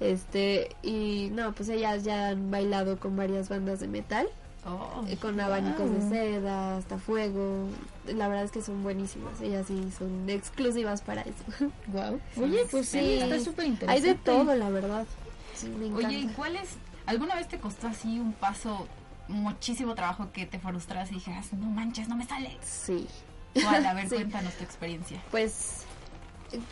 Este, 0.00 0.74
y 0.82 1.30
no, 1.32 1.52
pues 1.52 1.68
ellas 1.68 2.04
ya 2.04 2.28
han 2.28 2.50
bailado 2.50 2.98
con 2.98 3.16
varias 3.16 3.48
bandas 3.48 3.78
de 3.80 3.86
metal, 3.88 4.26
oh, 4.66 5.04
eh, 5.08 5.16
con 5.16 5.38
abanicos 5.40 5.88
de 5.90 6.00
seda, 6.08 6.76
hasta 6.76 6.98
fuego. 6.98 7.68
La 8.06 8.28
verdad 8.28 8.44
es 8.44 8.50
que 8.50 8.60
son 8.60 8.82
buenísimas. 8.82 9.40
Ellas 9.40 9.66
sí 9.68 9.88
son 9.96 10.28
exclusivas 10.28 11.00
para 11.00 11.22
eso. 11.22 11.70
Wow. 11.88 12.20
Oye, 12.42 12.66
pues 12.70 12.88
sí, 12.88 12.98
Sí. 12.98 13.12
está 13.20 13.40
súper 13.40 13.64
Hay 13.66 13.70
interesante. 13.70 14.08
de 14.08 14.14
todo, 14.16 14.54
la 14.56 14.68
verdad. 14.68 15.06
Sí, 15.54 15.68
me 15.68 15.86
encanta. 15.86 16.08
Oye, 16.08 16.18
¿y 16.18 16.26
cuál 16.28 16.56
es? 16.56 16.70
¿Alguna 17.06 17.36
vez 17.36 17.48
te 17.48 17.58
costó 17.58 17.86
así 17.86 18.18
un 18.18 18.32
paso, 18.32 18.88
muchísimo 19.28 19.94
trabajo 19.94 20.32
que 20.32 20.44
te 20.44 20.58
frustras 20.58 21.10
y 21.12 21.14
dijeras, 21.14 21.52
no 21.52 21.66
manches, 21.70 22.08
no 22.08 22.16
me 22.16 22.26
sale? 22.26 22.58
Sí. 22.62 23.06
¿Cuál? 23.54 23.86
A 23.86 23.94
ver, 23.94 24.08
Sí. 24.08 24.16
cuéntanos 24.16 24.52
tu 24.54 24.64
experiencia. 24.64 25.22
Pues 25.30 25.84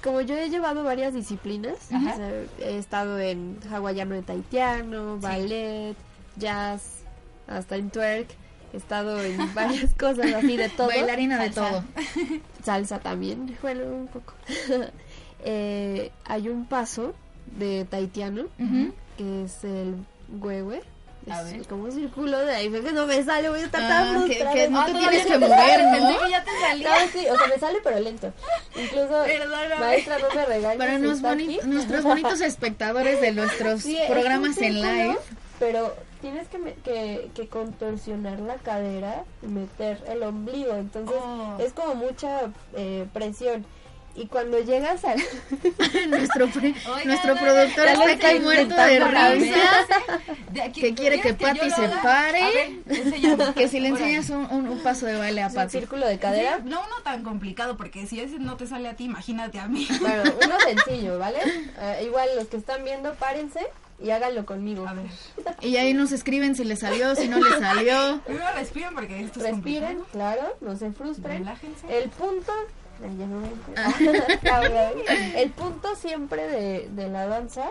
como 0.02 0.20
yo 0.20 0.36
he 0.36 0.48
llevado 0.50 0.84
varias 0.84 1.14
disciplinas, 1.14 1.92
Ajá. 1.92 2.12
o 2.12 2.16
sea, 2.16 2.30
he 2.60 2.78
estado 2.78 3.18
en 3.18 3.58
hawaiano 3.70 4.14
de 4.14 4.22
taitiano, 4.22 5.18
ballet, 5.18 5.96
jazz, 6.36 7.02
hasta 7.46 7.76
en 7.76 7.90
twerk, 7.90 8.28
he 8.72 8.76
estado 8.76 9.22
en 9.22 9.36
varias 9.54 9.94
cosas 9.94 10.32
así 10.32 10.56
de 10.56 10.68
todo. 10.68 10.88
Bailarina 10.88 11.42
de 11.42 11.50
todo. 11.50 11.84
Salsa 12.64 12.98
también, 13.00 13.56
bueno, 13.62 13.84
un 13.84 14.08
poco. 14.08 14.34
Eh, 15.44 16.12
hay 16.24 16.48
un 16.48 16.66
paso 16.66 17.14
de 17.58 17.84
taitiano, 17.84 18.44
que 19.18 19.42
es 19.42 19.64
el 19.64 19.96
huehue. 20.40 20.80
A 21.30 21.42
ver. 21.42 21.66
como 21.66 21.84
un 21.84 21.92
círculo 21.92 22.38
de 22.40 22.54
ahí, 22.54 22.68
fue 22.68 22.82
que 22.82 22.92
no 22.92 23.06
me 23.06 23.22
sale, 23.22 23.48
voy 23.48 23.60
a 23.60 23.64
estar 23.64 23.80
Ah, 23.84 23.88
tan 23.88 24.28
que- 24.28 24.38
que 24.52 24.68
no 24.68 24.80
Ah, 24.80 24.86
te 24.86 24.92
tienes 24.94 25.26
que 25.26 25.38
mover, 25.38 25.84
¿no? 25.84 25.90
pensé 25.92 26.24
que 26.24 26.30
ya 26.30 26.44
te 26.44 26.50
salía. 26.60 26.88
No, 26.88 26.94
sí, 27.12 27.26
o 27.28 27.36
sea, 27.38 27.46
me 27.46 27.58
sale 27.58 27.78
pero 27.84 28.00
lento. 28.00 28.32
Incluso, 28.76 29.22
Perdóname. 29.26 29.76
maestra, 29.78 30.18
no 30.18 30.34
me 30.34 30.44
regañes. 30.46 30.78
Para 30.78 30.96
si 30.96 31.02
nos 31.02 31.16
está 31.16 31.28
boni- 31.34 31.58
aquí. 31.58 31.68
nuestros 31.68 32.04
bonitos 32.04 32.40
espectadores 32.42 33.20
de 33.20 33.32
nuestros 33.32 33.82
Sí, 33.82 33.98
programas 34.08 34.56
en 34.58 34.72
círculo, 34.74 34.92
live. 34.92 35.18
Pero 35.58 35.94
tienes 36.20 36.48
que, 36.48 36.58
me- 36.58 36.74
que, 36.74 37.30
que 37.34 37.46
contorsionar 37.48 38.40
la 38.40 38.56
cadera 38.56 39.24
y 39.42 39.46
meter 39.46 40.02
el 40.08 40.22
ombligo. 40.24 40.74
Entonces 40.74 41.14
Oh. 41.22 41.56
es 41.60 41.72
como 41.72 41.94
mucha 41.94 42.50
eh, 42.74 43.06
presión. 43.12 43.64
Y 44.14 44.26
cuando 44.26 44.58
llegas 44.60 45.02
al... 45.06 45.18
nuestro 46.10 46.46
pre- 46.48 46.74
nuestro 47.06 47.34
productor 47.36 47.86
está 47.86 48.28
aquí 48.28 48.40
muerto 48.40 48.74
de 48.74 48.98
risa. 49.00 49.56
De 50.50 50.62
aquí- 50.62 50.80
Que 50.82 50.94
quiere 50.94 51.20
que 51.20 51.34
¿quieres 51.34 51.58
Patty 51.60 51.70
yo 51.70 51.76
se 51.76 51.88
pare. 52.02 52.40
Ver. 52.86 53.54
Que 53.54 53.68
si 53.68 53.80
le 53.80 53.88
enseñas 53.88 54.28
un, 54.30 54.46
un- 54.50 54.68
un 54.68 54.82
paso 54.82 55.06
de 55.06 55.16
baile 55.16 55.42
a 55.42 55.46
un 55.48 55.54
Patty. 55.54 55.70
círculo 55.78 56.06
de 56.06 56.18
cadera. 56.18 56.56
Sí, 56.58 56.62
no 56.66 56.80
uno 56.80 56.96
tan 57.02 57.22
complicado, 57.22 57.76
porque 57.78 58.06
si 58.06 58.20
ese 58.20 58.38
no 58.38 58.56
te 58.58 58.66
sale 58.66 58.88
a 58.88 58.96
ti, 58.96 59.04
imagínate 59.04 59.58
a 59.58 59.66
mí. 59.66 59.88
Bueno, 60.00 60.24
uno 60.44 60.54
sencillo, 60.60 61.18
¿vale? 61.18 61.38
Eh, 61.80 62.02
igual 62.04 62.28
los 62.36 62.48
que 62.48 62.58
están 62.58 62.84
viendo, 62.84 63.14
párense 63.14 63.60
y 63.98 64.10
háganlo 64.10 64.44
conmigo. 64.44 64.86
A 64.86 64.92
ver, 64.92 65.06
Y 65.62 65.76
ahí 65.78 65.94
nos 65.94 66.12
escriben 66.12 66.54
si 66.54 66.64
le 66.64 66.76
salió, 66.76 67.14
si 67.14 67.28
no 67.28 67.38
le 67.38 67.58
salió. 67.58 68.20
primero 68.26 68.46
respiren 68.54 68.94
porque 68.94 69.20
esto 69.22 69.40
es 69.40 69.46
Respiren, 69.52 69.96
complicado. 70.00 70.06
claro, 70.12 70.56
no 70.60 70.76
se 70.76 70.92
frustren. 70.92 71.38
Relájense. 71.38 71.98
El 71.98 72.10
punto. 72.10 72.52
No. 73.00 73.42
El 75.36 75.50
punto 75.50 75.94
siempre 75.96 76.46
de, 76.46 76.88
de 76.90 77.08
la 77.08 77.26
danza 77.26 77.70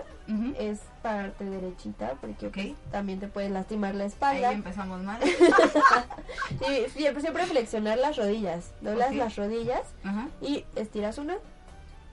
es 0.58 0.80
pararte 1.02 1.44
derechita 1.46 2.14
porque 2.22 2.50
pues, 2.50 2.74
también 2.92 3.20
te 3.20 3.28
puedes 3.28 3.52
lastimar 3.52 3.96
la 3.96 4.04
Ahí 4.04 4.10
espalda. 4.10 4.52
empezamos 4.52 5.02
mal. 5.04 5.20
Siempre, 6.94 7.22
siempre 7.22 7.46
flexionar 7.46 7.98
las 7.98 8.18
rodillas. 8.18 8.72
Doblas 8.82 9.14
las 9.16 9.36
rodillas 9.36 9.82
y 10.42 10.66
estiras 10.76 11.18
una. 11.18 11.36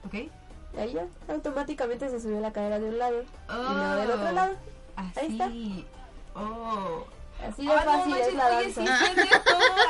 ok. 0.05 0.13
Y 0.13 0.79
ahí 0.79 0.93
ya, 0.93 1.05
automáticamente 1.33 2.09
se 2.09 2.19
subió 2.21 2.39
la 2.41 2.51
cadera 2.53 2.79
de 2.79 2.89
un 2.89 2.99
lado 2.99 3.23
y 3.23 3.25
luego 3.73 3.95
del 3.95 4.11
Oh. 4.11 4.13
otro 4.15 4.31
lado. 4.31 4.53
Así. 4.95 5.19
Ahí 5.19 5.31
está. 5.31 6.39
Oh. 6.39 7.05
Así 7.47 7.61
de 7.61 7.67
no 7.67 7.73
fácil 7.81 8.11
manches, 8.11 8.27
es 8.27 8.33
la 8.35 8.47
oye, 8.57 8.73
danza. 8.73 8.97
sí, 8.97 9.29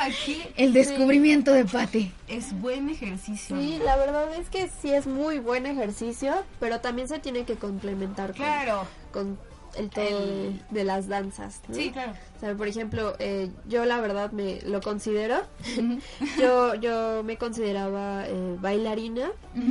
aquí. 0.02 0.42
El 0.56 0.72
descubrimiento 0.72 1.52
de 1.52 1.64
Patty. 1.64 2.12
Es 2.28 2.58
buen 2.60 2.88
ejercicio. 2.88 3.56
Sí, 3.56 3.80
la 3.84 3.96
verdad 3.96 4.32
es 4.34 4.48
que 4.48 4.68
sí 4.68 4.92
es 4.92 5.06
muy 5.06 5.38
buen 5.38 5.66
ejercicio, 5.66 6.34
pero 6.60 6.80
también 6.80 7.08
se 7.08 7.18
tiene 7.18 7.44
que 7.44 7.56
complementar 7.56 8.28
con, 8.28 8.36
Claro. 8.36 8.86
con 9.12 9.38
el 9.76 9.88
todo 9.90 10.04
El- 10.04 10.60
de, 10.70 10.84
las 10.84 11.08
danzas. 11.08 11.60
¿no? 11.68 11.74
Sí, 11.74 11.90
claro. 11.90 12.12
O 12.36 12.40
sea, 12.40 12.54
por 12.54 12.68
ejemplo, 12.68 13.14
eh, 13.18 13.50
yo 13.68 13.84
la 13.84 14.00
verdad 14.00 14.30
me 14.32 14.60
lo 14.62 14.80
considero. 14.80 15.42
yo, 16.38 16.74
yo 16.76 17.22
me 17.24 17.36
consideraba 17.36 18.24
eh, 18.26 18.56
bailarina, 18.60 19.30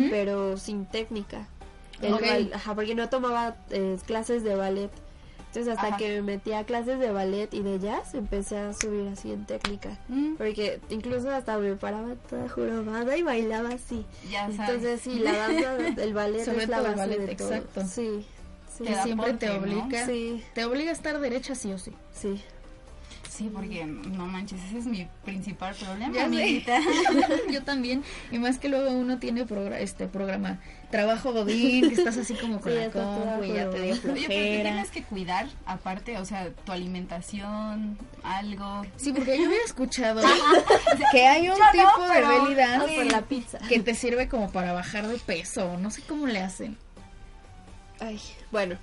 pero 0.10 0.58
sin 0.58 0.86
técnica. 0.86 1.48
El 2.02 2.14
Ok. 2.14 2.22
bail- 2.22 2.54
ajá, 2.54 2.76
porque 2.76 2.96
no 2.96 3.10
tomaba 3.10 3.56
eh, 3.72 3.98
clases 4.06 4.44
de 4.44 4.56
ballet. 4.56 4.90
Entonces 5.50 5.74
hasta 5.74 5.88
Ajá. 5.88 5.98
que 5.98 6.10
me 6.18 6.22
metí 6.22 6.54
a 6.54 6.64
clases 6.64 7.00
de 7.00 7.12
ballet 7.12 7.52
y 7.54 7.62
de 7.64 7.80
jazz 7.80 8.14
empecé 8.14 8.58
a 8.58 8.72
subir 8.74 9.08
así 9.12 9.32
en 9.32 9.46
técnica. 9.46 9.98
Mm. 10.08 10.36
Porque 10.36 10.80
incluso 10.90 11.30
hasta 11.32 11.58
me 11.58 11.76
paraba 11.76 12.14
toda 12.30 12.48
jorobada 12.48 13.18
y 13.18 13.24
bailaba 13.24 13.70
así. 13.70 14.06
Ya 14.30 14.42
sabes. 14.52 14.60
Entonces 14.60 15.02
sí, 15.02 15.20
la 15.20 15.34
danza 15.36 15.74
del 15.78 16.14
ballet 16.14 16.46
Sobre 16.46 16.64
es 16.64 16.70
la 16.70 16.78
el 16.78 16.84
base 16.84 16.96
ballet, 16.98 17.20
de 17.26 17.36
todo. 17.36 17.48
exacto. 17.54 17.82
Sí, 17.88 18.26
sí, 18.78 18.84
Te 18.84 18.92
da 18.92 19.04
Siempre 19.04 19.34
te 19.34 19.50
obliga. 19.50 20.06
sí, 20.06 20.44
Te 20.54 20.66
obliga 20.66 20.92
a 20.92 20.94
estar 20.94 21.20
derecha 21.20 21.56
sí 21.56 21.74
o 21.74 21.80
sí. 21.80 21.94
sí. 22.14 22.40
Sí, 23.40 23.50
porque 23.54 23.86
no 23.86 24.26
manches, 24.28 24.62
ese 24.66 24.80
es 24.80 24.86
mi 24.86 25.08
principal 25.24 25.74
problema, 25.74 26.14
Ya 26.14 26.26
amiguita. 26.26 26.78
Yo 27.50 27.64
también. 27.64 28.04
Y 28.34 28.38
más 28.38 28.58
que 28.60 28.68
luego 28.68 28.92
uno 28.92 29.18
tiene 29.18 29.48
progra- 29.48 29.78
este 29.80 30.08
programa 30.10 30.60
trabajo 30.92 31.32
godín, 31.32 31.88
que 31.88 31.96
estás 31.96 32.18
así 32.18 32.34
como 32.34 32.60
con 32.60 32.74
Sí, 32.74 32.78
la 32.80 32.90
compu 32.90 33.44
y 33.46 33.54
ya 33.54 33.70
te 33.70 33.82
dio. 33.82 33.94
Oye, 33.94 34.02
pero 34.04 34.18
te 34.28 34.62
tienes 34.62 34.90
que 34.92 35.04
cuidar, 35.04 35.48
aparte, 35.66 36.18
o 36.18 36.26
sea, 36.26 36.50
tu 36.66 36.74
alimentación, 36.74 37.98
algo. 38.24 38.82
Sí, 38.98 39.14
porque 39.14 39.38
yo 39.38 39.46
había 39.46 39.64
escuchado 39.64 40.22
que 41.14 41.26
hay 41.26 41.48
un 41.48 41.56
Yo 41.56 41.64
no, 41.64 41.72
tipo 41.72 42.02
de 42.08 42.14
pero- 42.14 42.44
belly 42.44 42.56
dance 42.56 43.06
la 43.06 43.22
pizza. 43.22 43.58
que 43.70 43.80
te 43.80 43.96
sirve 43.96 44.28
como 44.28 44.52
para 44.52 44.74
bajar 44.74 45.08
de 45.08 45.16
peso. 45.18 45.78
No 45.78 45.92
sé 45.92 46.02
cómo 46.02 46.28
le 46.28 46.42
hacen. 46.42 46.76
Ay, 48.02 48.20
bueno. 48.52 48.76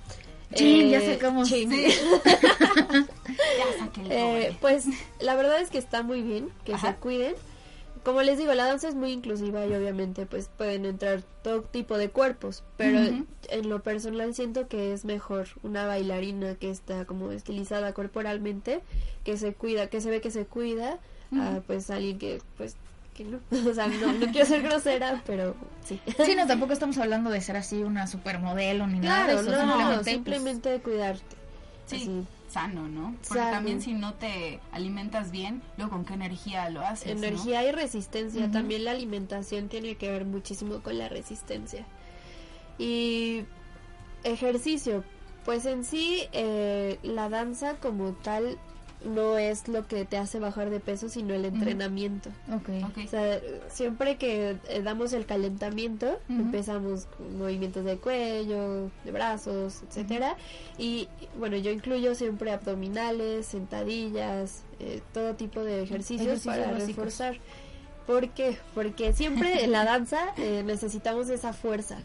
Chin, 0.53 0.89
ya 0.89 0.99
Eh. 0.99 1.91
Ya 3.57 3.79
saqué 3.79 4.01
el 4.01 4.11
Eh, 4.11 4.57
pues 4.61 4.85
la 5.19 5.35
verdad 5.35 5.61
es 5.61 5.69
que 5.69 5.77
está 5.77 6.03
muy 6.03 6.21
bien 6.21 6.49
que 6.63 6.73
Ajá. 6.73 6.91
se 6.91 6.95
cuiden. 6.95 7.35
Como 8.03 8.21
les 8.21 8.37
digo, 8.37 8.53
la 8.53 8.65
danza 8.65 8.87
es 8.87 8.95
muy 8.95 9.11
inclusiva 9.11 9.65
y 9.65 9.73
obviamente 9.73 10.25
pues 10.25 10.49
pueden 10.57 10.85
entrar 10.85 11.23
todo 11.43 11.63
tipo 11.63 11.97
de 11.97 12.09
cuerpos, 12.09 12.63
pero 12.77 12.99
en 12.99 13.69
lo 13.69 13.83
personal 13.83 14.33
siento 14.33 14.69
que 14.69 14.93
es 14.93 15.03
mejor 15.03 15.47
una 15.61 15.85
bailarina 15.85 16.55
que 16.55 16.69
está 16.69 17.03
como 17.03 17.33
estilizada 17.33 17.91
corporalmente, 17.93 18.79
que 19.25 19.35
se 19.35 19.53
cuida, 19.53 19.87
que 19.87 19.99
se 19.99 20.09
ve 20.09 20.21
que 20.21 20.31
se 20.31 20.45
cuida, 20.45 20.99
a 21.33 21.59
pues 21.67 21.89
alguien 21.89 22.17
que 22.17 22.41
pues 22.55 22.77
que 23.17 23.25
no, 23.25 23.39
o 23.69 23.73
sea, 23.73 23.87
no, 23.87 24.13
no 24.13 24.31
quiero 24.31 24.45
ser 24.45 24.61
grosera, 24.61 25.23
pero 25.25 25.55
sí. 25.83 25.99
Sí, 26.23 26.35
no, 26.35 26.45
tampoco 26.45 26.73
estamos 26.73 26.97
hablando 26.99 27.31
de 27.31 27.41
ser 27.41 27.57
así 27.57 27.83
una 27.83 28.05
supermodelo 28.05 28.85
ni 28.87 28.99
nada 28.99 29.27
de 29.27 29.41
eso. 29.41 29.65
no, 29.65 30.03
simplemente, 30.03 30.69
no, 30.69 30.79
pues, 30.79 30.83
cuidarte. 30.83 31.35
Sí, 31.87 31.95
así. 31.95 32.25
sano, 32.49 32.87
¿no? 32.87 33.15
Porque 33.27 33.39
Sano. 33.39 33.51
también 33.51 33.81
si 33.81 33.93
no 33.93 34.13
te 34.13 34.59
alimentas 34.71 35.31
bien, 35.31 35.63
luego 35.77 35.93
con 35.93 36.05
qué 36.05 36.13
energía 36.13 36.69
lo 36.69 36.81
haces, 36.81 37.15
¿no? 37.15 37.25
Energía 37.25 37.67
y 37.67 37.71
resistencia. 37.71 38.51
También 38.51 38.85
la 38.85 38.91
alimentación 38.91 39.67
tiene 39.67 39.95
que 39.95 40.11
ver 40.11 40.25
muchísimo 40.25 40.81
con 40.81 40.97
la 40.97 41.09
resistencia. 41.09 41.85
Y 42.77 43.45
ejercicio. 44.23 45.03
Pues 45.43 45.65
en 45.65 45.85
sí, 45.85 46.23
eh, 46.33 46.99
la 47.03 47.29
danza 47.29 47.75
como 47.75 48.11
tal 48.11 48.59
no 49.05 49.37
es 49.37 49.67
lo 49.67 49.87
que 49.87 50.05
te 50.05 50.17
hace 50.17 50.39
bajar 50.39 50.69
de 50.69 50.79
peso, 50.79 51.07
sino 51.09 51.33
el 51.33 51.45
entrenamiento. 51.45 52.29
Ok. 52.51 52.69
Ok. 52.89 52.97
O 53.05 53.07
sea, 53.07 53.39
siempre 53.69 54.17
que 54.17 54.57
eh, 54.69 54.81
damos 54.83 55.13
el 55.13 55.25
calentamiento, 55.25 56.19
empezamos 56.29 57.05
con 57.05 57.37
movimientos 57.37 57.85
de 57.85 57.97
cuello, 57.97 58.89
de 59.05 59.11
brazos, 59.11 59.83
etcétera. 59.87 60.35
Y 60.77 61.07
bueno, 61.39 61.57
yo 61.57 61.71
incluyo 61.71 62.15
siempre 62.15 62.51
abdominales, 62.51 63.45
sentadillas, 63.45 64.63
eh, 64.79 65.01
todo 65.13 65.35
tipo 65.35 65.63
de 65.63 65.83
ejercicios, 65.83 66.27
Ejercicios 66.27 66.55
para 66.57 66.71
básicos. 66.71 66.87
reforzar. 66.95 67.37
¿Por 68.07 68.29
qué? 68.29 68.57
Porque 68.73 69.13
siempre 69.13 69.63
en 69.63 69.71
la 69.73 69.83
danza 69.83 70.19
eh, 70.37 70.63
necesitamos 70.65 71.29
esa 71.29 71.53
fuerza. 71.53 71.99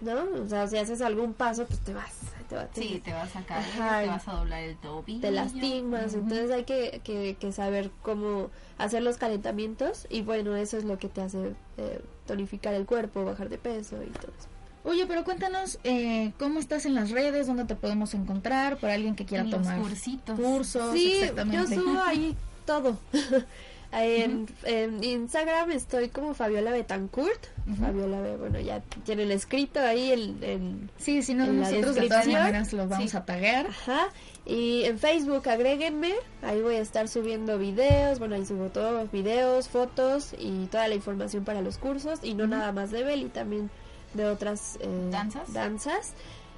¿No? 0.00 0.24
O 0.44 0.48
sea, 0.48 0.66
si 0.68 0.76
haces 0.78 1.00
algún 1.00 1.32
paso, 1.34 1.66
pues 1.66 1.80
te 1.80 1.94
vas, 1.94 2.12
te 2.48 2.80
Sí, 2.80 3.00
te 3.04 3.12
vas 3.12 3.34
a 3.34 3.42
caer, 3.42 3.64
Ajá. 3.80 4.00
te 4.02 4.06
vas 4.08 4.28
a 4.28 4.32
doblar 4.34 4.62
el 4.62 4.76
tobillo. 4.76 5.20
te 5.20 5.30
lastimas, 5.30 6.14
entonces 6.14 6.50
hay 6.50 6.64
que, 6.64 7.00
que, 7.02 7.36
que 7.40 7.52
saber 7.52 7.90
cómo 8.02 8.50
hacer 8.78 9.02
los 9.02 9.16
calentamientos 9.16 10.06
y 10.10 10.22
bueno, 10.22 10.54
eso 10.56 10.76
es 10.76 10.84
lo 10.84 10.98
que 10.98 11.08
te 11.08 11.22
hace 11.22 11.54
eh, 11.78 12.00
tonificar 12.26 12.74
el 12.74 12.86
cuerpo, 12.86 13.24
bajar 13.24 13.48
de 13.48 13.58
peso 13.58 13.96
y 14.02 14.10
todo 14.10 14.32
eso. 14.38 14.48
Oye, 14.84 15.04
pero 15.06 15.24
cuéntanos 15.24 15.80
eh, 15.82 16.32
cómo 16.38 16.60
estás 16.60 16.86
en 16.86 16.94
las 16.94 17.10
redes, 17.10 17.48
dónde 17.48 17.64
te 17.64 17.74
podemos 17.74 18.14
encontrar 18.14 18.76
para 18.76 18.94
alguien 18.94 19.16
que 19.16 19.24
quiera 19.24 19.42
En 19.42 19.50
los 19.50 19.60
tomar 19.62 19.80
cursitos. 19.80 20.38
cursos. 20.38 20.92
Sí, 20.92 21.20
yo 21.50 21.66
subo 21.66 22.00
ahí 22.02 22.36
todo. 22.64 22.96
En, 23.92 24.46
en 24.64 25.02
Instagram 25.02 25.70
estoy 25.70 26.08
como 26.10 26.34
Fabiola 26.34 26.70
Betancourt. 26.72 27.46
Fabiola, 27.80 28.20
bueno, 28.38 28.60
ya 28.60 28.80
tienen 29.04 29.30
escrito 29.30 29.80
ahí 29.80 30.10
el, 30.12 30.42
el- 30.44 30.90
Sí, 30.98 31.22
si 31.22 31.32
no, 31.34 31.44
en 31.44 31.60
nosotros 31.60 31.94
de 31.94 32.08
todas 32.08 32.26
maneras 32.26 32.72
los 32.72 32.88
vamos 32.88 33.10
Sí. 33.10 33.16
a 33.16 33.24
taguear. 33.24 33.66
Ajá. 33.68 34.08
Y 34.44 34.82
en 34.84 34.98
Facebook 34.98 35.48
agréguenme, 35.48 36.12
ahí 36.42 36.60
voy 36.60 36.74
a 36.76 36.80
estar 36.80 37.08
subiendo 37.08 37.58
videos, 37.58 38.18
bueno, 38.20 38.34
ahí 38.36 38.44
subo 38.46 38.68
todos 38.68 39.10
videos, 39.10 39.68
fotos 39.68 40.34
y 40.38 40.66
toda 40.66 40.86
la 40.88 40.94
información 40.94 41.44
para 41.44 41.62
los 41.62 41.78
cursos 41.78 42.20
y 42.22 42.34
no 42.34 42.46
nada 42.46 42.70
más 42.72 42.90
de 42.92 43.02
Belly, 43.02 43.28
también 43.30 43.70
de 44.14 44.26
otras 44.26 44.78
eh, 44.80 45.08
¿Danzas? 45.10 45.52
danzas. 45.52 46.12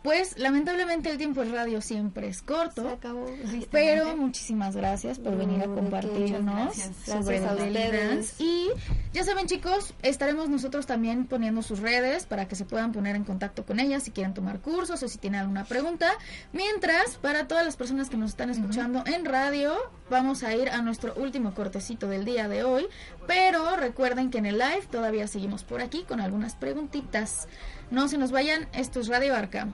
Pues 0.02 0.36
lamentablemente 0.36 1.10
el 1.10 1.16
tiempo 1.18 1.42
en 1.42 1.52
radio 1.52 1.80
siempre 1.80 2.26
es 2.28 2.42
corto. 2.42 2.82
Se 2.82 2.88
acabó. 2.88 3.26
Pero 3.70 4.16
muchísimas 4.16 4.74
gracias 4.74 5.18
por 5.20 5.36
venir 5.36 5.62
a 5.62 5.66
compartirnos 5.66 6.42
gracias. 6.76 6.90
sobre 7.04 7.38
Gracias 7.38 7.50
a 7.50 7.54
belly 7.64 7.76
ustedes. 7.78 8.08
dance. 8.10 8.34
Y 8.42 8.68
ya 9.12 9.22
saben 9.22 9.46
chicos, 9.46 9.94
estaremos 10.02 10.48
nosotros 10.48 10.86
también 10.86 11.26
poniendo 11.26 11.62
sus 11.62 11.78
redes 11.78 12.26
para 12.26 12.48
que 12.48 12.56
se 12.56 12.64
puedan 12.64 12.90
poner 12.92 13.14
en 13.14 13.22
contacto 13.24 13.64
con 13.64 13.78
ellas 13.78 14.02
si 14.02 14.10
quieren 14.10 14.34
tomar 14.34 14.60
cursos 14.60 15.02
o 15.02 15.08
si 15.08 15.18
tienen 15.18 15.40
alguna 15.40 15.64
pregunta. 15.64 16.10
Mientras, 16.52 17.16
para 17.20 17.46
todas 17.46 17.64
las 17.64 17.76
personas 17.76 18.10
que 18.10 18.16
nos 18.16 18.30
están 18.30 18.50
escuchando 18.50 19.04
en 19.06 19.24
radio, 19.24 19.76
vamos 20.10 20.42
a 20.42 20.52
ir 20.54 20.68
a 20.70 20.82
nuestro 20.82 21.14
último 21.14 21.54
cortecito 21.54 22.08
del 22.08 22.24
día 22.24 22.48
de 22.48 22.64
hoy. 22.64 22.86
Pero 23.28 23.76
recuerden 23.76 24.30
que 24.30 24.38
en 24.38 24.46
el 24.46 24.58
live 24.58 24.86
todavía 24.90 25.28
seguimos 25.28 25.62
por 25.62 25.80
aquí 25.80 26.02
con 26.02 26.20
algunas 26.20 26.56
preguntitas. 26.56 27.46
No 27.92 28.08
se 28.08 28.18
nos 28.18 28.32
vayan, 28.32 28.68
esto 28.72 28.98
es 29.00 29.08
Radio 29.08 29.36
Arca. 29.36 29.68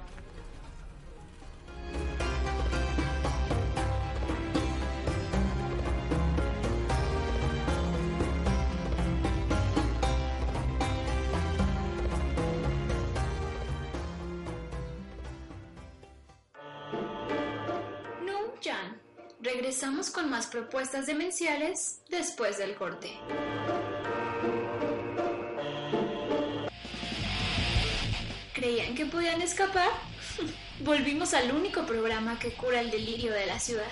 Regresamos 19.40 20.10
con 20.10 20.28
más 20.28 20.46
propuestas 20.46 21.06
demenciales 21.06 22.00
después 22.10 22.58
del 22.58 22.74
corte. 22.74 23.18
¿Creían 28.52 28.94
que 28.94 29.06
podían 29.06 29.40
escapar? 29.40 29.90
Volvimos 30.80 31.34
al 31.34 31.50
único 31.50 31.82
programa 31.86 32.38
que 32.38 32.50
cura 32.50 32.80
el 32.80 32.90
delirio 32.90 33.32
de 33.32 33.46
la 33.46 33.58
ciudad. 33.58 33.90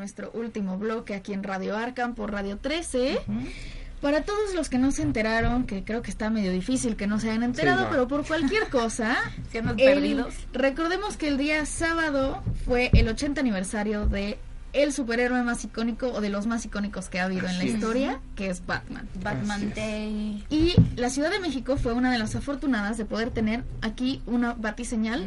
Nuestro 0.00 0.30
último 0.32 0.78
bloque 0.78 1.14
aquí 1.14 1.32
en 1.34 1.42
Radio 1.44 1.76
Arkham 1.76 2.14
por 2.14 2.32
Radio 2.32 2.56
13. 2.56 3.20
Para 4.00 4.22
todos 4.22 4.54
los 4.54 4.70
que 4.70 4.78
no 4.78 4.92
se 4.92 5.02
enteraron, 5.02 5.64
que 5.66 5.84
creo 5.84 6.00
que 6.00 6.10
está 6.10 6.30
medio 6.30 6.50
difícil 6.52 6.96
que 6.96 7.06
no 7.06 7.20
se 7.20 7.28
hayan 7.28 7.42
enterado, 7.42 7.82
no. 7.82 7.90
pero 7.90 8.08
por 8.08 8.26
cualquier 8.26 8.68
cosa, 8.70 9.14
Que 9.52 9.58
el- 9.58 9.74
perdidos. 9.76 10.34
recordemos 10.54 11.18
que 11.18 11.28
el 11.28 11.36
día 11.36 11.66
sábado 11.66 12.42
fue 12.64 12.88
el 12.94 13.08
80 13.08 13.42
aniversario 13.42 14.06
de 14.06 14.38
el 14.72 14.92
superhéroe 14.94 15.42
más 15.42 15.64
icónico 15.64 16.06
o 16.12 16.20
de 16.22 16.30
los 16.30 16.46
más 16.46 16.64
icónicos 16.64 17.10
que 17.10 17.20
ha 17.20 17.24
habido 17.24 17.40
en 17.46 17.54
la 17.54 17.58
Así 17.58 17.68
es. 17.68 17.74
historia, 17.74 18.20
que 18.36 18.48
es 18.48 18.64
Batman. 18.64 19.06
Batman 19.22 19.72
Day. 19.74 20.46
Y 20.48 20.74
la 20.96 21.10
Ciudad 21.10 21.30
de 21.30 21.40
México 21.40 21.76
fue 21.76 21.92
una 21.92 22.10
de 22.10 22.18
las 22.18 22.34
afortunadas 22.36 22.96
de 22.96 23.04
poder 23.04 23.30
tener 23.30 23.64
aquí 23.82 24.22
una 24.26 24.54
batiseñal. 24.54 25.26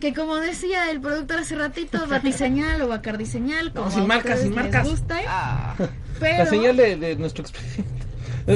Que 0.00 0.14
como 0.14 0.36
decía 0.36 0.90
el 0.90 1.00
productor 1.00 1.40
hace 1.40 1.56
ratito, 1.56 2.06
batiseñal 2.06 2.80
o 2.82 2.88
bacardiseñal, 2.88 3.72
como 3.72 3.90
sin 3.90 4.02
a 4.02 4.06
marcas, 4.06 4.40
sin 4.40 4.54
marcas. 4.54 4.88
guste. 4.88 5.14
Ah, 5.26 5.74
Pero 6.20 6.44
La 6.44 6.46
señal 6.46 6.76
de, 6.76 6.96
de 6.96 7.16
nuestro 7.16 7.42
expediente. 7.42 7.97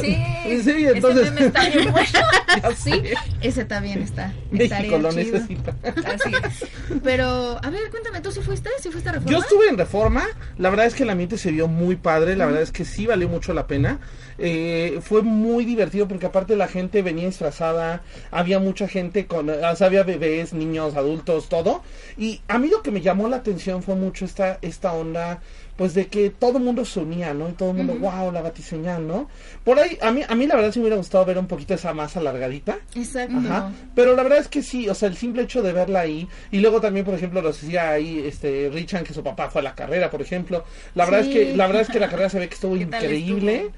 Sí, 0.00 0.62
sí, 0.62 0.86
entonces. 0.86 1.32
ese 1.32 1.46
está 1.46 1.68
bien 1.68 1.92
bueno. 1.92 2.76
Sí, 2.76 3.02
ese 3.40 3.64
también 3.64 4.02
está. 4.02 4.32
México 4.50 4.98
lo 4.98 5.10
chido. 5.10 5.32
necesita. 5.32 5.74
Así 6.06 6.30
es. 6.44 6.70
Pero, 7.02 7.58
a 7.62 7.70
ver, 7.70 7.90
cuéntame, 7.90 8.20
¿tú 8.20 8.30
sí 8.30 8.40
fuiste? 8.40 8.70
¿Sí 8.80 8.90
fuiste 8.90 9.10
a 9.10 9.12
Reforma? 9.12 9.32
Yo 9.32 9.38
estuve 9.38 9.68
en 9.68 9.78
Reforma, 9.78 10.24
la 10.58 10.70
verdad 10.70 10.86
es 10.86 10.94
que 10.94 11.02
el 11.02 11.10
ambiente 11.10 11.38
se 11.38 11.50
vio 11.50 11.68
muy 11.68 11.96
padre, 11.96 12.36
la 12.36 12.46
verdad 12.46 12.62
es 12.62 12.72
que 12.72 12.84
sí 12.84 13.06
valió 13.06 13.28
mucho 13.28 13.52
la 13.54 13.66
pena. 13.66 14.00
Eh, 14.38 15.00
fue 15.02 15.22
muy 15.22 15.64
divertido 15.64 16.08
porque 16.08 16.26
aparte 16.26 16.56
la 16.56 16.66
gente 16.66 17.02
venía 17.02 17.26
disfrazada, 17.26 18.02
había 18.30 18.58
mucha 18.58 18.88
gente 18.88 19.26
con, 19.26 19.50
o 19.50 19.76
sea, 19.76 19.86
había 19.86 20.02
bebés, 20.02 20.52
niños, 20.52 20.96
adultos, 20.96 21.48
todo. 21.48 21.82
Y 22.16 22.40
a 22.48 22.58
mí 22.58 22.68
lo 22.68 22.82
que 22.82 22.90
me 22.90 23.00
llamó 23.00 23.28
la 23.28 23.36
atención 23.36 23.82
fue 23.82 23.94
mucho 23.94 24.24
esta, 24.24 24.58
esta 24.62 24.92
onda, 24.92 25.40
pues 25.76 25.94
de 25.94 26.06
que 26.06 26.30
todo 26.30 26.58
el 26.58 26.64
mundo 26.64 26.84
se 26.84 27.00
unía, 27.00 27.32
¿no? 27.34 27.48
Y 27.48 27.52
todo 27.52 27.70
el 27.70 27.76
mundo, 27.78 27.94
wow, 27.98 28.30
la 28.30 28.42
batiseñal, 28.42 29.06
¿no? 29.06 29.28
Por 29.64 29.78
ahí, 29.78 29.96
a 30.00 30.10
mí, 30.12 30.22
a 30.28 30.34
mí 30.34 30.46
la 30.46 30.54
verdad 30.56 30.70
sí 30.70 30.78
me 30.78 30.84
hubiera 30.84 30.96
gustado 30.96 31.24
ver 31.24 31.38
un 31.38 31.46
poquito 31.46 31.74
esa 31.74 31.94
más 31.94 32.16
alargadita. 32.16 32.78
Exacto. 32.94 33.36
Ajá. 33.38 33.72
Pero 33.94 34.14
la 34.14 34.22
verdad 34.22 34.38
es 34.38 34.48
que 34.48 34.62
sí, 34.62 34.88
o 34.88 34.94
sea, 34.94 35.08
el 35.08 35.16
simple 35.16 35.42
hecho 35.42 35.62
de 35.62 35.72
verla 35.72 36.00
ahí, 36.00 36.28
y 36.50 36.60
luego 36.60 36.80
también, 36.80 37.04
por 37.06 37.14
ejemplo, 37.14 37.40
lo 37.40 37.48
decía 37.52 37.90
ahí, 37.90 38.22
este, 38.26 38.70
Richard, 38.72 39.04
que 39.04 39.14
su 39.14 39.22
papá 39.22 39.48
fue 39.50 39.60
a 39.60 39.64
la 39.64 39.74
carrera, 39.74 40.10
por 40.10 40.20
ejemplo. 40.22 40.64
La 40.94 41.04
verdad 41.06 41.22
Sí. 41.24 41.30
es 41.30 41.34
que, 41.48 41.56
la 41.56 41.66
verdad 41.66 41.82
es 41.82 41.88
que 41.88 42.00
la 42.00 42.08
carrera 42.10 42.28
se 42.28 42.38
ve 42.38 42.48
que 42.48 42.54
estuvo 42.54 42.74
¿Qué 42.78 42.86
tal 42.86 43.02
increíble. 43.04 43.70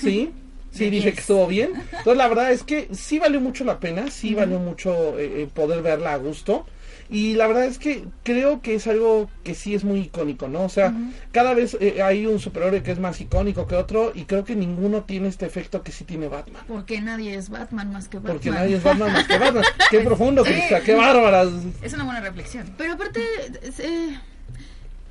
Sí. 0.00 0.30
Sí, 0.72 0.84
dije 0.88 1.08
10. 1.08 1.14
que 1.16 1.20
estuvo 1.20 1.46
bien. 1.46 1.72
Entonces, 1.98 2.16
la 2.16 2.28
verdad 2.28 2.50
es 2.50 2.62
que 2.62 2.88
sí 2.92 3.18
valió 3.18 3.42
mucho 3.42 3.62
la 3.62 3.78
pena, 3.78 4.10
sí 4.10 4.34
valió 4.34 4.58
mucho 4.58 5.18
eh, 5.18 5.42
eh, 5.42 5.48
poder 5.52 5.82
verla 5.82 6.14
a 6.14 6.16
gusto. 6.16 6.64
Y 7.12 7.34
la 7.34 7.46
verdad 7.46 7.66
es 7.66 7.78
que 7.78 8.06
creo 8.22 8.62
que 8.62 8.74
es 8.74 8.86
algo 8.86 9.28
que 9.44 9.54
sí 9.54 9.74
es 9.74 9.84
muy 9.84 10.00
icónico, 10.00 10.48
¿no? 10.48 10.62
O 10.64 10.68
sea, 10.70 10.94
cada 11.30 11.52
vez 11.52 11.76
eh, 11.78 12.02
hay 12.02 12.26
un 12.26 12.38
superhéroe 12.38 12.82
que 12.82 12.90
es 12.90 12.98
más 12.98 13.20
icónico 13.20 13.66
que 13.66 13.76
otro 13.76 14.12
y 14.14 14.24
creo 14.24 14.44
que 14.44 14.56
ninguno 14.56 15.02
tiene 15.02 15.28
este 15.28 15.44
efecto 15.44 15.82
que 15.82 15.92
sí 15.92 16.04
tiene 16.04 16.28
Batman. 16.28 16.62
Porque 16.66 17.02
nadie 17.02 17.34
es 17.34 17.50
Batman 17.50 17.92
más 17.92 18.08
que 18.08 18.16
Batman. 18.16 18.32
Porque 18.32 18.50
nadie 18.50 18.76
es 18.76 18.82
Batman 18.82 19.12
más 19.12 19.26
que 19.26 19.36
Batman. 19.36 19.64
Qué 19.90 20.00
profundo, 20.00 20.42
Crista, 20.42 20.80
qué 20.80 20.94
bárbaras. 20.94 21.48
Es 21.82 21.92
una 21.92 22.04
buena 22.04 22.20
reflexión. 22.20 22.72
Pero 22.78 22.94
aparte, 22.94 23.20
eh, 23.78 24.18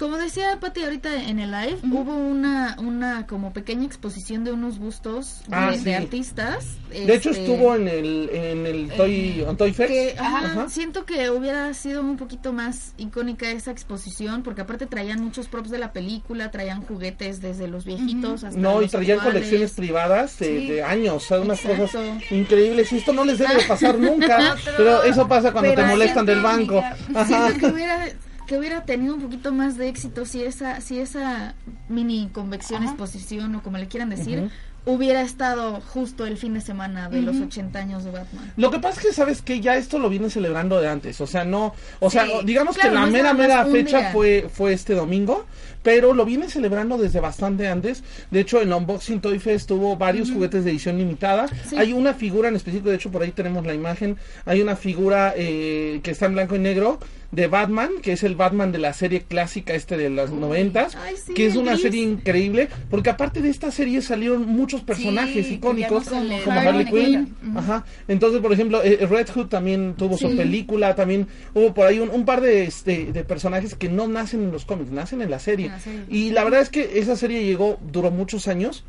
como 0.02 0.18
decía 0.18 0.58
Pati 0.60 0.84
ahorita 0.84 1.14
en 1.30 1.38
el 1.40 1.52
live, 1.52 1.78
hubo 1.92 2.16
una, 2.16 2.76
una 2.80 3.28
como 3.28 3.54
pequeña 3.54 3.86
exposición 3.86 4.44
de 4.44 4.52
unos 4.52 4.80
bustos 4.80 5.42
de, 5.48 5.56
Ah, 5.56 5.72
de 5.72 5.78
sí. 5.78 5.94
artistas. 5.94 6.66
De 6.90 7.14
hecho, 7.16 7.30
este, 7.30 7.44
estuvo 7.44 7.76
en 7.76 7.88
el, 7.88 8.30
en 8.34 8.66
el 8.66 8.90
Toy, 8.98 9.46
en 9.48 9.56
Toy 9.58 9.72
Fest. 9.74 9.92
que 9.92 10.16
ajá, 10.20 10.40
Ajá. 10.40 10.70
siento 10.70 11.06
que 11.06 11.30
hubiera 11.30 11.72
sido 11.76 12.02
un 12.02 12.18
poquito 12.18 12.52
más 12.52 12.94
icónica 12.98 13.50
esa 13.52 13.70
exposición 13.72 14.42
porque 14.44 14.62
aparte 14.62 14.88
traían 14.88 15.22
muchos 15.24 15.48
props 15.48 15.70
de 15.70 15.78
la 15.78 15.94
película, 15.94 16.50
traían 16.50 16.82
juguetes 16.82 17.40
desde 17.40 17.68
los 17.68 17.86
viejitos 17.86 18.44
hasta 18.44 18.60
No, 18.60 18.80
y 18.80 18.86
los 18.86 18.92
traían 18.92 19.20
actuales. 19.20 19.44
colecciones 19.44 19.72
privadas 19.74 20.40
de, 20.40 20.46
Sí. 20.62 20.68
de 20.68 20.84
años, 20.84 21.16
o 21.16 21.20
sea, 21.20 21.40
unas 21.40 21.60
Exacto. 21.64 21.84
cosas 21.84 22.32
increíbles. 22.32 22.92
Y 22.92 22.98
esto 22.98 23.14
no 23.14 23.24
les 23.24 23.38
debe 23.38 23.54
de 23.56 23.64
pasar 23.66 23.98
nunca, 24.00 24.56
pero 24.76 25.04
eso 25.04 25.28
pasa 25.28 25.52
cuando 25.52 25.70
Pero 25.70 25.84
te 25.84 25.88
molestan 25.90 26.26
del 26.26 26.42
banco. 26.42 26.82
que- 26.82 27.18
Ajá. 27.18 27.26
Siento 27.48 27.60
que 27.68 27.74
hubiera 27.74 28.08
que 28.52 28.58
hubiera 28.58 28.84
tenido 28.84 29.16
un 29.16 29.22
poquito 29.22 29.54
más 29.54 29.78
de 29.78 29.88
éxito 29.88 30.26
si 30.26 30.44
esa 30.44 30.82
si 30.82 31.00
esa 31.00 31.56
mini 31.88 32.30
convección, 32.34 32.84
exposición 32.84 33.56
o 33.56 33.64
como 33.64 33.78
le 33.78 33.88
quieran 33.88 34.10
decir, 34.10 34.50
hubiera 34.86 35.22
estado 35.22 35.80
justo 35.80 36.26
el 36.26 36.36
fin 36.36 36.54
de 36.56 36.60
semana 36.60 37.08
de 37.08 37.22
los 37.22 37.38
80 37.38 37.80
años 37.80 38.04
de 38.04 38.12
Batman. 38.12 38.52
Lo 38.58 38.70
que 38.70 38.80
pasa 38.80 39.00
es 39.00 39.08
que, 39.08 39.14
¿sabes 39.14 39.42
que 39.42 39.62
Ya 39.62 39.78
esto 39.78 40.00
lo 40.00 40.10
vienen 40.10 40.30
celebrando 40.30 40.82
de 40.82 40.90
antes. 40.90 41.22
O 41.22 41.28
sea, 41.28 41.46
no. 41.46 41.74
O 42.02 42.10
sea, 42.10 42.26
Sí, 42.26 42.32
digamos 42.44 42.76
claro, 42.76 42.90
que 42.90 42.96
la 42.96 43.06
mera, 43.06 43.34
mera 43.34 43.66
fecha 43.68 44.00
día. 44.00 44.12
fue, 44.12 44.50
fue 44.52 44.74
este 44.74 44.96
domingo. 44.96 45.46
Pero 45.84 46.14
lo 46.14 46.26
vienen 46.26 46.50
celebrando 46.50 46.98
desde 46.98 47.20
bastante 47.20 47.68
antes. 47.68 48.04
De 48.30 48.40
hecho, 48.40 48.62
en 48.62 48.72
Unboxing 48.72 49.20
Toy 49.22 49.40
Fest 49.40 49.68
tuvo 49.68 49.98
varios 49.98 50.32
juguetes 50.32 50.64
de 50.64 50.72
edición 50.72 50.98
limitada. 50.98 51.48
Sí. 51.70 51.76
Hay 51.78 51.94
una 51.94 52.14
figura 52.14 52.50
en 52.50 52.56
específico, 52.56 52.90
de 52.90 52.96
hecho, 52.96 53.12
por 53.12 53.24
ahí 53.24 53.32
tenemos 53.32 53.66
la 53.66 53.74
imagen. 53.74 54.18
Hay 54.46 54.62
una 54.62 54.76
figura 54.76 55.34
eh, 55.36 56.00
que 56.04 56.12
está 56.12 56.28
en 56.28 56.34
blanco 56.34 56.56
y 56.56 56.60
negro 56.60 57.00
de 57.32 57.48
Batman, 57.48 57.90
que 58.02 58.12
es 58.12 58.24
el 58.24 58.36
Batman 58.36 58.74
de 58.74 58.78
la 58.78 58.92
serie 58.92 59.22
clásica 59.22 59.74
este 59.74 59.96
de 59.96 60.10
los 60.10 60.32
noventas, 60.32 60.98
sí, 61.26 61.34
que 61.34 61.46
es 61.46 61.56
una 61.56 61.72
gris. 61.72 61.84
serie 61.84 62.02
increíble, 62.04 62.68
porque 62.90 63.10
aparte 63.10 63.42
de 63.42 63.50
esta 63.50 63.72
serie 63.72 64.02
salieron 64.02 64.46
muchos 64.48 64.82
personajes 64.82 65.48
Sí, 65.48 65.54
icónicos, 65.54 66.10
como 66.10 66.60
Harley 66.60 66.86
Quinn. 66.88 67.34
Ajá. 67.56 67.86
Entonces, 68.10 68.42
por 68.42 68.52
ejemplo, 68.52 68.84
eh, 68.84 69.08
Red 69.10 69.30
Hood 69.30 69.48
también 69.48 69.94
tuvo 69.98 70.18
su 70.18 70.36
película, 70.36 70.94
también 70.96 71.26
hubo 71.54 71.74
por 71.74 71.88
ahí 71.88 72.00
un, 72.00 72.10
un 72.10 72.26
par 72.26 72.42
de, 72.42 72.66
este, 72.66 73.14
de 73.14 73.24
personajes 73.24 73.76
que 73.76 73.88
no 73.88 74.10
nacen 74.10 74.44
en 74.44 74.52
los 74.52 74.66
cómics, 74.66 74.92
nacen 74.92 75.22
en 75.22 75.32
la 75.32 75.40
serie. 75.40 75.71
Serie. 75.80 76.04
Y 76.10 76.32
la 76.32 76.44
verdad 76.44 76.62
es 76.62 76.70
que 76.70 77.00
esa 77.00 77.16
serie 77.16 77.44
llegó, 77.44 77.80
duró 77.92 78.12
muchos 78.12 78.48
años. 78.48 78.84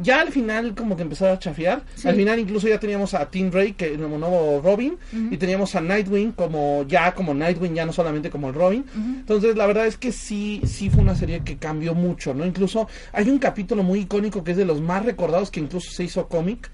Ya 0.00 0.20
al 0.20 0.32
final 0.32 0.74
como 0.74 0.96
que 0.96 1.02
empezó 1.02 1.28
a 1.28 1.38
chafear. 1.38 1.82
Sí. 1.94 2.08
Al 2.08 2.16
final 2.16 2.38
incluso 2.38 2.68
ya 2.68 2.80
teníamos 2.80 3.14
a 3.14 3.30
Tim 3.30 3.50
Drake, 3.50 3.74
que 3.74 3.98
como 3.98 4.18
nuevo 4.18 4.60
Robin, 4.62 4.96
y 5.30 5.36
teníamos 5.36 5.74
a 5.74 5.80
Nightwing 5.80 6.32
como 6.32 6.84
ya 6.88 7.14
como 7.14 7.34
Nightwing, 7.34 7.74
ya 7.74 7.86
no 7.86 7.92
solamente 7.92 8.30
como 8.30 8.48
el 8.48 8.54
Robin. 8.54 8.84
Entonces, 8.94 9.56
la 9.56 9.66
verdad 9.66 9.86
es 9.86 9.96
que 9.96 10.12
sí, 10.12 10.62
sí 10.64 10.90
fue 10.90 11.02
una 11.02 11.14
serie 11.14 11.42
que 11.44 11.56
cambió 11.56 11.94
mucho, 11.94 12.34
¿no? 12.34 12.44
Incluso 12.46 12.88
hay 13.12 13.28
un 13.28 13.38
capítulo 13.38 13.82
muy 13.82 14.00
icónico 14.00 14.44
que 14.44 14.52
es 14.52 14.56
de 14.56 14.64
los 14.64 14.80
más 14.80 15.04
recordados 15.04 15.50
que 15.50 15.60
incluso 15.60 15.90
se 15.90 16.04
hizo 16.04 16.28
cómic, 16.28 16.70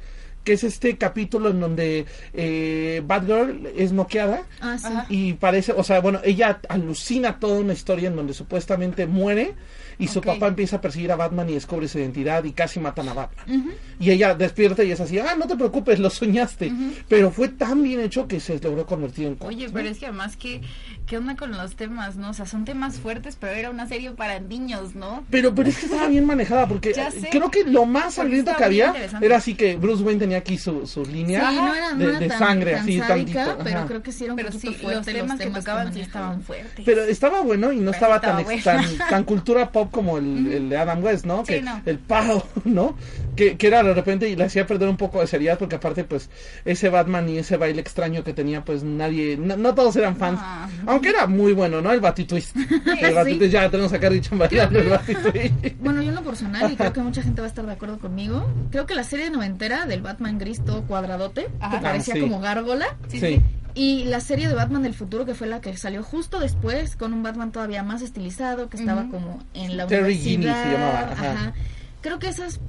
que 0.49 0.55
es 0.55 0.65
este 0.65 0.97
capítulo 0.97 1.51
en 1.51 1.61
donde 1.61 2.07
eh, 2.33 3.03
Batgirl 3.05 3.67
es 3.77 3.93
noqueada 3.93 4.45
Ah, 4.63 4.79
sí. 4.79 5.29
y 5.29 5.33
parece, 5.35 5.73
o 5.73 5.85
sea, 5.85 6.01
bueno, 6.01 6.21
ella 6.25 6.59
alucina 6.71 7.39
toda 7.39 7.61
una 7.61 7.75
historia 7.75 8.09
en 8.09 8.17
donde 8.17 8.33
supuestamente 8.33 9.07
muere 9.07 9.53
y 9.99 10.07
su 10.09 10.23
papá 10.23 10.47
empieza 10.47 10.77
a 10.77 10.81
perseguir 10.81 11.13
a 11.13 11.17
Batman 11.17 11.51
y 11.51 11.55
descubre 11.55 11.87
su 11.87 11.99
identidad 11.99 12.45
y 12.45 12.53
casi 12.53 12.81
matan 12.81 13.09
a 13.11 13.15
Batman. 13.15 13.73
Y 14.01 14.11
ella 14.11 14.35
despierta 14.35 14.85
y 14.85 14.93
es 14.93 15.01
así, 15.01 15.19
ah, 15.19 15.35
no 15.37 15.47
te 15.47 15.55
preocupes, 15.57 15.99
lo 15.99 16.09
soñaste. 16.09 16.73
Pero 17.09 17.31
fue 17.31 17.49
tan 17.49 17.83
bien 17.83 18.01
hecho 18.01 18.27
que 18.27 18.41
se 18.41 18.59
logró 18.61 18.87
convertir 18.87 19.27
en 19.27 19.35
cómic, 19.35 19.57
Oye, 19.59 19.67
¿no? 19.67 19.73
pero 19.75 19.89
es 19.91 19.99
que 19.99 20.07
además 20.07 20.37
que 20.39 20.63
qué 21.09 21.17
onda 21.17 21.37
con 21.37 21.51
los 21.51 21.75
temas, 21.75 22.17
¿no? 22.17 22.31
O 22.31 22.35
sea, 22.35 22.45
son 22.45 22.65
temas 22.67 22.99
fuertes, 22.99 23.37
pero 23.41 23.53
era 23.55 23.71
una 23.71 23.89
serie 23.89 24.11
para 24.11 24.39
niños, 24.41 24.95
¿no? 24.95 25.25
Pero, 25.31 25.55
pero 25.55 25.69
es 25.71 25.79
que 25.79 25.87
estaba 25.87 26.07
bien 26.07 26.27
manejada 26.27 26.69
porque 26.69 26.93
creo 27.31 27.51
que 27.51 27.65
lo 27.65 27.87
más 27.87 28.15
sangriento 28.15 28.55
que 28.57 28.65
había 28.65 28.95
era 29.21 29.37
así 29.39 29.55
que 29.55 29.77
Bruce 29.77 30.03
Wayne 30.03 30.21
tenía 30.21 30.39
aquí 30.39 30.59
su, 30.59 30.87
su 30.87 31.05
línea 31.05 31.49
Sí, 31.49 31.57
no 31.57 31.75
era, 31.75 31.93
no 31.93 31.99
de, 31.99 32.05
era 32.11 32.19
de 32.19 32.29
tan, 32.29 32.39
sangre 32.39 32.73
tan 32.73 32.83
así 32.83 32.99
sádica, 32.99 33.45
tantito. 33.45 33.65
pero 33.65 33.79
ajá. 33.79 33.87
creo 33.89 34.03
que 34.03 34.13
sí 34.13 34.25
era 34.25 34.33
un 34.35 34.37
Pero 34.37 34.51
poquito 34.51 34.73
sí, 34.73 34.79
fuerte 34.79 35.13
los 35.13 35.21
temas 35.21 35.39
que 35.39 35.47
tocaban 35.51 35.95
sí 35.95 36.01
estaban 36.01 36.43
fuertes. 36.43 36.85
Pero 36.85 37.05
estaba 37.05 37.41
bueno 37.41 37.73
y 37.73 37.77
no 37.77 37.91
Pero 37.91 37.95
estaba, 37.95 38.17
estaba 38.17 38.45
tan, 38.45 38.61
tan 38.61 38.99
tan 39.09 39.25
cultura 39.25 39.73
pop 39.73 39.91
como 39.91 40.19
el, 40.19 40.53
el 40.53 40.69
de 40.69 40.77
Adam 40.77 41.03
West, 41.03 41.25
¿no? 41.25 41.39
Sí, 41.47 41.55
que 41.55 41.63
no. 41.63 41.81
el 41.87 41.99
paro, 41.99 42.47
¿no? 42.65 42.95
Que, 43.39 43.57
que 43.57 43.67
era 43.69 43.83
de 43.85 43.95
repente 43.95 44.29
y 44.29 44.35
le 44.35 44.45
hacía 44.45 44.67
perder 44.67 44.89
un 44.89 44.97
poco 44.97 45.21
de 45.21 45.29
seriedad 45.29 45.57
porque 45.59 45.77
aparte 45.77 46.03
pues 46.03 46.29
ese 46.65 46.89
Batman 46.89 47.29
y 47.29 47.39
ese 47.39 47.57
baile 47.57 47.81
extraño 47.81 48.25
que 48.25 48.33
tenía 48.33 48.65
pues 48.65 48.83
nadie, 48.83 49.37
no, 49.37 49.57
no 49.57 49.75
todos 49.75 49.95
eran 49.97 50.17
fans. 50.17 50.41
No. 50.85 50.91
Aunque 50.93 51.11
era 51.11 51.27
muy 51.29 51.53
bueno, 51.53 51.81
¿no? 51.81 51.93
El 51.93 52.01
Batitwist. 52.01 52.57
el 53.01 53.15
Batitwist 53.15 53.53
ya 53.53 53.71
tenemos 53.71 53.93
acá 53.93 54.09
a 54.09 54.11
Richard 54.11 54.39
bailando 54.39 54.81
el 54.81 54.89
Batitwist. 54.89 55.55
Bueno, 55.81 56.03
yo 56.03 56.09
en 56.09 56.17
lo 56.17 56.23
personal, 56.23 56.73
y 56.73 56.75
creo 56.77 56.93
que 56.93 57.01
mucha 57.01 57.23
gente 57.23 57.41
va 57.41 57.47
a 57.47 57.49
estar 57.51 57.65
de 57.65 57.73
acuerdo 57.73 57.99
conmigo, 57.99 58.47
creo 58.73 58.87
que 58.87 58.95
la 58.97 59.05
serie 59.05 59.31
noventera 59.31 59.87
del 59.87 60.03
Batman 60.03 60.39
gris 60.39 60.65
todo 60.65 60.83
cuadradote, 60.83 61.49
Ajá. 61.61 61.77
que 61.77 61.83
parecía 61.83 62.15
Ah, 62.15 62.17
sí. 62.17 62.21
como 62.23 62.41
gárgola, 62.41 62.87
Sí, 63.09 63.21
sí. 63.21 63.27
sí. 63.37 63.43
y 63.75 64.05
la 64.05 64.19
serie 64.21 64.49
de 64.49 64.55
Batman 64.55 64.83
del 64.83 64.95
futuro, 64.95 65.25
que 65.25 65.35
fue 65.35 65.47
la 65.47 65.61
que 65.61 65.77
salió 65.77 66.03
justo 66.03 66.41
después, 66.41 66.97
con 66.97 67.13
un 67.13 67.23
Batman 67.23 67.53
todavía 67.53 67.85
más 67.85 68.03
estilizado, 68.03 68.69
que 68.69 68.79
estaba 68.79 69.03
como 69.09 69.43
en 69.55 69.77
la 69.77 69.87
Terry 69.87 70.15
universidad. 70.17 70.31
Gini 70.31 70.45
se 70.65 70.73
llamaba, 70.73 71.01
ajá. 71.13 71.31
ajá. 71.33 71.53
Creo 72.01 72.19
que 72.19 72.29
esas 72.29 72.61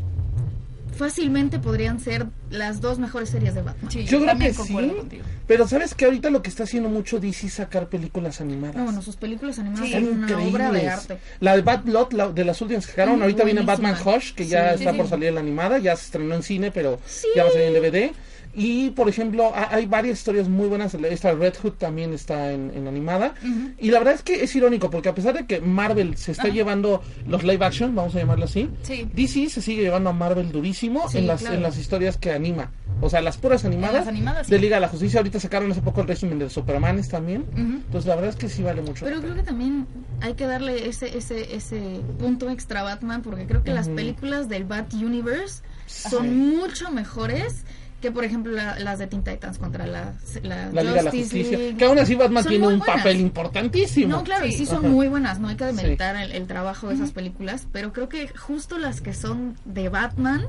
fácilmente 1.00 1.60
podrían 1.60 2.00
ser 2.00 2.28
las 2.52 2.82
dos 2.82 3.00
mejores 3.00 3.30
series 3.30 3.56
de 3.56 3.62
Batman. 3.62 3.90
Sí, 3.90 4.04
Yo 4.06 4.20
creo 4.22 4.38
que 4.38 4.54
sí. 4.54 4.74
contigo. 4.74 5.24
Pero 5.48 5.68
sabes 5.68 5.96
que 5.96 6.06
ahorita 6.06 6.30
lo 6.30 6.42
que 6.44 6.50
está 6.50 6.64
haciendo 6.64 6.90
mucho 6.90 7.20
DC 7.20 7.48
es 7.48 7.54
sacar 7.54 7.88
películas 7.88 8.42
animadas. 8.42 8.76
No, 8.76 8.84
bueno, 8.84 9.02
sus 9.02 9.16
películas 9.16 9.58
animadas 9.60 9.88
Sí, 9.88 9.94
son 9.94 10.04
Son 10.06 10.14
una 10.18 10.28
increíbles. 10.30 10.54
obra 10.54 10.72
de 10.72 10.90
arte. 10.90 11.18
La 11.40 11.56
de 11.56 11.62
Bad 11.62 11.86
Lot, 11.86 12.14
la- 12.14 12.30
de 12.32 12.44
las 12.46 12.62
últimas 12.62 12.86
que 12.86 12.92
sacaron, 12.92 13.22
ahorita 13.22 13.44
viene. 13.46 13.62
Batman 13.62 13.96
Hush, 14.06 14.34
que 14.34 14.46
ya 14.46 14.70
Sí, 14.70 14.80
está 14.84 14.92
sí, 14.92 14.98
por 14.98 15.08
salir 15.08 15.30
en 15.30 15.36
la 15.36 15.42
animada, 15.42 15.78
ya 15.80 15.96
se 15.96 16.06
estrenó 16.06 16.36
en 16.36 16.44
cine, 16.44 16.70
pero 16.72 17.00
Sí. 17.08 17.28
ya 17.36 17.44
va 17.44 17.50
a 17.50 17.54
salir 17.54 17.68
en 17.68 17.74
DVD. 17.74 18.12
Y, 18.54 18.90
por 18.92 19.08
ejemplo, 19.08 19.52
ha- 19.56 19.74
hay 19.76 19.86
varias 19.86 20.18
historias 20.20 20.48
muy 20.50 20.68
buenas. 20.68 20.94
Esta 20.96 21.34
Red 21.34 21.54
Hood 21.62 21.74
también 21.74 22.14
está 22.14 22.52
en, 22.52 22.72
en 22.76 22.88
animada. 22.88 23.36
Y 23.78 23.92
la 23.92 24.00
verdad 24.00 24.16
es 24.16 24.24
que 24.24 24.44
es 24.44 24.56
irónico, 24.56 24.90
porque 24.90 25.10
a 25.10 25.16
pesar 25.16 25.36
de 25.36 25.46
que 25.46 25.62
Marvel 25.62 26.18
se 26.18 26.32
está 26.32 26.48
llevando 26.48 27.02
los 27.28 27.44
live 27.44 27.64
action, 27.64 27.94
vamos 27.96 28.16
a 28.16 28.20
llamarlo 28.20 28.46
así, 28.46 28.70
Sí. 28.82 29.08
DC 29.14 29.50
se 29.50 29.62
sigue 29.62 29.84
llevando 29.84 30.10
a 30.10 30.14
Marvel 30.14 30.52
durísimo 30.52 31.08
Sí, 31.10 31.20
en, 31.20 31.28
las, 31.28 31.42
claro. 31.42 31.58
en 31.58 31.64
las 31.64 31.78
historias 31.78 32.18
que 32.18 32.32
anima. 32.32 32.72
O 33.02 33.10
sea, 33.10 33.22
las 33.22 33.38
puras 33.38 33.64
animadas, 33.66 33.94
las 34.02 34.08
animadas, 34.08 34.48
sí. 34.48 34.52
de 34.54 34.60
Liga 34.60 34.76
de 34.78 34.82
la 34.82 34.88
Justicia. 34.90 35.20
Ahorita 35.20 35.40
sacaron 35.40 35.72
hace 35.72 35.82
poco 35.82 36.02
el 36.02 36.08
régimen 36.08 36.40
de 36.40 36.50
Supermanes 36.50 37.08
también. 37.08 37.46
Entonces, 37.56 38.08
la 38.08 38.16
verdad 38.16 38.32
es 38.32 38.36
que 38.36 38.50
sí 38.50 38.62
vale 38.64 38.82
mucho. 38.82 39.06
Pero 39.06 39.22
creo 39.22 39.36
que 39.36 39.44
también 39.44 39.86
hay 40.22 40.34
que 40.34 40.46
darle 40.46 40.88
ese, 40.90 41.16
ese, 41.18 41.56
ese 41.56 42.02
punto 42.18 42.50
extra 42.50 42.82
a 42.82 42.84
Batman 42.84 43.22
porque 43.22 43.46
creo 43.46 43.64
que 43.64 43.72
las 43.74 43.88
películas 43.90 44.50
del 44.50 44.66
Bat 44.66 44.94
Universe 44.96 45.62
son 45.86 46.36
mucho 46.50 46.92
mejores 46.92 47.64
que 48.02 48.12
por 48.12 48.24
ejemplo 48.24 48.52
la- 48.52 48.78
las 48.80 49.00
de 49.00 49.08
Teen 49.08 49.24
Titans 49.24 49.58
contra 49.58 49.86
la, 49.88 50.14
la, 50.44 50.70
La 50.72 50.82
Liga 50.82 50.94
de 50.96 51.04
la 51.04 51.12
Justice 51.12 51.24
Justicia. 51.24 51.58
League. 51.58 51.78
Que 51.78 51.86
aún 51.86 52.00
así 52.00 52.16
Batman 52.16 52.46
tiene 52.46 52.68
un 52.68 52.80
buenas. 52.80 52.98
papel 52.98 53.20
importantísimo. 53.20 54.08
No, 54.18 54.24
claro, 54.24 54.46
y 54.46 54.52
sí 54.54 54.66
son 54.66 54.80
Ajá. 54.80 54.88
muy 54.88 55.08
buenas, 55.08 55.40
no 55.40 55.48
hay 55.48 55.56
que 55.56 55.66
demeritar 55.66 56.16
el, 56.16 56.32
el 56.32 56.48
trabajo 56.48 56.90
de 56.90 56.96
esas 56.96 57.12
películas, 57.12 57.68
pero 57.72 57.92
creo 57.94 58.10
que 58.10 58.28
justo 58.30 58.78
las 58.78 59.02
que 59.02 59.14
son 59.14 59.56
de 59.66 59.90
Batman 59.90 60.46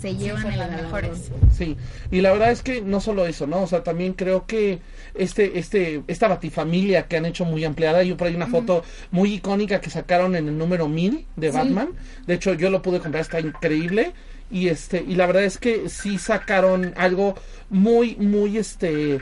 se 0.00 0.14
llevan 0.14 0.52
el 0.52 0.58
las 0.58 0.70
mejores. 0.70 1.30
Sí, 1.56 1.74
y 2.10 2.20
la 2.20 2.30
verdad 2.30 2.50
es 2.50 2.62
que 2.62 2.82
no 2.82 3.00
solo 3.00 3.26
eso, 3.26 3.46
¿no? 3.46 3.62
O 3.62 3.66
sea, 3.66 3.82
también 3.82 4.12
creo 4.12 4.44
que 4.46 4.80
este, 5.14 5.58
este, 5.58 6.02
esta 6.06 6.28
batifamilia 6.28 7.06
que 7.08 7.16
han 7.16 7.24
hecho 7.24 7.46
muy 7.46 7.64
ampliada, 7.64 8.02
yo 8.02 8.14
por 8.18 8.26
ahí 8.28 8.34
una 8.36 8.46
foto 8.46 8.84
muy 9.10 9.32
icónica 9.34 9.80
que 9.80 9.88
sacaron 9.88 10.36
en 10.36 10.48
el 10.48 10.58
número 10.58 10.86
1000 10.86 11.24
de 11.36 11.50
Sí. 11.50 11.56
Batman, 11.56 11.88
de 12.26 12.34
hecho 12.34 12.52
yo 12.52 12.68
lo 12.68 12.82
pude 12.82 13.00
comprar, 13.00 13.22
está 13.22 13.40
increíble, 13.40 14.12
y 14.50 14.68
este, 14.68 15.04
y 15.06 15.14
la 15.16 15.26
verdad 15.26 15.44
es 15.44 15.58
que 15.58 15.88
sí 15.88 16.18
sacaron 16.18 16.92
algo 16.96 17.34
muy, 17.70 18.16
muy, 18.16 18.58
este, 18.58 19.18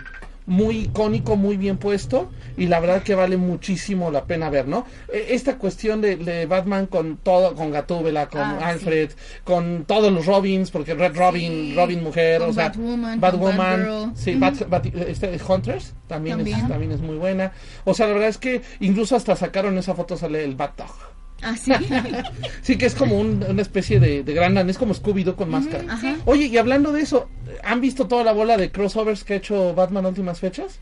muy 0.46 0.76
icónico, 0.80 1.36
muy 1.36 1.56
bien 1.56 1.78
puesto, 1.78 2.30
y 2.58 2.66
la 2.66 2.78
verdad 2.78 3.02
que 3.02 3.14
vale 3.14 3.38
muchísimo 3.38 4.10
la 4.10 4.24
pena 4.26 4.50
ver, 4.50 4.68
¿no? 4.68 4.84
E- 5.10 5.28
Esta 5.30 5.56
cuestión 5.56 6.02
de, 6.02 6.16
de 6.16 6.44
Batman 6.44 6.86
con 6.86 7.16
todo, 7.16 7.54
con 7.54 7.70
Gatúbela, 7.70 8.28
con 8.28 8.42
Ah, 8.42 8.58
sí. 8.58 8.64
Alfred, 8.64 9.10
con 9.42 9.84
todos 9.86 10.12
los 10.12 10.26
Robins, 10.26 10.70
porque 10.70 10.92
Red 10.94 11.16
Robin, 11.16 11.50
Sí. 11.50 11.74
Robin 11.74 12.02
mujer, 12.02 12.40
Con 12.42 12.50
o 12.50 12.52
sea, 12.52 12.68
Batwoman, 12.68 13.20
Batwoman, 13.20 14.12
sí, 14.14 14.32
Ujú. 14.32 14.40
Bat- 14.40 14.68
Bat- 14.68 14.94
este, 15.08 15.40
Hunters 15.48 15.94
también, 16.06 16.40
Es, 16.40 16.44
También. 16.50 16.68
también 16.68 16.92
es 16.92 17.00
muy 17.00 17.16
buena. 17.16 17.52
O 17.84 17.94
sea, 17.94 18.06
la 18.06 18.12
verdad 18.12 18.28
es 18.28 18.36
que 18.38 18.60
incluso 18.80 19.16
hasta 19.16 19.34
sacaron 19.36 19.78
esa 19.78 19.94
foto 19.94 20.18
sale 20.18 20.44
el 20.44 20.54
Bat 20.56 20.76
Dog. 20.76 21.13
Ah, 21.42 21.56
sí. 21.56 21.72
Sí, 22.62 22.76
que 22.78 22.86
es 22.86 22.94
como 22.94 23.18
un- 23.18 23.44
una 23.48 23.60
especie 23.62 24.00
de, 24.00 24.22
de 24.22 24.32
gran 24.34 24.54
danés, 24.54 24.78
como 24.78 24.94
Scooby-Doo 24.94 25.34
con 25.36 25.50
máscara. 25.50 25.84
Ajá. 25.92 26.16
Oye, 26.24 26.46
y 26.46 26.56
hablando 26.56 26.92
de 26.92 27.02
eso, 27.02 27.28
¿han 27.62 27.80
visto 27.80 28.06
toda 28.08 28.24
la 28.24 28.32
bola 28.32 28.56
de 28.56 28.70
crossovers 28.70 29.24
que 29.24 29.34
ha 29.34 29.36
hecho 29.36 29.74
Batman 29.74 30.06
últimas 30.06 30.40
fechas? 30.40 30.78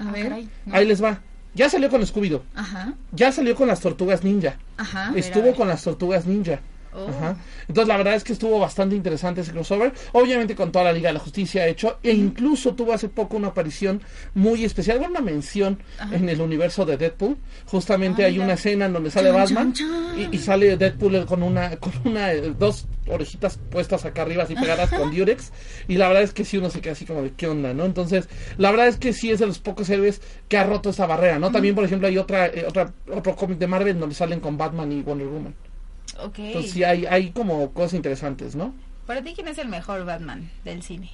A 0.00 0.10
ver. 0.12 0.24
caray. 0.28 0.48
No. 0.66 0.74
Ahí 0.74 0.86
les 0.86 1.02
va. 1.02 1.20
Ya 1.54 1.68
salió 1.68 1.90
con 1.90 2.00
Scooby-Doo. 2.02 2.42
Ajá. 2.54 2.94
Ya 3.12 3.32
salió 3.32 3.54
con 3.54 3.68
las 3.68 3.80
tortugas 3.80 4.22
ninja. 4.24 4.56
Ajá. 4.76 5.10
ver, 5.10 5.18
Estuvo 5.20 5.44
ver. 5.44 5.54
con 5.54 5.68
las 5.68 5.82
tortugas 5.82 6.24
ninja. 6.26 6.60
Oh. 6.98 7.08
Ajá. 7.08 7.36
Entonces 7.68 7.88
la 7.88 7.96
verdad 7.96 8.14
es 8.14 8.24
que 8.24 8.32
estuvo 8.32 8.58
bastante 8.58 8.96
interesante 8.96 9.42
ese 9.42 9.52
crossover. 9.52 9.92
Obviamente 10.12 10.54
con 10.54 10.72
toda 10.72 10.86
la 10.86 10.92
Liga 10.92 11.08
de 11.08 11.14
la 11.14 11.20
Justicia 11.20 11.66
hecho. 11.66 11.98
E 12.02 12.12
incluso 12.12 12.74
tuvo 12.74 12.92
hace 12.92 13.08
poco 13.08 13.36
una 13.36 13.48
aparición 13.48 14.02
muy 14.34 14.64
especial, 14.64 15.04
una 15.08 15.20
mención 15.20 15.78
en 16.10 16.28
el 16.28 16.40
universo 16.40 16.84
de 16.84 16.96
Deadpool. 16.96 17.36
Justamente 17.66 18.24
hay 18.24 18.38
una 18.38 18.54
escena 18.54 18.86
en 18.86 18.92
donde 18.92 19.10
sale 19.10 19.30
Batman 19.30 19.72
y 20.32 20.38
sale 20.38 20.76
Deadpool 20.76 21.26
con 21.26 21.42
una, 21.42 21.76
con 21.76 21.92
una, 22.04 22.32
eh, 22.32 22.52
dos 22.58 22.86
orejitas 23.06 23.58
puestas 23.70 24.04
acá 24.04 24.22
arriba 24.22 24.42
así 24.42 24.54
pegadas 24.54 24.90
con 24.90 25.14
Durex. 25.14 25.52
Y 25.86 25.96
la 25.96 26.08
verdad 26.08 26.22
es 26.22 26.32
que 26.32 26.44
sí 26.44 26.58
uno 26.58 26.70
se 26.70 26.80
queda 26.80 26.92
así 26.92 27.04
como 27.04 27.22
de 27.22 27.32
qué 27.32 27.46
onda, 27.46 27.74
¿no? 27.74 27.84
Entonces, 27.84 28.28
la 28.56 28.70
verdad 28.70 28.88
es 28.88 28.96
que 28.96 29.12
sí 29.12 29.30
es 29.30 29.38
de 29.38 29.46
los 29.46 29.58
pocos 29.58 29.88
héroes 29.90 30.20
que 30.48 30.58
ha 30.58 30.64
roto 30.64 30.90
esa 30.90 31.06
barrera, 31.06 31.38
¿no? 31.38 31.50
También, 31.50 31.74
por 31.74 31.84
ejemplo, 31.84 32.08
hay 32.08 32.18
otra, 32.18 32.46
eh, 32.46 32.64
otra, 32.66 32.92
otro 33.12 33.36
cómic 33.36 33.58
de 33.58 33.66
Marvel 33.66 33.98
donde 33.98 34.14
salen 34.14 34.40
con 34.40 34.56
Batman 34.56 34.92
y 34.92 35.02
Wonder 35.02 35.26
Woman. 35.26 35.54
Ok. 36.22 36.38
Entonces 36.38 36.72
sí 36.72 36.84
hay, 36.84 37.06
hay 37.06 37.30
como 37.30 37.70
cosas 37.72 37.94
interesantes, 37.94 38.54
¿no? 38.56 38.74
Para 39.06 39.22
ti, 39.22 39.32
¿quién 39.34 39.48
es 39.48 39.58
el 39.58 39.68
mejor 39.68 40.04
Batman 40.04 40.50
del 40.64 40.82
cine? 40.82 41.10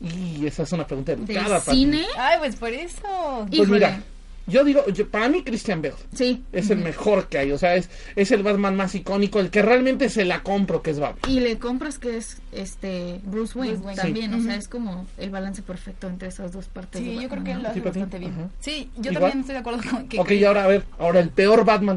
Y 0.00 0.46
esa 0.46 0.62
es 0.62 0.72
una 0.72 0.86
pregunta 0.86 1.12
¿Del 1.16 1.26
delicada. 1.26 1.58
Pati. 1.60 1.76
cine? 1.76 2.04
Ay, 2.16 2.38
pues 2.38 2.56
por 2.56 2.68
eso. 2.72 3.00
Pues 3.48 3.54
Híjole. 3.62 3.72
mira, 3.72 4.02
yo 4.46 4.62
digo, 4.62 4.86
yo- 4.88 5.08
para 5.08 5.28
mí 5.28 5.42
Christian 5.42 5.82
Bale 5.82 5.94
Sí. 6.14 6.44
es 6.52 6.70
el 6.70 6.78
mejor 6.78 7.28
que 7.28 7.38
hay. 7.38 7.50
O 7.50 7.58
sea, 7.58 7.74
es, 7.74 7.90
es 8.14 8.30
el 8.30 8.44
Batman 8.44 8.76
más 8.76 8.94
icónico, 8.94 9.40
el 9.40 9.50
que 9.50 9.60
realmente 9.62 10.08
se 10.08 10.24
la 10.24 10.42
compro 10.44 10.80
que 10.82 10.90
es 10.92 11.00
Batman. 11.00 11.28
Y 11.28 11.40
le 11.40 11.58
compras 11.58 11.98
que 11.98 12.16
es 12.16 12.38
este 12.52 13.20
Bruce 13.24 13.58
Wayne, 13.58 13.74
Bruce 13.74 13.86
Wayne. 13.88 14.02
también, 14.02 14.32
Sí. 14.34 14.38
o 14.38 14.42
sea, 14.44 14.54
es 14.54 14.68
como 14.68 15.06
el 15.18 15.30
balance 15.30 15.62
perfecto 15.62 16.06
entre 16.06 16.28
esas 16.28 16.52
dos 16.52 16.66
partes. 16.66 17.00
Sí, 17.02 17.08
de 17.16 17.22
yo 17.22 17.28
creo 17.28 17.42
que 17.42 17.54
lo 17.56 17.62
hace 17.68 17.74
Sí, 17.74 17.80
bastante 17.80 18.18
bien. 18.20 18.32
Ajá. 18.34 18.48
Sí, 18.60 18.90
yo 18.96 19.10
Igual. 19.10 19.14
también 19.14 19.40
estoy 19.40 19.52
de 19.54 19.58
acuerdo 19.58 19.80
con 19.90 20.08
que. 20.08 20.20
Ok, 20.20 20.30
y 20.30 20.44
ahora 20.44 20.62
a 20.64 20.68
ver, 20.68 20.84
ahora 21.00 21.18
el 21.18 21.30
peor 21.30 21.64
Batman. 21.64 21.96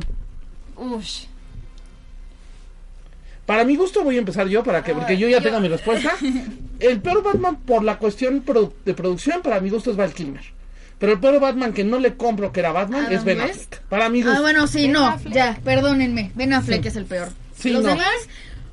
Ush. 0.75 1.25
Para 3.45 3.63
mi 3.65 3.75
gusto 3.75 4.03
voy 4.03 4.15
a 4.15 4.19
empezar 4.19 4.47
yo 4.47 4.63
para 4.63 4.83
que, 4.83 4.93
porque 4.93 5.17
yo 5.17 5.27
ya 5.27 5.37
yo- 5.37 5.43
tengo 5.43 5.59
mi 5.59 5.67
respuesta. 5.67 6.11
El 6.79 7.01
peor 7.01 7.23
Batman 7.23 7.57
por 7.57 7.83
la 7.83 7.97
cuestión 7.97 8.45
produ- 8.45 8.71
de 8.85 8.93
producción 8.93 9.41
para 9.41 9.59
mi 9.59 9.69
gusto 9.69 9.91
es 9.91 9.97
Val 9.97 10.13
Kilmer. 10.13 10.43
Pero 10.99 11.13
el 11.13 11.19
peor 11.19 11.39
Batman 11.39 11.73
que 11.73 11.83
no 11.83 11.99
le 11.99 12.15
compro 12.15 12.51
que 12.51 12.59
era 12.59 12.71
Batman 12.71 13.05
Adam 13.05 13.13
es 13.17 13.23
Ben 13.23 13.39
West. 13.39 13.73
Affleck. 13.73 13.81
Para 13.89 14.09
mi 14.09 14.21
gusto. 14.21 14.37
Ah, 14.37 14.41
bueno, 14.41 14.67
sí, 14.67 14.83
Ben 14.83 14.91
no, 14.93 15.05
Affleck. 15.07 15.33
ya, 15.33 15.59
perdónenme. 15.63 16.31
Ben 16.35 16.53
Affleck 16.53 16.85
es 16.85 16.95
el 16.95 17.05
peor. 17.05 17.29
Sí, 17.55 17.71
Los 17.71 17.83
no. 17.83 17.89
demás 17.89 18.07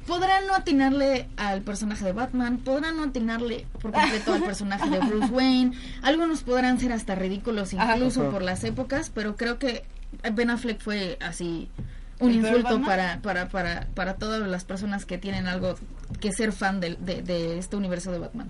podrán 0.07 0.47
no 0.47 0.55
atinarle 0.55 1.27
al 1.37 1.63
personaje 1.63 2.05
de 2.05 2.13
Batman, 2.13 2.59
podrán 2.59 2.97
no 2.97 3.05
atinarle 3.05 3.67
por 3.81 3.93
completo 3.93 4.33
al 4.35 4.43
personaje 4.43 4.89
de 4.91 4.99
Bruce 5.01 5.27
Wayne. 5.33 5.73
Algunos 6.03 6.43
podrán 6.43 6.79
ser 6.81 6.93
hasta 6.93 7.15
ridículos 7.15 7.73
incluso 7.73 8.23
Ajá. 8.23 8.31
por 8.31 8.43
las 8.43 8.63
épocas, 8.65 9.11
pero 9.15 9.37
creo 9.37 9.59
que 9.59 9.85
Ben 10.33 10.49
Affleck 10.51 10.81
fue 10.81 11.19
así 11.21 11.69
un 12.21 12.31
¿El 12.33 12.41
peor 12.41 12.59
insulto 12.59 12.83
para, 12.85 13.21
para, 13.23 13.49
para, 13.49 13.87
para 13.95 14.15
todas 14.15 14.47
las 14.49 14.65
personas 14.65 15.05
que 15.05 15.19
tienen 15.19 15.47
algo 15.47 15.77
que 16.21 16.33
ser 16.33 16.53
fan 16.53 16.81
del- 16.81 16.99
de, 17.05 17.23
de 17.23 17.59
este 17.59 17.77
universo 17.77 18.11
de 18.11 18.19
Batman. 18.19 18.49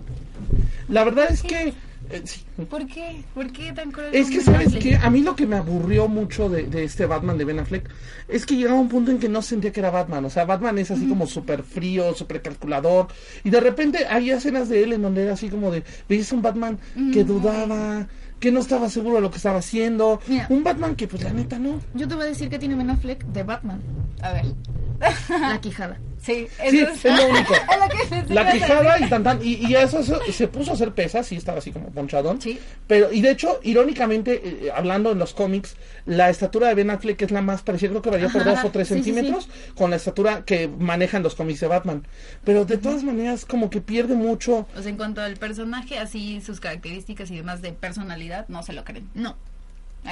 La 0.87 1.03
verdad 1.03 1.27
es 1.29 1.43
que... 1.43 1.73
eh, 2.09 2.21
sí. 2.23 2.41
¿Por 2.69 2.87
qué? 2.87 3.23
¿Por 3.35 3.51
qué 3.51 3.71
tan 3.73 3.91
cruel? 3.91 4.09
Es 4.15 4.29
que, 4.29 4.41
¿sabes 4.41 4.75
qué? 4.75 4.95
A 4.95 5.09
mí 5.11 5.21
lo 5.21 5.35
que 5.35 5.45
me 5.45 5.57
aburrió 5.57 6.07
mucho 6.07 6.49
de, 6.49 6.63
de 6.63 6.83
este 6.83 7.05
Batman 7.05 7.37
de 7.37 7.45
Ben 7.45 7.59
Affleck 7.59 7.87
es 8.27 8.45
que 8.45 8.55
llegaba 8.55 8.79
un 8.79 8.89
punto 8.89 9.11
en 9.11 9.19
que 9.19 9.29
no 9.29 9.41
sentía 9.43 9.71
que 9.71 9.81
era 9.81 9.91
Batman. 9.91 10.25
O 10.25 10.29
sea, 10.31 10.45
Batman 10.45 10.79
es 10.79 10.89
así 10.89 11.07
como 11.07 11.27
súper 11.27 11.61
frío, 11.63 12.15
súper 12.15 12.41
calculador. 12.41 13.07
Y 13.43 13.51
de 13.51 13.59
repente 13.59 14.07
hay 14.07 14.31
escenas 14.31 14.67
de 14.69 14.83
él 14.83 14.93
en 14.93 15.03
donde 15.03 15.23
era 15.23 15.33
así 15.33 15.49
como 15.49 15.69
de... 15.69 15.83
Veías 16.07 16.31
un 16.31 16.41
Batman 16.41 16.79
que 17.13 17.23
dudaba, 17.23 18.07
que 18.39 18.51
no 18.51 18.59
estaba 18.59 18.89
seguro 18.89 19.15
de 19.15 19.21
lo 19.21 19.31
que 19.31 19.37
estaba 19.37 19.59
haciendo. 19.59 20.19
Mira. 20.27 20.47
Un 20.49 20.63
Batman 20.63 20.95
que, 20.95 21.07
pues, 21.07 21.23
la 21.23 21.31
neta, 21.33 21.59
no. 21.59 21.79
Yo 21.93 22.07
te 22.07 22.15
voy 22.15 22.23
a 22.25 22.27
decir 22.27 22.49
que 22.49 22.59
tiene 22.59 22.75
Ben 22.75 22.89
Affleck 22.89 23.23
de 23.25 23.43
Batman, 23.43 23.81
A 24.21 24.31
ver. 24.33 24.45
la 25.29 25.59
quijada. 25.61 25.99
Sí, 26.21 26.47
Sí, 26.69 26.79
es 26.79 27.03
lo 27.03 27.27
único. 27.27 27.53
es 27.71 27.79
lo 27.79 27.89
que 27.89 28.05
pensé 28.09 28.33
La 28.33 28.51
quijada 28.51 28.99
y 28.99 29.09
tan 29.09 29.23
tan. 29.23 29.39
Y, 29.41 29.67
y 29.67 29.75
eso, 29.75 29.99
eso 29.99 30.19
se 30.31 30.47
puso 30.47 30.71
a 30.71 30.73
hacer 30.73 30.91
pesas, 30.93 31.25
sí, 31.27 31.35
estaba 31.35 31.59
así 31.59 31.71
como 31.71 31.89
ponchadón. 31.89 32.41
Sí. 32.41 32.59
Pero, 32.87 33.11
y 33.11 33.21
de 33.21 33.31
hecho, 33.31 33.59
irónicamente, 33.63 34.41
eh, 34.43 34.71
hablando 34.73 35.11
en 35.11 35.19
los 35.19 35.33
cómics, 35.33 35.75
la 36.05 36.29
estatura 36.29 36.67
de 36.67 36.75
Ben 36.75 36.89
Affleck 36.89 37.21
es 37.21 37.31
la 37.31 37.41
más 37.41 37.61
parecida, 37.61 37.89
creo 37.89 38.01
que 38.01 38.09
varía 38.09 38.29
por 38.29 38.41
Ajá, 38.41 38.51
dos 38.51 38.65
o 38.65 38.71
tres 38.71 38.87
sí, 38.87 38.95
sí, 38.95 39.03
centímetros, 39.03 39.49
con 39.75 39.89
la 39.89 39.95
estatura 39.95 40.43
que 40.45 40.67
manejan 40.67 41.23
los 41.23 41.35
cómics 41.35 41.59
de 41.59 41.67
Batman. 41.67 42.05
Pero 42.43 42.65
de 42.65 42.77
todas 42.77 43.03
maneras, 43.03 43.45
como 43.45 43.69
que 43.69 43.81
pierde 43.81 44.15
mucho. 44.15 44.67
O 44.75 44.81
sea, 44.81 44.89
en 44.89 44.97
cuanto 44.97 45.21
al 45.21 45.37
personaje, 45.37 45.97
así 45.97 46.41
sus 46.41 46.59
características 46.59 47.31
y 47.31 47.37
demás 47.37 47.61
de 47.61 47.71
personalidad, 47.73 48.47
no 48.49 48.63
se 48.63 48.73
lo 48.73 48.83
creen. 48.83 49.09
No. 49.13 49.37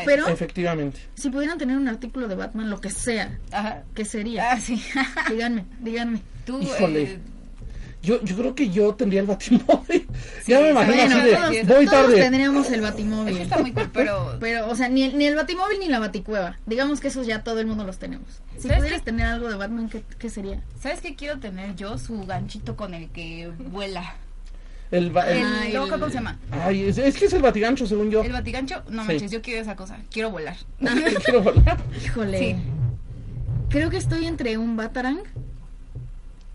Pero 0.05 0.27
Efectivamente. 0.27 0.99
si 1.15 1.29
pudieran 1.29 1.57
tener 1.57 1.77
un 1.77 1.87
artículo 1.87 2.27
de 2.27 2.35
Batman, 2.35 2.69
lo 2.69 2.79
que 2.81 2.89
sea, 2.89 3.37
Ajá. 3.51 3.83
¿qué 3.95 4.05
sería? 4.05 4.51
Ah, 4.51 4.59
sí. 4.59 4.81
Díganme, 5.29 5.65
díganme. 5.79 6.21
Tú, 6.45 6.61
Híjole. 6.61 7.03
eh, 7.03 7.19
Yo, 8.03 8.23
yo 8.23 8.37
creo 8.37 8.55
que 8.55 8.69
yo 8.69 8.93
tendría 8.95 9.21
el 9.21 9.27
batimóvil. 9.27 10.07
ya 10.47 10.61
me 10.61 10.69
imagino 10.69 10.95
Bueno, 10.95 11.15
así 11.17 11.25
de. 11.25 11.35
todos, 11.35 11.49
voy 11.77 11.85
todos 11.85 11.89
tarde. 12.05 12.15
tendríamos 12.21 12.71
el 12.71 12.81
batimóvil. 12.81 13.37
está 13.37 13.57
muy 13.57 13.71
cool, 13.73 13.89
pero... 13.91 14.37
Pero, 14.39 14.69
o 14.69 14.75
sea, 14.75 14.87
ni 14.87 15.03
el, 15.03 15.17
ni 15.17 15.25
el 15.25 15.35
batimóvil 15.35 15.79
ni 15.79 15.87
la 15.87 15.99
baticueva. 15.99 16.57
Digamos 16.65 16.99
que 17.01 17.09
esos 17.09 17.27
ya 17.27 17.43
todo 17.43 17.59
el 17.59 17.67
mundo 17.67 17.83
los 17.83 17.97
tenemos. 17.97 18.27
Si 18.55 18.63
¿Sabes 18.63 18.77
pudieras 18.77 19.03
tener 19.03 19.25
algo 19.25 19.49
de 19.49 19.55
Batman, 19.55 19.89
¿qué, 19.89 20.03
qué 20.19 20.29
sería? 20.29 20.61
¿Sabes 20.81 21.01
qué 21.01 21.15
quiero 21.15 21.39
tener 21.39 21.75
yo? 21.75 21.97
Su 21.97 22.23
ganchito 22.25 22.75
con 22.77 22.93
el 22.93 23.09
que 23.09 23.51
vuela. 23.71 24.15
El, 24.91 25.11
ba- 25.11 25.29
el- 25.29 25.37
El, 25.67 25.73
no, 25.73 25.87
¿Cómo 25.89 26.07
se 26.07 26.13
llama? 26.15 26.39
ay, 26.51 26.83
es, 26.83 26.97
es 26.97 27.17
que 27.17 27.25
es 27.25 27.33
el 27.33 27.41
batigancho, 27.41 27.85
según 27.85 28.09
yo. 28.09 28.23
¿El 28.23 28.31
batigancho? 28.31 28.83
No 28.89 29.01
Sí. 29.03 29.07
manches, 29.09 29.31
yo 29.31 29.41
quiero 29.41 29.61
esa 29.61 29.75
cosa. 29.75 29.97
Quiero 30.11 30.31
volar. 30.31 30.55
Quiero 31.25 31.41
volar. 31.43 31.77
Híjole. 32.05 32.39
Sí. 32.39 32.55
Creo 33.69 33.89
que 33.89 33.97
estoy 33.97 34.25
entre 34.27 34.57
un 34.57 34.77
Batarang 34.77 35.19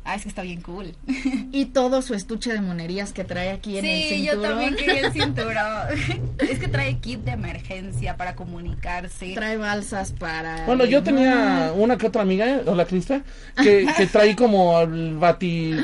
Ah, 0.04 0.16
es 0.16 0.22
que 0.22 0.28
está 0.30 0.42
bien 0.42 0.60
cool. 0.62 0.94
Y 1.54 1.66
todo 1.66 2.00
su 2.02 2.14
estuche 2.14 2.52
de 2.52 2.60
monerías 2.60 3.12
que 3.12 3.24
trae 3.24 3.50
aquí 3.50 3.76
en 3.78 3.84
el 3.84 4.02
Sí, 4.08 4.24
yo 4.24 4.32
cinturón. 4.32 4.42
también 4.50 4.74
quería 4.76 5.06
el 5.06 5.12
cinturón. 5.12 5.56
es 6.38 6.58
que 6.58 6.68
trae 6.68 6.96
kit 6.98 7.20
de 7.20 7.32
emergencia 7.32 8.16
para 8.16 8.34
comunicarse. 8.34 9.32
Trae 9.34 9.56
balsas 9.58 10.12
para... 10.12 10.64
Bueno, 10.66 10.84
yo 10.86 11.02
tenía 11.02 11.72
una 11.76 11.96
que 11.98 12.06
otra 12.06 12.22
amiga, 12.22 12.62
hola 12.66 12.84
Crista, 12.86 13.22
que, 13.62 13.86
que 13.96 14.06
trae 14.06 14.34
como 14.34 14.80
el 14.80 15.16
bati, 15.18 15.76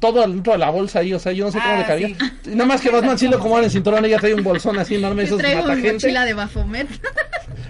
todo 0.00 0.26
dentro 0.26 0.52
de 0.54 0.58
la 0.58 0.70
bolsa 0.70 1.00
ahí, 1.00 1.12
o 1.12 1.18
sea, 1.18 1.32
yo 1.32 1.46
no 1.46 1.52
sé 1.52 1.58
cómo 1.58 1.74
Ah, 1.74 1.78
le 1.78 1.86
cabía. 1.86 2.08
sí. 2.08 2.50
Nada 2.54 2.66
más 2.66 2.80
que 2.80 2.90
Batman 2.90 3.18
sí 3.18 3.26
lo 3.28 3.36
acomoda 3.36 3.58
en 3.60 3.64
el 3.66 3.70
cinturón, 3.70 4.04
ella 4.04 4.18
trae 4.18 4.34
un 4.34 4.44
bolsón 4.44 4.78
así 4.78 4.94
enorme, 4.94 5.22
Y 5.22 5.26
esos 5.26 5.38
trae 5.38 5.60
una 5.62 5.74
mochila 5.76 6.24
de 6.24 6.34
Bafomet. 6.34 6.88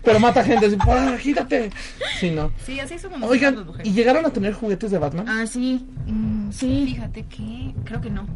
Pero 0.03 0.21
mata 0.21 0.43
gente, 0.45 0.67
así, 0.67 0.77
¡ah, 0.81 1.17
gírate! 1.19 1.71
Sí, 2.19 2.31
no. 2.31 2.53
Sí, 2.65 2.81
así 2.81 2.97
Oigan, 3.23 3.67
mujeres. 3.67 3.87
¿y 3.87 3.93
llegaron 3.93 4.25
a 4.27 4.31
tener 4.31 4.53
juguetes 4.53 4.91
de 4.91 4.99
Batman? 4.99 5.27
Ah, 5.29 5.47
sí. 5.47 5.87
Mm, 6.07 6.51
sí. 6.51 6.85
Fíjate 6.87 7.25
que 7.25 7.75
creo 7.85 8.01
que 8.01 8.11
no. 8.11 8.27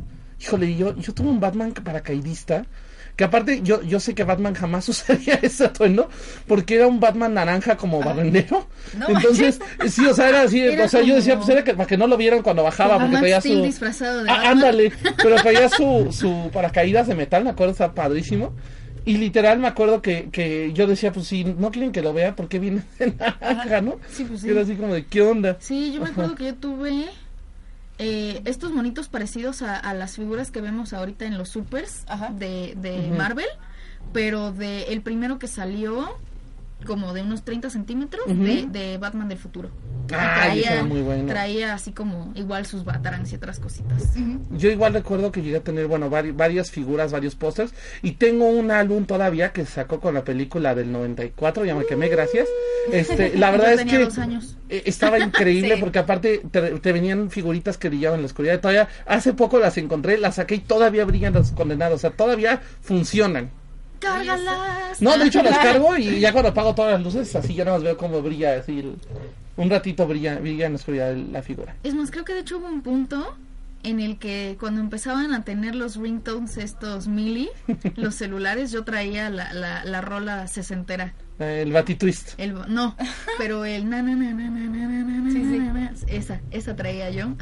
Híjole, 0.41 0.77
yo, 0.77 0.97
yo 0.97 1.15
tuve 1.15 1.29
un 1.29 1.41
Batman 1.41 1.73
paracaidista. 1.73 2.67
Que 3.17 3.23
aparte, 3.23 3.61
yo, 3.63 3.81
yo 3.83 4.01
sé 4.01 4.13
que 4.13 4.25
Batman 4.25 4.55
jamás 4.55 4.89
usaría 4.89 5.35
ese 5.35 5.67
atuendo, 5.67 6.09
porque 6.49 6.75
era 6.75 6.89
un 6.89 6.99
Batman 6.99 7.35
naranja 7.35 7.77
como 7.77 8.01
barrendero. 8.01 8.67
No 8.99 9.09
Entonces, 9.09 9.61
sí, 9.89 10.05
o 10.05 10.15
sea, 10.15 10.31
era 10.31 10.43
así, 10.43 10.61
Era 10.61 10.87
o 10.87 10.89
sea, 10.89 11.01
yo 11.03 11.15
decía, 11.15 11.37
pues 11.37 11.49
era 11.49 11.63
que, 11.63 11.75
para 11.75 11.87
que 11.87 11.97
no 11.97 12.09
lo 12.09 12.17
vieran 12.17 12.43
cuando 12.43 12.65
bajaba, 12.65 12.95
Como 12.95 13.07
porque 13.07 13.19
traía 13.19 13.41
su... 13.41 13.63
disfrazado 13.63 14.25
de 14.25 14.31
Ah, 14.31 14.51
ándale, 14.51 14.93
pero 15.17 15.37
traía 15.37 15.69
su, 15.69 16.09
su 16.13 16.51
paracaídas 16.53 17.07
de 17.07 17.15
metal, 17.15 17.45
me 17.45 17.51
acuerdo, 17.51 17.73
está 17.73 17.95
padrísimo. 17.95 18.53
Y 19.07 19.19
literal 19.19 19.59
me 19.59 19.69
acuerdo 19.69 20.01
que, 20.01 20.31
que 20.31 20.73
yo 20.73 20.87
decía, 20.87 21.13
pues 21.13 21.27
si 21.27 21.45
no 21.45 21.71
quieren 21.71 21.93
que 21.93 22.01
lo 22.03 22.15
vea, 22.15 22.35
¿por 22.35 22.49
qué 22.49 22.59
viene 22.59 22.83
de 22.99 23.13
naranja, 23.13 23.81
no? 23.83 23.99
Sí, 24.09 24.25
pues 24.25 24.41
sí. 24.41 24.49
Era 24.49 24.63
así 24.63 24.75
como 24.77 24.95
de, 24.95 25.05
¿qué 25.07 25.21
onda? 25.23 25.57
Sí, 25.61 25.93
yo 25.93 26.01
me 26.01 26.07
Ajá. 26.07 26.13
acuerdo 26.13 26.35
que 26.37 26.45
yo 26.47 26.55
tuve 26.55 27.07
eh, 27.99 28.41
estos 28.45 28.73
monitos 28.73 29.09
parecidos 29.09 29.63
a, 29.63 29.77
a 29.77 29.95
las 29.95 30.17
figuras 30.17 30.51
que 30.51 30.61
vemos 30.61 30.93
ahorita 30.93 31.27
en 31.27 31.37
los 31.39 31.49
supers 31.51 32.05
Ajá. 32.07 32.31
de, 32.31 32.75
de. 32.77 33.11
Marvel, 33.17 33.47
pero 34.13 34.53
de 34.53 34.85
el 34.85 35.03
primero 35.03 35.39
que 35.39 35.49
salió 35.49 36.09
como 36.87 37.15
de 37.15 37.23
unos 37.23 37.45
30 37.45 37.71
centímetros 37.71 38.27
de, 38.27 38.67
de 38.69 38.99
Batman 38.99 39.29
del 39.29 39.39
futuro. 39.39 39.71
Muy 40.87 41.01
bueno. 41.01 41.27
traía 41.29 41.73
así 41.73 41.93
como 41.93 42.31
igual 42.35 42.67
sus 42.67 42.85
batarangs 42.85 43.33
y 43.33 43.37
otras 43.37 43.59
cositas. 43.59 44.13
Yo 44.51 44.71
igual 44.71 44.93
recuerdo 44.93 45.33
que 45.33 45.41
llegué 45.41 45.57
a 45.57 45.61
tener, 45.65 45.87
bueno, 45.87 46.11
vari- 46.11 46.37
varias 46.37 46.71
figuras, 46.71 47.11
varios 47.11 47.35
pósters. 47.37 47.73
Y 48.03 48.13
tengo 48.13 48.47
un 48.47 48.71
álbum 48.71 49.07
todavía 49.07 49.53
que 49.53 49.65
sacó 49.65 50.01
con 50.01 50.13
la 50.13 50.25
película 50.25 50.75
del 50.75 50.93
94, 50.93 51.65
ya 51.65 51.75
me 51.75 51.87
quemé, 51.87 52.09
gracias. 52.09 52.49
Este, 52.93 53.33
la 53.39 53.51
verdad 53.51 53.67
Yo 53.69 53.73
es 53.73 53.79
tenía 53.79 53.99
que 54.01 54.05
dos 54.05 54.19
años. 54.19 54.59
eh, 54.69 54.83
estaba 54.85 55.19
increíble 55.19 55.75
Sí. 55.77 55.81
porque 55.81 55.99
aparte 56.01 56.43
te, 56.51 56.61
te 56.81 56.93
venían 56.93 57.31
figuritas 57.31 57.79
que 57.79 57.89
brillaban 57.89 58.19
en 58.19 58.25
la 58.25 58.27
oscuridad. 58.27 58.61
Todavía, 58.61 58.89
hace 59.07 59.33
poco 59.33 59.59
las 59.59 59.79
encontré, 59.79 60.19
las 60.19 60.35
saqué 60.35 60.57
y 60.57 60.61
todavía 60.61 61.07
brillan 61.07 61.33
los 61.33 61.53
condenados. 61.53 61.97
O 61.97 61.99
sea, 62.01 62.11
todavía 62.11 62.61
funcionan. 62.83 63.51
¡Cárgalas! 64.05 65.01
No, 65.03 65.19
de 65.19 65.27
hecho 65.27 65.43
las 65.43 65.59
cargo 65.59 65.97
y 65.97 66.21
ya 66.21 66.33
cuando 66.33 66.51
apago 66.51 66.75
todas 66.75 66.93
las 66.93 67.03
luces, 67.03 67.35
así 67.37 67.55
ya 67.55 67.65
nada 67.65 67.79
más 67.79 67.85
veo 67.85 67.97
cómo 67.97 68.23
brilla, 68.23 68.57
así 68.57 68.81
el- 68.81 68.97
un 69.57 69.71
ratito 69.71 70.07
brilla, 70.07 70.37
brilla 70.39 70.67
en 70.67 70.73
la 70.73 70.77
oscuridad 70.77 71.15
la 71.17 71.43
figura. 71.43 71.77
Es 71.83 71.95
más, 71.95 72.11
creo 72.11 72.25
que 72.25 72.35
de 72.35 72.41
hecho 72.41 72.59
hubo 72.59 72.67
un 72.67 72.83
punto 72.83 73.37
en 73.85 74.01
el 74.01 74.19
que 74.19 74.57
cuando 74.59 74.81
empezaban 74.81 75.35
a 75.35 75.45
tener 75.45 75.75
los 75.75 75.97
ringtones 75.97 76.57
estos 76.57 77.07
mili, 77.07 77.51
los 77.97 78.15
celulares, 78.15 78.73
yo 78.73 78.83
traía 78.83 79.31
la, 79.31 79.53
la, 79.53 79.85
la 79.85 80.01
rola 80.01 80.49
sesentera. 80.49 81.15
El 81.39 81.73
batitwist. 81.73 82.39
El, 82.39 82.55
no, 82.69 82.97
pero 83.39 83.65
el 83.65 83.89
na 83.89 84.05
Esa, 86.07 86.41
esa 86.51 86.77
traía 86.77 87.11
yo. 87.11 87.35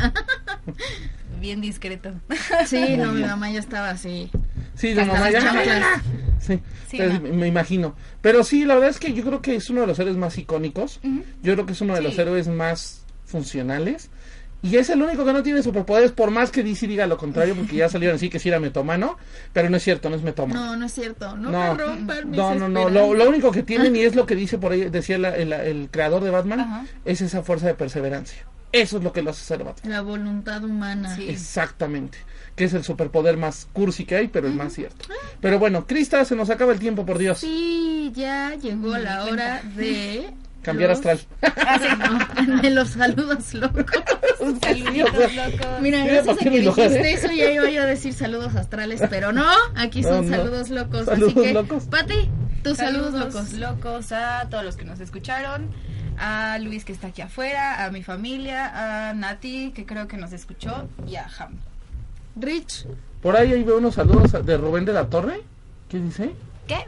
Bien 1.40 1.60
discreto. 1.60 2.12
Sí, 2.66 2.96
no, 2.96 3.12
mi 3.12 3.22
mamá 3.22 3.50
ya 3.50 3.60
estaba 3.60 3.90
así. 3.90 4.30
Sí, 4.74 4.94
la 4.94 5.04
mamá 5.04 5.30
ya... 5.30 6.02
Sí, 6.38 6.60
me 6.98 7.46
imagino. 7.46 7.94
Pero 8.20 8.42
sí, 8.44 8.64
la 8.64 8.74
verdad 8.74 8.90
es 8.90 8.98
que 8.98 9.12
yo 9.12 9.24
creo 9.24 9.42
que 9.42 9.56
es 9.56 9.70
uno 9.70 9.82
de 9.82 9.86
los 9.86 9.98
héroes 9.98 10.16
más 10.16 10.38
icónicos. 10.38 11.00
Yo 11.42 11.52
creo 11.54 11.66
que 11.66 11.72
es 11.72 11.80
uno 11.80 11.94
de 11.94 12.02
los 12.02 12.18
héroes 12.18 12.48
más 12.48 13.04
funcionales 13.26 14.10
y 14.62 14.76
es 14.76 14.88
el 14.90 15.02
único 15.02 15.24
que 15.24 15.32
no 15.32 15.42
tiene 15.42 15.60
superpoderes, 15.62 16.12
por 16.12 16.30
más 16.30 16.52
que 16.52 16.62
DC 16.62 16.86
diga 16.86 17.06
lo 17.08 17.16
contrario, 17.18 17.56
porque 17.56 17.76
ya 17.76 17.88
salieron 17.88 18.14
así 18.16 18.30
que 18.30 18.38
sí 18.38 18.48
era 18.48 18.60
metomano, 18.60 19.18
pero 19.52 19.68
no 19.68 19.76
es 19.76 19.82
cierto, 19.82 20.08
no 20.08 20.14
es 20.16 20.22
metomano. 20.22 20.64
No, 20.66 20.76
no 20.76 20.86
es 20.86 20.92
cierto. 20.92 21.36
No, 21.36 21.50
No, 21.50 21.74
me 21.74 21.82
rompan 21.82 22.30
mis 22.30 22.36
no, 22.38 22.54
no, 22.54 22.68
no. 22.68 22.88
Lo, 22.88 23.28
único 23.28 23.50
que 23.50 23.64
tienen, 23.64 23.96
y 23.96 24.00
es 24.04 24.14
lo 24.14 24.24
que 24.24 24.36
dice 24.36 24.58
por 24.58 24.70
ahí, 24.72 24.88
decía 24.88 25.18
la- 25.18 25.34
el, 25.34 25.52
el 25.52 25.88
creador 25.90 26.22
de 26.22 26.30
Batman, 26.30 26.60
Ajá. 26.60 26.84
es 27.04 27.20
esa 27.20 27.42
fuerza 27.42 27.66
de 27.66 27.74
perseverancia. 27.74 28.46
Eso 28.70 28.96
es 28.98 29.04
lo 29.04 29.12
que 29.12 29.20
lo 29.20 29.30
hace 29.30 29.44
ser 29.44 29.64
Batman. 29.64 29.92
La 29.92 30.00
voluntad 30.00 30.64
humana. 30.64 31.14
Sí. 31.14 31.28
Exactamente. 31.28 32.18
Que 32.56 32.64
es 32.64 32.72
el 32.72 32.84
superpoder 32.84 33.36
más 33.36 33.66
cursi 33.72 34.04
que 34.06 34.16
hay, 34.16 34.28
pero 34.28 34.46
el 34.46 34.54
más 34.54 34.72
cierto. 34.72 35.06
Pero 35.40 35.58
bueno, 35.58 35.86
Crista, 35.86 36.24
se 36.24 36.36
nos 36.36 36.48
acaba 36.50 36.72
el 36.72 36.78
tiempo, 36.78 37.04
por 37.04 37.18
Dios. 37.18 37.38
Sí, 37.40 38.12
ya 38.14 38.54
llegó 38.54 38.96
la 38.96 39.24
hora 39.24 39.60
de... 39.76 40.30
Cambiar 40.62 40.90
los- 40.90 40.98
astral. 40.98 41.20
No, 42.46 42.62
de 42.62 42.70
los 42.70 42.88
saludos 42.90 43.54
locos. 43.54 43.84
Sea, 44.62 44.74
locos. 44.74 45.18
Mira, 45.80 45.98
Mira, 46.02 46.04
gracias 46.04 46.24
¿para 46.26 46.32
a 46.32 46.38
qué 46.38 46.50
que 46.50 46.60
dijiste 46.60 47.12
eso 47.12 47.26
ya 47.32 47.50
iba 47.52 47.68
yo 47.70 47.82
a 47.82 47.86
decir 47.86 48.12
saludos 48.12 48.54
astrales, 48.54 49.02
pero 49.10 49.32
no, 49.32 49.46
aquí 49.76 50.02
son 50.02 50.30
No, 50.30 50.36
no. 50.36 50.42
saludos 50.42 50.70
locos. 50.70 51.04
Saludos 51.06 51.32
así 51.36 51.42
que, 51.42 51.52
locos. 51.54 51.84
Pati, 51.84 52.30
tus 52.62 52.76
saludos, 52.78 53.14
locos. 53.14 53.52
locos 53.54 54.12
a 54.12 54.46
todos 54.50 54.64
los 54.64 54.76
que 54.76 54.84
nos 54.84 55.00
escucharon, 55.00 55.68
a 56.18 56.58
Luis 56.60 56.84
que 56.84 56.92
está 56.92 57.08
aquí 57.08 57.22
afuera, 57.22 57.84
a 57.84 57.90
mi 57.90 58.02
familia, 58.02 59.08
a 59.10 59.14
Nati 59.14 59.72
que 59.72 59.84
creo 59.86 60.06
que 60.08 60.16
nos 60.16 60.32
escuchó 60.32 60.88
y 61.06 61.16
a 61.16 61.26
Ham. 61.38 61.56
Rich, 62.36 62.86
Por 63.20 63.36
ahí, 63.36 63.52
ahí 63.52 63.62
veo 63.62 63.78
unos 63.78 63.94
saludos 63.96 64.32
de 64.44 64.56
Rubén 64.56 64.84
de 64.84 64.92
la 64.92 65.06
Torre. 65.06 65.42
¿Qué 65.88 65.98
dice? 65.98 66.32
¿Qué? 66.66 66.86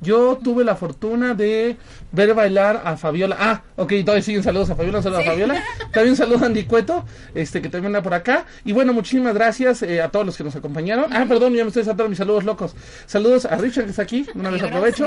Yo 0.00 0.38
tuve 0.42 0.64
la 0.64 0.76
fortuna 0.76 1.34
de 1.34 1.76
ver 2.12 2.34
bailar 2.34 2.82
a 2.84 2.96
Fabiola. 2.96 3.36
Ah, 3.38 3.62
ok, 3.76 3.92
todavía 4.00 4.22
siguen 4.22 4.42
saludos 4.42 4.70
a 4.70 4.76
Fabiola, 4.76 4.98
un 4.98 5.04
saludo 5.04 5.20
a 5.20 5.24
Fabiola. 5.24 5.62
También 5.92 6.10
un 6.10 6.16
saludo 6.16 6.44
a 6.44 6.46
Andy 6.46 6.64
Cueto, 6.64 7.04
este, 7.34 7.62
que 7.62 7.68
también 7.68 7.86
anda 7.86 8.02
por 8.02 8.14
acá. 8.14 8.46
Y 8.64 8.72
bueno, 8.72 8.92
muchísimas 8.92 9.34
gracias 9.34 9.82
eh, 9.82 10.02
a 10.02 10.08
todos 10.08 10.26
los 10.26 10.36
que 10.36 10.44
nos 10.44 10.56
acompañaron. 10.56 11.12
Ah, 11.12 11.24
perdón, 11.28 11.54
ya 11.54 11.64
me 11.64 11.68
estoy 11.68 11.84
saltando 11.84 12.08
mis 12.08 12.18
saludos 12.18 12.44
locos. 12.44 12.74
Saludos 13.06 13.46
a 13.46 13.56
Richard 13.56 13.84
que 13.84 13.90
está 13.90 14.02
aquí, 14.02 14.26
una 14.34 14.50
vez 14.50 14.62
aprovecho. 14.62 15.06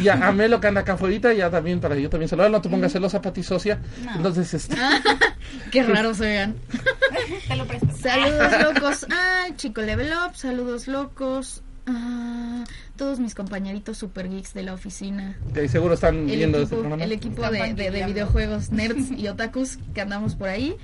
Y 0.00 0.08
a, 0.08 0.26
a 0.26 0.32
Melo 0.32 0.60
que 0.60 0.66
anda 0.66 0.80
acá 0.82 0.94
afuera, 0.94 1.06
ya 1.32 1.50
también 1.50 1.80
para 1.80 1.94
yo 1.96 2.10
también 2.10 2.28
saludar. 2.28 2.50
No 2.50 2.60
te 2.60 2.68
pongas 2.68 2.92
celosa, 2.92 3.20
Pati 3.20 3.42
Socia. 3.42 3.80
No. 4.04 4.16
Entonces, 4.16 4.54
este, 4.54 4.76
qué 5.70 5.82
raros 5.82 6.18
se 6.18 6.24
vean. 6.24 6.56
Te 7.48 7.56
lo 7.56 7.66
presto. 7.66 7.88
Saludos 8.00 8.52
locos 8.62 9.06
al 9.10 9.56
chico 9.56 9.80
Level 9.80 10.10
Up, 10.12 10.36
saludos 10.36 10.88
locos 10.88 11.62
a 11.86 12.64
todos 12.96 13.20
mis 13.20 13.34
compañeritos 13.34 13.96
super 13.98 14.28
geeks 14.28 14.52
de 14.54 14.62
la 14.64 14.74
oficina. 14.74 15.36
que 15.54 15.68
seguro 15.68 15.94
están 15.94 16.28
El 16.28 16.36
viendo 16.36 16.58
este 16.58 16.74
equipo, 16.74 16.80
programa. 16.80 17.04
el 17.04 17.12
equipo 17.12 17.42
de, 17.42 17.48
de- 17.48 17.52
de 17.52 17.58
fantileando. 17.66 18.06
videojuegos 18.14 18.70
nerds 18.72 19.10
y 19.12 19.28
otakus 19.28 19.78
que 19.94 20.00
andamos 20.00 20.34
por 20.34 20.48
ahí. 20.48 20.74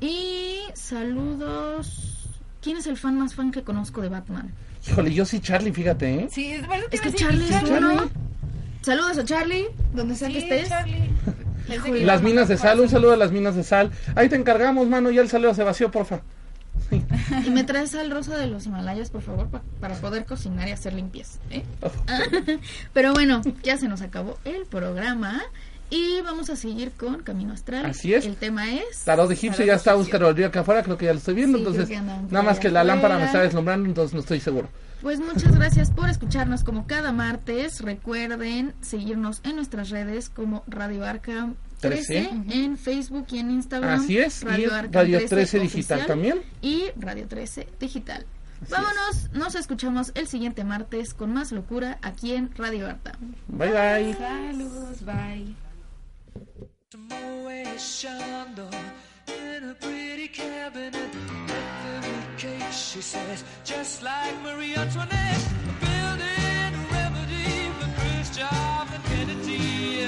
Y 0.00 0.58
saludos. 0.74 2.14
¿Quién 2.60 2.76
es 2.76 2.86
el 2.86 2.96
fan 2.96 3.18
más 3.18 3.34
fan 3.34 3.50
que 3.52 3.62
conozco 3.62 4.00
de 4.00 4.08
Batman? 4.08 4.52
Híjole, 4.88 5.12
yo 5.12 5.24
sí, 5.24 5.40
Charlie, 5.40 5.72
fíjate, 5.72 6.14
¿eh? 6.14 6.28
Sí, 6.30 6.52
es 6.52 6.62
verdad 6.62 6.86
Es 6.90 7.00
que 7.00 7.12
Charlie 7.12 7.44
es 7.44 7.50
Charlie. 7.50 7.76
uno. 7.76 8.10
Saludos 8.82 9.18
a 9.18 9.24
Charlie, 9.24 9.66
donde 9.94 10.14
sea 10.14 10.28
que 10.28 10.40
Sí, 10.40 10.48
estés. 10.48 10.68
Charlie. 10.68 11.10
Las 12.04 12.22
minas 12.22 12.48
de 12.48 12.56
sal, 12.56 12.80
un 12.80 12.88
saludo 12.88 13.12
a 13.12 13.16
las 13.18 13.30
minas 13.30 13.54
de 13.54 13.62
sal. 13.62 13.90
Ahí 14.14 14.30
te 14.30 14.36
encargamos, 14.36 14.88
mano, 14.88 15.10
ya 15.10 15.20
el 15.20 15.28
salero 15.28 15.52
se 15.54 15.62
vació, 15.64 15.90
porfa. 15.90 16.22
Y 17.46 17.50
me 17.50 17.64
traes 17.64 17.90
sal 17.90 18.10
rosa 18.10 18.36
de 18.36 18.46
los 18.46 18.66
Himalayas, 18.66 19.10
por 19.10 19.22
favor, 19.22 19.48
pa- 19.48 19.62
para 19.80 19.94
poder 19.96 20.24
cocinar 20.24 20.68
y 20.68 20.72
hacer 20.72 20.92
limpias. 20.94 21.38
¿eh? 21.50 21.64
Pero 22.92 23.12
bueno, 23.12 23.42
ya 23.62 23.76
se 23.76 23.88
nos 23.88 24.00
acabó 24.02 24.38
el 24.44 24.66
programa. 24.66 25.40
Y 25.90 26.20
vamos 26.20 26.50
a 26.50 26.56
seguir 26.56 26.92
con 26.92 27.22
Camino 27.22 27.54
Astral. 27.54 27.86
Así 27.86 28.12
es. 28.12 28.26
El 28.26 28.36
tema 28.36 28.70
es. 28.74 29.04
Tarot 29.06 29.26
de 29.26 29.32
egipcio, 29.32 29.64
ya 29.64 29.72
está 29.74 29.96
Oscar 29.96 30.20
Rodríguez 30.20 30.50
acá 30.50 30.60
afuera, 30.60 30.82
creo 30.82 30.98
que 30.98 31.06
ya 31.06 31.12
lo 31.12 31.18
estoy 31.18 31.32
viendo, 31.34 31.56
Sí, 31.56 31.64
entonces 31.64 32.02
nada 32.30 32.42
más 32.44 32.58
que 32.58 32.70
la 32.70 32.84
lámpara 32.84 33.16
me 33.16 33.24
está 33.24 33.40
deslumbrando, 33.40 33.88
entonces 33.88 34.12
no 34.12 34.20
estoy 34.20 34.38
seguro. 34.38 34.68
Pues 35.00 35.18
muchas 35.18 35.56
gracias 35.56 35.90
por 35.90 36.10
escucharnos 36.10 36.62
como 36.62 36.86
cada 36.86 37.10
martes. 37.12 37.80
Recuerden 37.80 38.74
seguirnos 38.82 39.40
en 39.44 39.56
nuestras 39.56 39.88
redes 39.88 40.28
como 40.28 40.62
Radio 40.66 41.06
Arca 41.06 41.54
13 41.80 42.28
13. 42.28 42.64
en 42.64 42.76
Facebook 42.76 43.26
y 43.30 43.38
en 43.38 43.50
Instagram. 43.50 44.00
Así 44.00 44.18
es, 44.18 44.42
y 44.42 44.46
Radio, 44.46 44.66
es 44.68 44.72
Arkham 44.72 44.92
Radio 44.92 45.18
13 45.28 45.60
Digital 45.60 45.98
Oficial 46.00 46.06
también. 46.06 46.42
Y 46.60 46.84
Radio 46.96 47.26
13 47.26 47.68
Digital. 47.78 48.26
Vámonos, 48.68 49.30
nos 49.32 49.54
escuchamos 49.54 50.10
el 50.14 50.26
siguiente 50.26 50.64
martes 50.64 51.14
con 51.14 51.32
más 51.32 51.52
locura 51.52 51.98
aquí 52.02 52.32
en 52.34 52.52
Radio 52.56 52.88
Arta. 52.88 53.12
Bye 53.48 53.70
bye. 53.70 54.14
Saludos, 54.14 55.04
bye. 55.04 55.54
In 59.28 59.70
a 59.70 59.74
pretty 59.74 60.28
cabinet, 60.28 60.94
nothing 60.94 62.12
with 62.12 62.38
cake, 62.38 62.72
she 62.72 63.02
says, 63.02 63.44
just 63.64 64.02
like 64.02 64.34
Marie 64.42 64.74
Antoinette, 64.74 65.48
building 65.80 66.74
a 66.74 66.86
remedy 66.92 67.68
for 67.78 67.90
Khrushchev 68.00 68.94
and 68.94 69.04
Kennedy. 69.04 70.07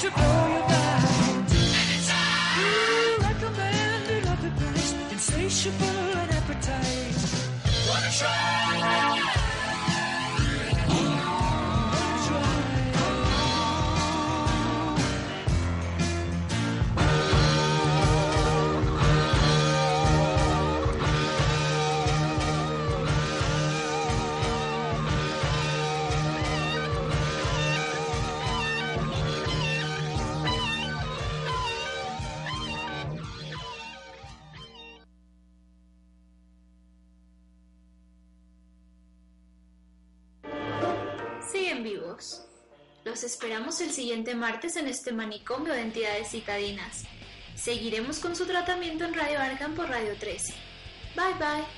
should 0.00 0.27
El 43.68 43.90
siguiente 43.92 44.34
martes 44.34 44.76
en 44.76 44.88
este 44.88 45.12
manicomio 45.12 45.74
de 45.74 45.82
entidades 45.82 46.30
citadinas. 46.30 47.04
Seguiremos 47.54 48.18
con 48.18 48.34
su 48.34 48.46
tratamiento 48.46 49.04
en 49.04 49.12
Radio 49.12 49.38
Arkham 49.38 49.74
por 49.74 49.90
Radio 49.90 50.16
13. 50.18 50.54
Bye 51.14 51.34
bye. 51.38 51.77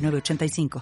906985. 0.01 0.79